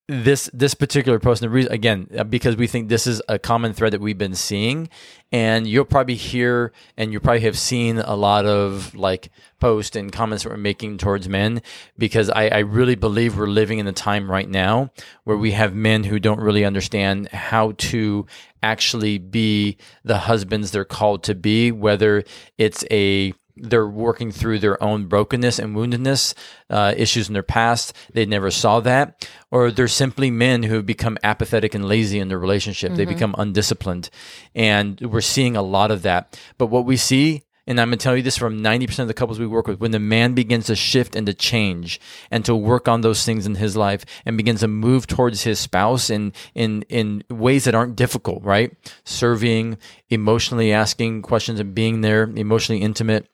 this 0.09 0.49
this 0.55 0.73
particular 0.73 1.19
post, 1.19 1.43
and 1.43 1.51
the 1.51 1.55
reason 1.55 1.71
again 1.71 2.09
uh, 2.17 2.25
because 2.25 2.57
we 2.57 2.67
think 2.67 2.89
this 2.89 3.07
is 3.07 3.21
a 3.29 3.39
common 3.39 3.75
thread 3.75 3.93
that 3.93 4.01
we've 4.01 4.17
been 4.17 4.35
seeing, 4.35 4.89
and 5.31 5.67
you'll 5.67 5.85
probably 5.85 6.15
hear 6.15 6.73
and 6.97 7.13
you 7.13 7.21
probably 7.21 7.41
have 7.41 7.59
seen 7.59 7.99
a 7.99 8.17
lot 8.17 8.47
of 8.47 8.95
like 8.95 9.31
posts 9.61 9.95
and 9.97 10.11
comments 10.11 10.45
that 10.45 10.51
we're 10.51 10.57
making 10.57 10.97
towards 10.97 11.29
men 11.29 11.61
because 11.99 12.31
I, 12.31 12.49
I 12.49 12.59
really 12.61 12.95
believe 12.95 13.37
we're 13.37 13.47
living 13.47 13.79
in 13.79 13.87
a 13.87 13.93
time 13.93 14.31
right 14.31 14.49
now 14.49 14.91
where 15.25 15.37
we 15.37 15.51
have 15.53 15.75
men 15.75 16.05
who 16.05 16.19
don't 16.19 16.41
really 16.41 16.65
understand 16.65 17.29
how 17.29 17.73
to 17.73 18.27
actually 18.63 19.19
be 19.19 19.77
the 20.05 20.19
husbands 20.19 20.71
they're 20.71 20.87
called 20.87 21.23
to 21.25 21.35
be, 21.35 21.71
whether 21.71 22.25
it's 22.57 22.83
a 22.91 23.35
they're 23.63 23.89
working 23.89 24.31
through 24.33 24.59
their 24.59 24.83
own 24.83 25.07
brokenness 25.07 25.59
and 25.59 25.77
woundedness, 25.77 26.35
uh, 26.71 26.95
issues 26.97 27.29
in 27.29 27.35
their 27.35 27.43
past. 27.43 27.93
They 28.13 28.27
never 28.27 28.51
saw 28.51 28.81
that. 28.81 29.29
Or 29.51 29.71
they're 29.71 29.89
simply 29.89 30.31
men 30.31 30.63
who 30.63 30.77
have 30.77 30.87
become 30.87 31.19
apathetic 31.23 31.75
and 31.75 31.87
lazy 31.87 32.19
in 32.19 32.29
their 32.29 32.39
relationship. 32.39 32.95
They 32.95 33.05
become 33.05 33.35
undisciplined. 33.39 34.11
And 34.55 35.01
we're 35.01 35.21
seeing 35.21 35.57
a 35.57 35.63
lot 35.63 35.91
of 35.91 36.03
that. 36.03 36.39
But 36.59 36.67
what 36.67 36.85
we 36.85 36.97
see, 36.97 37.45
and 37.69 37.79
I'm 37.79 37.91
going 37.91 37.99
to 37.99 38.03
tell 38.03 38.17
you 38.17 38.23
this 38.23 38.39
from 38.39 38.63
90% 38.63 39.01
of 39.01 39.09
the 39.09 39.15
couples 39.15 39.39
we 39.39 39.47
work 39.47 39.67
with, 39.67 39.79
when 39.79 39.91
the 39.91 39.99
man 39.99 40.33
begins 40.33 40.67
to 40.67 40.75
shift 40.75 41.15
and 41.15 41.27
to 41.27 41.35
change 41.35 42.01
and 42.31 42.43
to 42.47 42.57
work 42.57 42.89
on 42.89 43.03
those 43.03 43.27
things 43.27 43.45
in 43.45 43.57
his 43.57 43.77
life 43.77 44.07
and 44.25 44.39
begins 44.39 44.61
to 44.61 44.69
move 44.69 45.07
towards 45.07 45.43
his 45.43 45.61
spouse 45.61 46.09
in, 46.09 46.33
in, 46.55 46.83
in 46.89 47.23
ways 47.29 47.65
that 47.65 47.75
aren't 47.75 47.95
difficult, 47.95 48.43
right? 48.43 48.75
Serving, 49.05 49.77
emotionally 50.09 50.73
asking 50.73 51.21
questions 51.21 51.61
and 51.61 51.75
being 51.75 52.01
there, 52.01 52.25
emotionally 52.25 52.81
intimate 52.81 53.29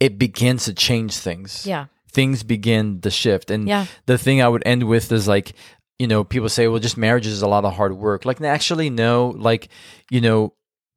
it 0.00 0.18
begins 0.18 0.64
to 0.66 0.74
change 0.74 1.16
things. 1.16 1.66
Yeah. 1.66 1.86
Things 2.10 2.42
begin 2.42 3.00
to 3.00 3.10
shift. 3.10 3.50
And 3.50 3.66
Yeah. 3.68 3.86
the 4.06 4.18
thing 4.18 4.40
I 4.42 4.48
would 4.48 4.62
end 4.66 4.84
with 4.84 5.10
is 5.12 5.26
like, 5.26 5.52
you 5.98 6.06
know, 6.06 6.24
people 6.24 6.48
say, 6.48 6.66
well, 6.68 6.80
just 6.80 6.96
marriage 6.96 7.26
is 7.26 7.42
a 7.42 7.48
lot 7.48 7.64
of 7.64 7.74
hard 7.74 7.94
work. 7.96 8.24
Like, 8.24 8.40
actually, 8.40 8.90
no, 8.90 9.34
like, 9.38 9.68
you 10.10 10.20
know, 10.20 10.54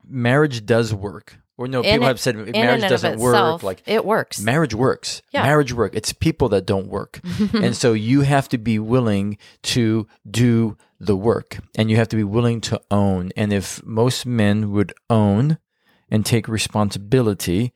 marriage 0.08 0.66
does 0.66 0.94
work. 0.94 1.38
Or 1.60 1.68
no, 1.68 1.80
In 1.82 1.86
people 1.94 2.06
it- 2.06 2.08
have 2.10 2.20
said 2.20 2.36
marriage 2.36 2.82
doesn't 2.88 3.20
work. 3.20 3.34
itself, 3.34 3.64
Like, 3.64 3.82
it 3.88 4.06
works. 4.06 4.40
marriage 4.40 4.76
works. 4.76 5.24
Yeah. 5.32 5.42
Marriage 5.42 5.74
work. 5.74 5.96
It's 5.96 6.14
people 6.14 6.50
that 6.50 6.68
don't 6.68 6.88
work. 6.88 7.20
and 7.54 7.76
so 7.76 7.94
you 7.94 8.22
have 8.22 8.48
to 8.50 8.60
be 8.60 8.78
willing 8.78 9.38
to 9.64 10.08
do 10.30 10.78
the 11.00 11.16
work 11.16 11.58
and 11.76 11.90
you 11.90 11.96
have 11.98 12.10
to 12.10 12.16
be 12.16 12.24
willing 12.24 12.62
to 12.62 12.80
own. 12.92 13.32
And 13.36 13.52
if 13.52 13.84
most 13.84 14.26
men 14.28 14.72
would 14.72 14.94
own 15.10 15.58
and 16.12 16.24
take 16.26 16.48
responsibility, 16.48 17.74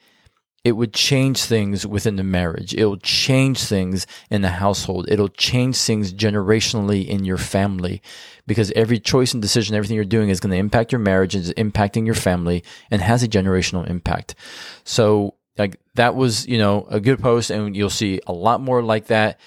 it 0.64 0.74
would 0.74 0.94
change 0.94 1.44
things 1.44 1.88
within 1.88 2.18
the 2.18 2.24
marriage. 2.24 2.74
It'll 2.76 2.98
change 2.98 3.64
things 3.64 4.06
in 4.30 4.44
the 4.44 4.50
household. 4.50 5.08
It'll 5.10 5.28
change 5.28 5.78
things 5.78 6.14
generationally 6.14 7.08
in 7.08 7.26
your 7.26 7.38
family 7.38 8.02
because 8.46 8.72
every 8.72 9.00
choice 9.00 9.34
and 9.34 9.42
decision, 9.42 9.76
everything 9.76 9.96
you're 9.96 10.06
doing 10.06 10.30
is 10.30 10.40
going 10.40 10.52
to 10.52 10.58
impact 10.58 10.92
your 10.92 11.00
marriage, 11.00 11.34
and 11.34 11.44
is 11.44 11.54
impacting 11.54 12.06
your 12.06 12.16
family, 12.16 12.64
and 12.92 13.02
has 13.02 13.24
a 13.24 13.28
generational 13.28 13.90
impact. 13.90 14.36
So, 14.84 15.36
like, 15.58 15.80
that 15.96 16.16
was, 16.16 16.48
you 16.48 16.58
know, 16.58 16.86
a 16.90 17.00
good 17.00 17.20
post, 17.20 17.50
and 17.50 17.76
you'll 17.76 17.90
see 17.90 18.20
a 18.28 18.34
lot 18.34 18.62
more 18.62 18.84
like 18.84 19.08
that. 19.08 19.40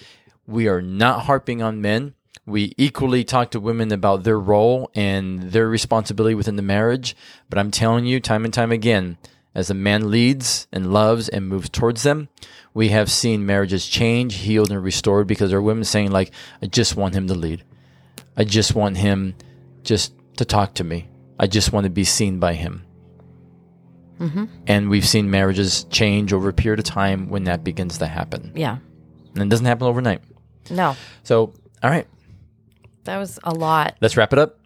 We 0.46 0.68
are 0.68 0.82
not 0.82 1.22
harping 1.22 1.62
on 1.62 1.80
men. 1.80 2.14
We 2.46 2.74
equally 2.76 3.24
talk 3.24 3.52
to 3.52 3.60
women 3.60 3.92
about 3.92 4.24
their 4.24 4.38
role 4.38 4.90
and 4.94 5.52
their 5.52 5.68
responsibility 5.68 6.34
within 6.34 6.56
the 6.56 6.62
marriage. 6.62 7.16
But 7.48 7.58
I'm 7.58 7.70
telling 7.70 8.04
you, 8.04 8.20
time 8.20 8.44
and 8.44 8.52
time 8.52 8.70
again, 8.70 9.16
as 9.55 9.70
a 9.70 9.74
man 9.74 10.11
leads 10.11 10.66
and 10.72 10.92
loves 10.92 11.28
and 11.28 11.48
moves 11.48 11.68
towards 11.68 12.02
them, 12.02 12.28
we 12.72 12.88
have 12.88 13.11
seen 13.11 13.46
marriages 13.46 13.86
change, 13.86 14.34
healed, 14.36 14.70
and 14.70 14.82
restored 14.82 15.26
because 15.26 15.50
there 15.50 15.59
are 15.59 15.62
women 15.62 15.84
saying, 15.84 16.11
like, 16.11 16.32
I 16.61 16.66
just 16.66 16.96
want 16.96 17.14
him 17.14 17.28
to 17.28 17.34
lead. 17.34 17.62
I 18.36 18.44
just 18.44 18.74
want 18.74 18.96
him 18.96 19.34
just 19.84 20.12
to 20.38 20.44
talk 20.44 20.74
to 20.74 20.84
me. 20.84 21.09
I 21.38 21.46
just 21.46 21.72
want 21.72 21.84
to 21.84 21.90
be 21.90 22.05
seen 22.05 22.40
by 22.40 22.55
him. 22.55 22.84
Mm-hmm. 24.18 24.44
And 24.66 24.90
we've 24.90 25.07
seen 25.07 25.30
marriages 25.30 25.84
change 25.84 26.32
over 26.32 26.48
a 26.48 26.52
period 26.52 26.78
of 26.78 26.84
time 26.84 27.28
when 27.28 27.44
that 27.44 27.64
begins 27.64 27.98
to 27.98 28.07
happen. 28.07 28.52
Yeah. 28.55 28.78
And 29.34 29.42
it 29.42 29.48
doesn't 29.48 29.66
happen 29.66 29.86
overnight. 29.86 30.22
No, 30.70 30.96
So, 31.24 31.52
all 31.82 31.90
right, 31.90 32.07
that 33.05 33.18
was 33.18 33.38
a 33.44 33.52
lot. 33.52 33.96
let's 34.00 34.16
wrap 34.16 34.32
it 34.32 34.38
up. 34.38 34.59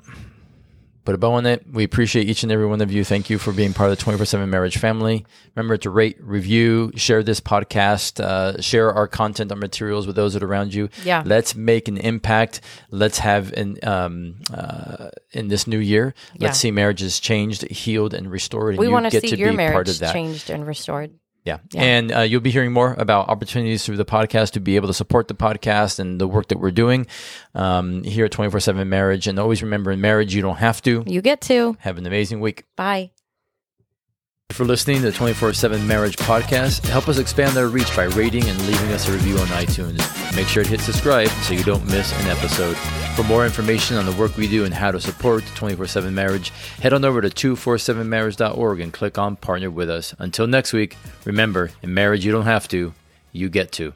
Put 1.09 1.15
a 1.15 1.19
bow 1.19 1.33
on 1.33 1.47
it. 1.47 1.65
We 1.73 1.85
appreciate 1.85 2.29
each 2.29 2.43
and 2.43 2.53
every 2.53 2.67
one 2.67 2.83
of 2.83 2.93
you. 2.93 3.03
Thank 3.03 3.31
you 3.31 3.39
for 3.39 3.51
being 3.51 3.73
part 3.73 3.91
of 3.91 3.97
the 3.97 4.05
24 4.05 4.27
7 4.27 4.51
marriage 4.51 4.77
family. 4.77 5.25
Remember 5.57 5.79
to 5.79 5.89
rate, 5.89 6.19
review, 6.21 6.93
share 6.97 7.23
this 7.23 7.41
podcast, 7.41 8.23
uh, 8.23 8.61
share 8.61 8.93
our 8.93 9.09
content, 9.09 9.51
our 9.51 9.57
materials 9.57 10.07
with 10.07 10.17
those 10.17 10.35
that 10.35 10.43
are 10.43 10.47
around 10.47 10.75
you. 10.75 10.91
Yeah. 11.05 11.23
Let's 11.25 11.55
make 11.55 11.89
an 11.89 11.97
impact. 11.97 12.61
Let's 12.91 13.21
have 13.21 13.55
an, 13.55 13.79
um, 13.85 14.35
uh, 14.53 15.09
in 15.33 15.49
this 15.49 15.67
new 15.67 15.79
year, 15.79 16.13
Yeah. 16.35 16.49
let's 16.49 16.59
see 16.59 16.71
marriages 16.71 17.21
changed, 17.21 17.63
healed, 17.71 18.13
and 18.13 18.31
restored. 18.31 18.75
And 18.75 18.79
We 18.79 18.89
want 18.89 19.07
to 19.07 19.11
get 19.11 19.23
see 19.23 19.31
to 19.31 19.37
your 19.39 19.53
be 19.53 19.57
part 19.57 19.71
marriage 19.73 19.89
of 19.89 19.99
that. 20.01 20.13
changed 20.13 20.51
and 20.51 20.67
restored. 20.67 21.13
Yeah. 21.49 21.59
Yeah. 21.73 21.83
And 21.83 22.13
uh, 22.13 22.21
you'll 22.21 22.43
be 22.43 22.51
hearing 22.51 22.73
more 22.73 22.95
about 22.99 23.31
opportunities 23.31 23.83
through 23.85 23.97
the 23.97 24.05
podcast 24.05 24.51
to 24.53 24.61
be 24.61 24.77
able 24.77 24.89
to 24.89 24.95
support 24.95 25.29
the 25.29 25.35
podcast 25.35 25.99
and 25.99 26.21
the 26.21 26.29
work 26.29 26.49
that 26.49 26.59
we're 26.61 26.71
doing 26.71 27.07
um, 27.55 28.03
here 28.05 28.27
at 28.27 28.33
24 28.33 28.61
7 28.61 28.87
Marriage. 28.87 29.27
And 29.27 29.39
always 29.39 29.63
remember 29.63 29.91
in 29.91 30.01
marriage, 30.03 30.35
you 30.35 30.43
don't 30.43 30.59
have 30.59 30.83
to. 30.83 31.05
You 31.07 31.23
get 31.23 31.41
to. 31.43 31.77
Have 31.81 31.97
an 31.97 32.07
amazing 32.07 32.41
week. 32.41 32.65
Bye. 32.77 33.13
For 34.53 34.65
listening 34.65 34.97
to 34.97 35.03
the 35.03 35.13
24 35.13 35.53
7 35.53 35.87
Marriage 35.87 36.17
Podcast. 36.17 36.85
Help 36.87 37.07
us 37.09 37.19
expand 37.19 37.57
our 37.59 37.69
reach 37.69 37.95
by 37.95 38.05
rating 38.05 38.49
and 38.49 38.59
leaving 38.67 38.91
us 38.93 39.07
a 39.07 39.13
review 39.13 39.37
on 39.39 39.47
iTunes. 39.49 40.01
Make 40.35 40.49
sure 40.49 40.65
to 40.65 40.71
hit 40.71 40.81
subscribe 40.81 41.29
so 41.43 41.53
you 41.53 41.63
don't 41.63 41.85
miss 41.85 42.13
an 42.23 42.29
episode. 42.29 42.77
For 43.15 43.23
more 43.25 43.45
information 43.45 43.97
on 43.99 44.07
the 44.07 44.13
work 44.13 44.37
we 44.37 44.49
do 44.49 44.65
and 44.65 44.73
how 44.73 44.91
to 44.91 45.01
support 45.01 45.45
24 45.55 45.87
7 45.87 46.15
Marriage, 46.15 46.51
head 46.81 46.95
on 46.95 47.05
over 47.05 47.21
to 47.21 47.29
247marriage.org 47.29 48.81
and 48.81 48.93
click 48.93 49.19
on 49.19 49.37
Partner 49.37 49.71
with 49.71 49.91
Us. 49.91 50.15
Until 50.19 50.47
next 50.47 50.73
week, 50.73 50.97
remember, 51.25 51.71
in 51.83 51.93
marriage, 51.93 52.25
you 52.25 52.33
don't 52.33 52.47
have 52.47 52.67
to, 52.69 52.95
you 53.33 53.51
get 53.51 53.71
to. 53.73 53.93